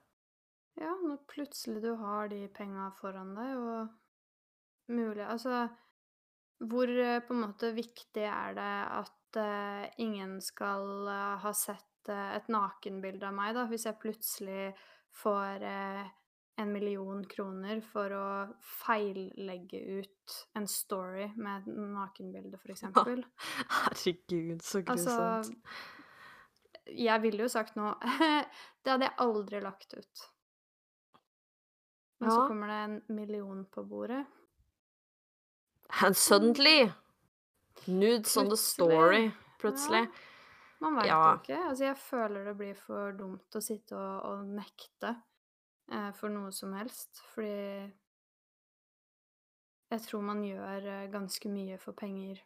Ja, 0.82 0.92
når 1.00 1.22
plutselig 1.32 1.82
du 1.86 1.94
har 2.02 2.30
de 2.32 2.46
penga 2.54 2.90
foran 3.00 3.36
deg, 3.38 3.54
og 3.56 4.92
mulig 4.92 5.24
Altså, 5.24 5.66
hvor 6.68 6.92
eh, 6.92 7.22
på 7.24 7.34
en 7.34 7.46
måte 7.46 7.72
viktig 7.76 8.26
er 8.28 8.58
det 8.58 8.74
at 9.00 9.40
uh, 9.40 9.86
ingen 10.04 10.38
skal 10.44 11.08
uh, 11.08 11.38
ha 11.44 11.52
sett 11.56 12.12
uh, 12.12 12.36
et 12.36 12.48
nakenbilde 12.52 13.28
av 13.28 13.36
meg, 13.36 13.56
da, 13.58 13.66
hvis 13.72 13.88
jeg 13.88 14.00
plutselig 14.04 14.70
får 15.16 15.64
eh, 15.64 16.06
en 16.58 16.72
million 16.72 17.24
kroner 17.28 17.82
for 17.84 18.14
å 18.16 18.28
feillegge 18.64 19.80
ut 20.00 20.36
en 20.56 20.68
story 20.72 21.26
med 21.36 21.66
et 21.68 21.76
nakenbilde, 21.96 22.58
for 22.62 22.72
eksempel? 22.72 23.26
Herregud, 23.70 24.62
så 24.64 24.80
Altså, 24.86 25.18
grusomt. 25.18 25.58
jeg 26.96 27.22
ville 27.26 27.44
jo 27.44 27.50
sagt 27.52 27.76
noe 27.76 27.96
Det 28.86 28.94
hadde 28.94 29.10
jeg 29.10 29.18
aldri 29.26 29.60
lagt 29.66 29.94
ut. 29.98 30.24
Men 32.22 32.32
så 32.32 32.46
kommer 32.48 32.72
det 32.72 32.80
en 32.86 33.02
million 33.18 33.66
på 33.66 33.84
bordet. 33.84 34.24
And 36.02 36.16
suddenly 36.18 36.92
Nudes 37.88 38.38
on 38.38 38.48
the 38.50 38.58
story. 38.58 39.32
Plutselig. 39.60 40.06
Ja, 40.08 40.80
man 40.80 40.96
veit 40.96 41.08
Ja. 41.10 41.20
jo 41.34 41.42
ikke. 41.42 41.58
Altså, 41.70 41.84
jeg 41.90 41.98
føler 41.98 42.46
det 42.48 42.56
blir 42.58 42.76
for 42.80 43.12
dumt 43.20 43.56
å 43.56 43.62
sitte 43.62 43.98
og, 44.00 44.24
og 44.30 44.46
nekte 44.56 45.12
for 46.18 46.34
noe 46.34 46.52
som 46.56 46.74
helst, 46.74 47.22
fordi 47.34 47.92
jeg 49.94 50.02
tror 50.02 50.26
man 50.26 50.42
gjør 50.44 50.88
eh, 50.90 51.08
ganske 51.14 51.50
mye 51.52 51.78
for 51.82 51.98
penger 51.98 52.42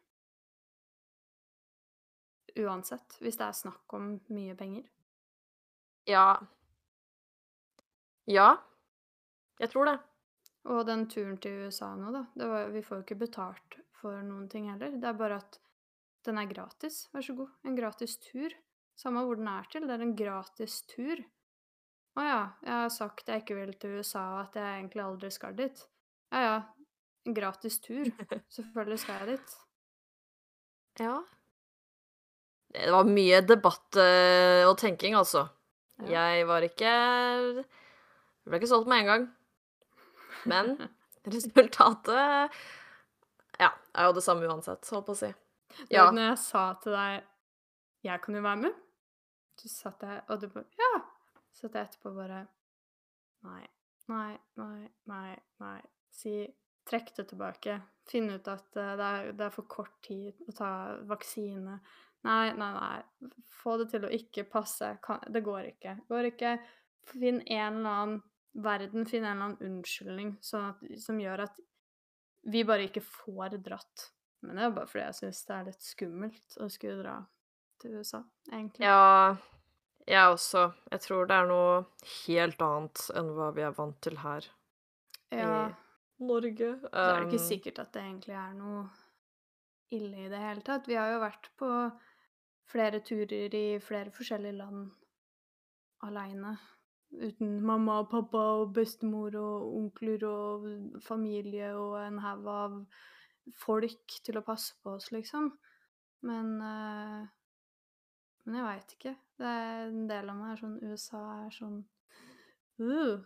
uansett, 2.60 3.16
hvis 3.24 3.38
det 3.40 3.46
er 3.46 3.56
snakk 3.56 3.96
om 3.96 4.12
mye 4.34 4.56
penger. 4.60 4.88
Ja. 6.10 6.40
Ja. 8.30 8.50
Jeg 9.60 9.72
tror 9.72 9.90
det. 9.90 9.98
Og 10.70 10.84
den 10.88 11.06
turen 11.12 11.38
til 11.42 11.68
USA 11.68 11.94
nå, 11.96 12.12
da. 12.14 12.26
Det 12.36 12.50
var, 12.50 12.70
vi 12.74 12.84
får 12.84 13.00
jo 13.00 13.06
ikke 13.06 13.22
betalt 13.24 13.80
for 14.02 14.20
noen 14.26 14.50
ting 14.52 14.70
heller. 14.72 14.98
Det 15.00 15.08
er 15.08 15.18
bare 15.18 15.40
at 15.40 15.60
den 16.28 16.42
er 16.42 16.50
gratis. 16.50 17.06
Vær 17.14 17.26
så 17.26 17.36
god. 17.38 17.54
En 17.64 17.78
gratis 17.78 18.18
tur. 18.24 18.54
Samme 19.00 19.24
hvor 19.24 19.40
den 19.40 19.48
er 19.48 19.68
til, 19.72 19.88
det 19.88 19.96
er 19.96 20.04
en 20.04 20.18
gratis 20.18 20.82
tur. 20.92 21.22
Å 22.20 22.26
ja, 22.26 22.40
jeg 22.66 22.76
har 22.76 22.90
sagt 22.92 23.30
jeg 23.32 23.46
ikke 23.46 23.56
vil 23.56 23.72
til 23.80 23.96
USA, 24.00 24.26
og 24.34 24.40
at 24.42 24.58
jeg 24.60 24.68
egentlig 24.82 25.04
aldri 25.06 25.30
skal 25.32 25.56
dit. 25.56 25.84
Ja 26.34 26.40
ja, 26.44 26.56
en 27.26 27.36
gratis 27.38 27.80
tur. 27.80 28.10
Selvfølgelig 28.56 29.00
skal 29.00 29.22
jeg 29.22 29.38
dit. 29.38 29.54
Ja. 31.00 31.16
Det 32.76 32.90
var 32.92 33.08
mye 33.08 33.40
debatt 33.48 33.98
eh, 33.98 34.68
og 34.68 34.76
tenking, 34.82 35.16
altså. 35.18 35.48
Ja. 36.04 36.28
Jeg 36.32 36.48
var 36.48 36.64
ikke 36.64 36.90
Jeg 36.90 38.48
ble 38.48 38.60
ikke 38.60 38.70
solgt 38.72 38.92
med 38.92 39.04
en 39.04 39.10
gang. 39.10 39.26
Men 40.48 40.76
resultatet 41.34 42.60
Ja, 43.60 43.72
er 43.72 44.08
jo 44.08 44.16
det 44.16 44.24
samme 44.24 44.48
uansett, 44.48 44.92
holdt 44.92 45.08
på 45.08 45.16
å 45.16 45.22
si. 45.24 45.32
Ja. 45.92 46.10
Når 46.12 46.32
jeg 46.32 46.42
sa 46.44 46.66
til 46.84 46.96
deg 46.96 47.24
'Jeg 48.04 48.22
kan 48.24 48.36
jo 48.36 48.42
være 48.42 48.62
med', 48.64 48.76
så 49.60 49.70
satt 49.70 50.04
jeg 50.04 50.22
Og 50.30 50.42
du 50.42 50.48
bare 50.48 50.66
'Ja'. 50.80 51.19
Så 51.60 51.68
at 51.68 51.76
jeg 51.76 51.90
etterpå 51.90 52.16
bare 52.16 52.46
Nei, 53.44 53.62
nei, 54.12 54.34
nei, 54.60 54.88
nei, 55.08 55.36
nei. 55.64 55.78
Si 56.12 56.34
Trekk 56.90 57.16
det 57.16 57.24
tilbake. 57.30 57.76
Finn 58.10 58.32
ut 58.34 58.48
at 58.50 58.78
eh, 58.78 58.94
det 58.98 59.08
er, 59.08 59.32
det 59.38 59.46
er 59.46 59.54
for 59.54 59.70
kort 59.70 59.94
tid 60.06 60.40
å 60.50 60.56
ta 60.58 60.70
vaksine. 61.10 61.76
Nei, 62.26 62.46
nei, 62.58 62.70
nei. 62.74 63.30
Få 63.62 63.76
det 63.80 63.92
til 63.92 64.08
å 64.08 64.14
ikke 64.16 64.48
passe. 64.50 64.96
Kan, 65.04 65.22
det 65.30 65.44
går 65.46 65.70
ikke. 65.76 66.00
Går 66.10 66.32
ikke. 66.32 66.56
Finn 67.12 67.44
en 67.46 67.80
eller 67.82 67.92
annen 67.92 68.22
verden, 68.58 69.06
finn 69.06 69.24
en 69.24 69.36
eller 69.36 69.52
annen 69.52 69.68
unnskyldning 69.70 70.34
sånn 70.44 70.72
at, 70.72 70.82
som 71.00 71.20
gjør 71.22 71.46
at 71.46 71.62
vi 72.50 72.66
bare 72.66 72.90
ikke 72.90 73.06
får 73.06 73.60
dratt. 73.62 74.10
Men 74.42 74.58
det 74.58 74.66
er 74.66 74.74
bare 74.74 74.90
fordi 74.90 75.06
jeg 75.06 75.20
syns 75.20 75.46
det 75.46 75.56
er 75.56 75.70
litt 75.70 75.86
skummelt 75.86 76.58
å 76.64 76.70
skulle 76.74 77.04
dra 77.04 77.16
til 77.80 78.00
USA, 78.00 78.24
egentlig. 78.50 78.88
Ja, 78.88 79.36
jeg 80.08 80.30
også. 80.34 80.72
Jeg 80.92 81.00
tror 81.02 81.26
det 81.30 81.36
er 81.36 81.48
noe 81.50 81.74
helt 82.28 82.62
annet 82.62 83.04
enn 83.20 83.30
hva 83.36 83.52
vi 83.56 83.62
er 83.68 83.76
vant 83.78 84.00
til 84.02 84.18
her 84.24 84.48
Ja, 85.32 85.68
i 85.70 86.24
Norge. 86.26 86.72
så 86.82 86.90
er 87.04 87.20
det 87.20 87.28
ikke 87.28 87.42
Um, 87.44 87.48
sikkert 87.50 87.80
at 87.80 87.92
det 87.94 88.02
egentlig 88.04 88.34
er 88.36 88.54
noe 88.58 88.90
ille 89.92 90.26
i 90.26 90.30
det 90.30 90.40
hele 90.40 90.62
tatt. 90.62 90.88
Vi 90.88 90.98
har 90.98 91.12
jo 91.14 91.20
vært 91.22 91.50
på 91.58 91.70
flere 92.70 93.00
turer 93.02 93.54
i 93.56 93.80
flere 93.82 94.12
forskjellige 94.14 94.58
land 94.58 94.92
aleine. 96.06 96.58
Uten 97.10 97.56
mamma 97.66 98.00
og 98.04 98.10
pappa 98.12 98.42
og 98.60 98.74
bestemor 98.76 99.34
og 99.36 99.72
onkler 99.80 100.26
og 100.30 100.68
familie 101.02 101.72
og 101.76 101.96
en 102.04 102.20
haug 102.22 102.46
av 102.54 102.76
folk 103.58 104.20
til 104.24 104.38
å 104.38 104.44
passe 104.46 104.76
på 104.84 104.94
oss, 104.98 105.10
liksom. 105.12 105.50
Men 106.22 106.52
eh, 106.62 107.26
Men 108.46 108.56
jeg 108.56 108.66
veit 108.66 108.94
ikke. 108.98 109.16
Det 109.40 109.48
er 109.48 109.86
en 109.88 110.08
del 110.10 110.30
av 110.30 110.36
meg 110.36 110.52
er 110.54 110.60
sånn 110.60 110.78
USA 110.84 111.20
er 111.46 111.54
sånn 111.56 111.78
uh, 112.84 113.22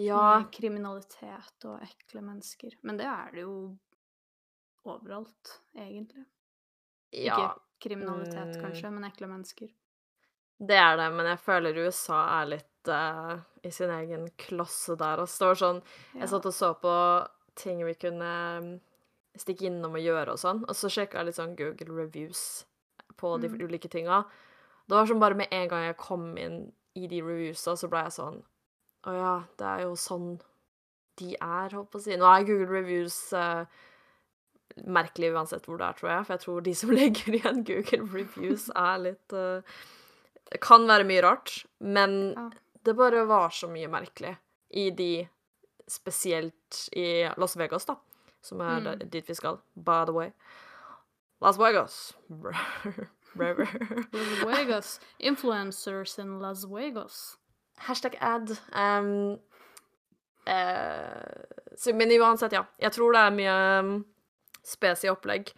Ja, 0.00 0.42
kriminalitet 0.52 1.64
og 1.68 1.80
ekle 1.84 2.20
mennesker. 2.26 2.76
Men 2.84 2.98
det 3.00 3.06
er 3.08 3.32
det 3.32 3.44
jo 3.46 3.54
overalt, 4.88 5.60
egentlig. 5.78 6.24
ja, 7.12 7.36
Ikke 7.36 7.88
kriminalitet, 7.88 8.56
mm. 8.56 8.60
kanskje, 8.62 8.90
men 8.90 9.04
ekle 9.08 9.28
mennesker. 9.30 9.68
det 10.62 10.76
er 10.78 10.96
det, 10.96 11.08
men 11.16 11.26
jeg 11.26 11.38
føler 11.42 11.78
USA 11.86 12.20
er 12.40 12.46
litt 12.52 12.88
uh, 12.92 13.36
i 13.66 13.70
sin 13.74 13.90
egen 13.90 14.28
klosse 14.38 14.96
der. 14.98 15.18
Og 15.22 15.26
det 15.30 15.48
var 15.48 15.58
sånn 15.58 15.82
Jeg 16.14 16.28
satt 16.30 16.46
og 16.46 16.54
så 16.54 16.72
på 16.78 16.92
ting 17.58 17.82
vi 17.84 17.94
kunne 17.94 18.30
mm, 18.62 18.70
stikke 19.38 19.66
innom 19.68 19.96
og 19.98 20.02
gjøre 20.04 20.32
og 20.36 20.38
sånn, 20.40 20.62
og 20.68 20.76
så 20.78 20.88
sjekka 20.92 21.18
jeg 21.20 21.26
litt 21.30 21.38
sånn 21.40 21.56
Google 21.58 21.94
reviews 21.98 22.64
på 23.16 23.36
de 23.42 23.48
Mm. 23.52 23.60
ulike 23.66 23.88
tinga. 23.92 24.22
Det 24.92 24.98
var 24.98 25.06
sånn 25.08 25.20
bare 25.22 25.38
med 25.38 25.48
en 25.56 25.68
gang 25.70 25.86
jeg 25.86 25.96
kom 25.96 26.24
inn 26.36 26.56
i 27.00 27.06
de 27.08 27.22
reviewsa, 27.24 27.72
så 27.80 27.88
ble 27.88 28.02
jeg 28.04 28.12
sånn 28.18 28.42
Å 29.08 29.12
ja, 29.16 29.30
det 29.58 29.64
er 29.70 29.80
jo 29.86 29.94
sånn 29.96 30.34
de 31.20 31.30
er, 31.38 31.72
holdt 31.72 31.88
på 31.92 31.98
å 32.00 32.02
si. 32.04 32.14
Nå 32.20 32.24
er 32.28 32.44
Google 32.48 32.68
reviews 32.72 33.16
uh, 33.36 33.64
merkelig 34.88 35.32
uansett 35.34 35.66
hvor 35.68 35.80
det 35.80 35.88
er, 35.88 35.96
tror 35.98 36.10
jeg, 36.12 36.24
for 36.26 36.34
jeg 36.36 36.42
tror 36.44 36.62
de 36.68 36.74
som 36.78 36.92
legger 36.98 37.36
igjen 37.38 37.64
Google 37.68 38.06
reviews, 38.12 38.68
er 38.84 39.02
litt 39.08 39.34
uh, 39.36 39.80
kan 40.64 40.84
være 40.88 41.08
mye 41.08 41.24
rart, 41.24 41.54
men 41.80 42.18
Ja. 42.36 42.46
det 42.84 42.94
bare 42.98 43.24
var 43.28 43.50
så 43.56 43.68
mye 43.72 43.88
merkelig 43.92 44.36
i 44.76 44.90
de 44.90 45.12
Spesielt 45.92 46.86
i 46.96 47.26
Las 47.36 47.56
Vegas, 47.58 47.84
da, 47.88 47.96
som 48.40 48.60
er 48.64 48.80
Mm. 48.80 49.08
dit 49.10 49.26
vi 49.28 49.34
skal, 49.34 49.58
by 49.76 50.04
the 50.08 50.12
way. 50.14 50.30
Las 51.42 51.58
Vegas. 51.58 52.14
Las 54.12 54.44
Vegas. 54.46 55.00
Influencers 55.18 56.18
in 56.18 56.38
Las 56.40 56.64
Vegas. 56.64 57.36
Hashtag 57.78 58.16
ad. 58.20 58.50
Um, 58.72 59.38
uh, 60.46 61.44
så, 61.76 61.94
men 61.94 62.10
uansett, 62.20 62.52
ja. 62.52 62.64
Jeg 62.78 62.92
tror 62.92 63.12
det 63.14 63.20
er 63.22 63.36
mye 63.36 63.54
um, 63.80 63.92
spes 64.66 65.04
i 65.06 65.10
opplegg. 65.12 65.52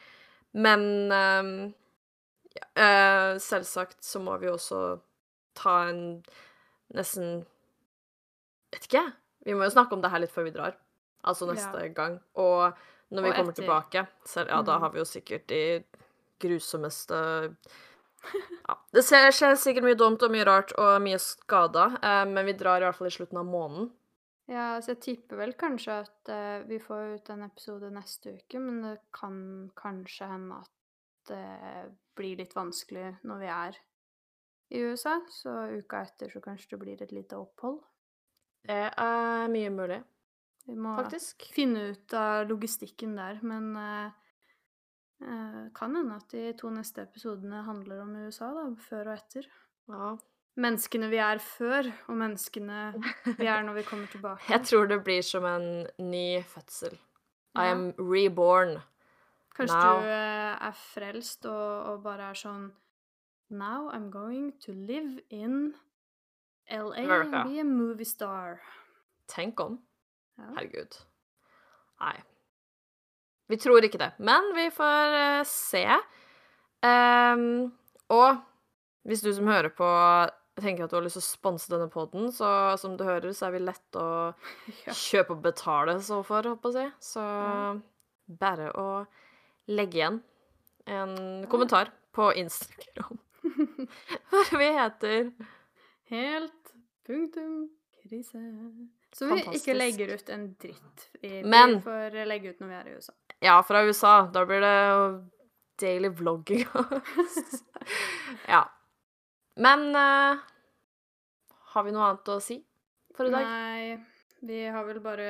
Men 0.55 0.85
um, 1.13 1.51
ja, 2.55 2.69
uh, 2.79 3.33
selvsagt 3.43 4.05
så 4.07 4.21
må 4.23 4.37
vi 4.39 4.49
også 4.53 4.85
ta 5.59 5.81
en 5.91 6.05
nesten 6.95 7.45
Vet 8.75 8.89
ikke. 8.89 9.05
Vi 9.47 9.55
må 9.55 9.63
jo 9.69 9.71
snakke 9.71 9.95
om 9.95 10.01
det 10.03 10.11
her 10.11 10.19
litt 10.25 10.33
før 10.35 10.49
vi 10.49 10.55
drar. 10.55 10.75
Altså 11.25 11.47
neste 11.47 11.79
Ja. 11.85 11.93
gang. 11.95 12.17
Og 12.35 12.73
når 13.15 13.23
vi 13.23 13.29
Og 13.31 13.35
kommer 13.37 13.53
tilbake, 13.55 14.07
selv, 14.27 14.49
ja, 14.51 14.63
da 14.63 14.75
Mm. 14.77 14.81
har 14.83 14.91
vi 14.91 14.99
jo 14.99 15.05
sikkert 15.05 15.47
de 15.49 15.85
grusomste 16.43 17.19
ja, 18.69 18.77
Det 18.95 19.03
skjer 19.05 19.57
sikkert 19.61 19.85
mye 19.85 19.99
dumt 20.01 20.23
og 20.25 20.33
mye 20.33 20.47
rart 20.49 20.73
og 20.81 20.97
mye 21.05 21.19
skada, 21.21 21.91
eh, 22.01 22.25
men 22.31 22.47
vi 22.49 22.57
drar 22.59 22.81
i 22.81 22.89
hvert 22.89 22.99
fall 22.99 23.11
i 23.11 23.15
slutten 23.15 23.41
av 23.41 23.49
måneden. 23.49 23.91
Ja, 24.51 24.75
så 24.85 24.93
jeg 24.93 25.01
tipper 25.05 25.41
vel 25.41 25.55
kanskje 25.57 26.03
at 26.03 26.31
eh, 26.33 26.65
vi 26.69 26.79
får 26.83 27.17
ut 27.17 27.31
en 27.33 27.45
episode 27.47 27.89
neste 27.93 28.35
uke, 28.37 28.61
men 28.61 28.83
det 28.85 28.97
kan 29.17 29.37
kanskje 29.79 30.29
hende 30.29 30.61
at 30.61 30.73
det 31.31 31.93
blir 32.17 32.37
litt 32.43 32.53
vanskelig 32.57 33.15
når 33.25 33.41
vi 33.41 33.53
er 33.53 33.79
i 34.75 34.83
USA. 34.85 35.19
Så 35.33 35.55
uka 35.79 36.03
etter 36.05 36.33
så 36.33 36.43
kanskje 36.45 36.75
det 36.75 36.81
blir 36.83 37.05
et 37.05 37.15
lite 37.17 37.39
opphold. 37.41 37.81
Det 38.65 38.83
er 38.89 39.49
mye 39.53 39.71
mulig, 39.73 40.03
Vi 40.65 40.77
må 40.77 40.95
faktisk. 40.97 41.49
finne 41.53 41.91
ut 41.93 42.13
av 42.17 42.47
logistikken 42.49 43.17
der, 43.17 43.41
men 43.45 43.75
eh, 43.77 44.05
eh, 44.07 44.24
kan 45.75 45.97
hende 45.97 46.15
at 46.21 46.29
de 46.33 46.53
to 46.59 46.71
neste 46.71 47.03
episodene 47.07 47.63
handler 47.67 48.03
om 48.05 48.15
USA, 48.27 48.51
da, 48.57 48.65
før 48.89 49.11
og 49.13 49.19
etter. 49.19 49.47
Ja. 49.89 50.15
Menneskene 50.57 51.09
vi 51.11 51.19
er 51.19 51.41
før, 51.43 51.89
og 52.09 52.15
menneskene 52.21 52.81
vi 53.39 53.47
er 53.51 53.63
når 53.67 53.75
vi 53.81 53.83
kommer 53.89 54.07
tilbake. 54.15 54.47
Jeg 54.53 54.63
tror 54.71 54.87
det 54.93 55.01
blir 55.07 55.23
som 55.27 55.45
en 55.49 55.87
ny 55.99 56.43
fødsel. 56.47 56.95
I 57.59 57.69
am 57.71 57.89
reborn. 57.99 58.77
Kanskje 59.55 59.79
Now. 59.79 60.01
du 60.03 60.07
eh, 60.11 60.67
er 60.69 60.73
frelst 60.75 61.47
og, 61.47 61.75
og 61.93 62.03
bare 62.03 62.31
er 62.33 62.39
sånn 62.39 62.69
Now 63.55 63.91
I'm 63.95 64.09
going 64.11 64.53
to 64.65 64.73
live 64.73 65.21
in 65.31 65.75
LA 66.71 67.05
America. 67.05 67.43
and 67.43 67.51
be 67.53 67.61
a 67.61 67.65
movie 67.65 68.05
star. 68.09 68.61
Tenk 69.29 69.61
om. 69.63 69.77
Ja. 70.39 70.49
Herregud. 70.57 70.97
Nei. 72.01 72.17
Vi 73.53 73.57
tror 73.61 73.85
ikke 73.85 73.99
det, 74.01 74.13
men 74.25 74.47
vi 74.57 74.69
får 74.73 75.17
eh, 75.21 75.43
se. 75.49 75.85
Um, 76.85 77.73
og 78.13 78.39
hvis 79.09 79.23
du 79.25 79.31
som 79.37 79.49
hører 79.49 79.73
på 79.77 79.89
tenker 80.61 80.85
at 80.87 80.93
du 80.93 80.97
har 80.97 81.05
lyst 81.05 81.17
til 81.19 81.25
å 81.25 81.27
sponse 81.27 81.71
denne 81.73 81.89
poden, 81.93 82.29
så 82.33 82.49
som 82.81 82.95
du 82.97 83.05
hører, 83.05 83.33
så 83.35 83.49
er 83.49 83.57
vi 83.57 83.63
lett 83.65 83.99
å 84.01 84.07
Ja. 84.87 84.93
kjøpe 84.95 85.35
og 85.37 85.43
betale 85.45 85.97
så 86.05 86.21
for, 86.25 86.47
holdt 86.47 86.63
på 86.63 86.71
å 86.73 86.77
si. 86.77 86.87
Så 87.13 87.25
Ja. 87.25 87.75
bare 88.41 88.71
å 88.81 88.87
legge 89.69 89.99
igjen 90.01 90.21
en 90.87 91.47
kommentar 91.53 91.91
på 92.15 92.31
Instagram. 92.39 93.19
Hva 94.31 94.45
vi 94.61 94.69
heter 94.79 95.33
Helt 96.13 96.73
punktum 97.09 97.67
krise. 98.05 98.41
Så 99.15 99.27
vi 99.29 99.37
Fantastisk. 99.39 99.57
ikke 99.65 99.77
legger 99.77 100.13
ut 100.15 100.31
en 100.35 100.47
dritt. 100.61 101.05
Vi, 101.23 101.43
Men- 101.45 101.79
får 101.85 102.17
legge 102.29 102.53
ut 102.55 102.61
når 102.61 102.69
vi 102.73 102.75
er 102.79 102.89
i 102.93 102.97
USA. 102.99 103.13
Ja, 103.45 103.59
fra 103.63 103.83
USA. 103.85 104.15
Da 104.33 104.47
blir 104.49 104.65
det 104.65 104.75
daily 105.81 106.09
vlogging. 106.09 106.65
ja. 108.55 108.63
Men 109.57 109.91
uh, 109.95 110.41
har 111.75 111.85
vi 111.85 111.93
noe 111.95 112.07
annet 112.09 112.31
å 112.33 112.41
si 112.43 112.57
for 113.15 113.29
i 113.29 113.35
dag? 113.35 113.45
Nei, 113.45 113.99
vi 114.49 114.63
har 114.73 114.87
vel 114.89 115.03
bare 115.05 115.29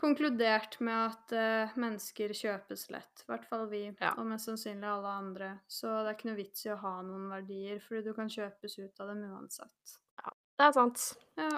konkludert 0.00 0.80
med 0.84 1.04
at 1.12 1.36
uh, 1.38 1.76
mennesker 1.80 2.34
kjøpes 2.36 2.88
lett. 2.92 3.22
I 3.22 3.30
hvert 3.30 3.46
fall 3.48 3.68
vi, 3.70 3.84
Ja. 4.00 4.10
og 4.18 4.26
mest 4.32 4.50
sannsynlig 4.50 4.90
alle 4.90 5.14
andre. 5.22 5.52
Så 5.70 5.88
det 6.02 6.10
er 6.10 6.18
ikke 6.18 6.32
noe 6.32 6.40
vits 6.42 6.66
i 6.66 6.74
å 6.74 6.80
ha 6.82 6.96
noen 7.06 7.30
verdier, 7.32 7.78
fordi 7.84 8.02
du 8.08 8.12
kan 8.18 8.32
kjøpes 8.32 8.78
ut 8.82 9.00
av 9.04 9.14
dem 9.14 9.22
uansett. 9.30 9.96
Ja, 10.18 10.34
Det 10.58 10.66
er 10.68 10.76
sant. 10.82 11.06
Ja, 11.38 11.54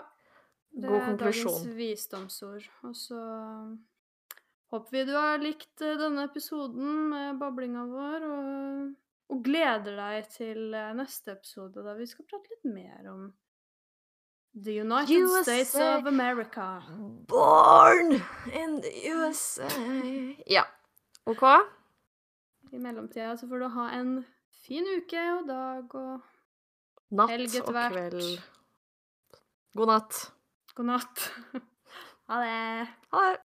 det 0.76 0.88
God 0.90 1.00
er 1.00 1.20
dagens 1.24 1.66
visdomsord. 1.80 2.68
Og 2.84 2.94
så 2.94 3.24
håper 4.74 4.96
vi 4.96 5.04
du 5.08 5.14
har 5.16 5.42
likt 5.42 5.80
eh, 5.80 5.96
denne 6.00 6.26
episoden 6.28 7.08
med 7.12 7.40
bablinga 7.40 7.86
vår, 7.90 8.28
og, 8.28 8.94
og 9.32 9.42
gleder 9.46 9.98
deg 9.98 10.30
til 10.34 10.74
eh, 10.74 10.94
neste 10.98 11.36
episode, 11.36 11.84
da 11.86 11.96
vi 11.98 12.08
skal 12.10 12.28
prate 12.30 12.54
litt 12.54 12.70
mer 12.70 13.10
om 13.12 13.26
The 14.56 14.80
United 14.80 15.28
States 15.42 15.74
of 15.74 16.06
America. 16.06 16.82
Born 17.28 18.22
in 18.52 18.80
the 18.80 18.92
USA. 19.12 19.68
Ja. 20.46 20.64
OK? 21.24 21.42
I 22.72 22.78
mellomtida 22.78 23.36
så 23.36 23.48
får 23.48 23.58
du 23.58 23.68
ha 23.68 23.90
en 23.90 24.24
fin 24.64 24.88
uke 24.96 25.26
og 25.36 25.46
dag 25.50 25.94
og 25.94 26.32
Natt 27.14 27.30
helg 27.30 27.52
etter 27.52 27.68
og 27.70 27.92
kveld. 27.92 28.24
God 29.76 29.92
natt. 29.92 30.22
God 30.74 30.88
natt. 30.88 31.26
ha 32.32 32.40
det. 32.42 32.88
Ha 33.12 33.26
det. 33.28 33.45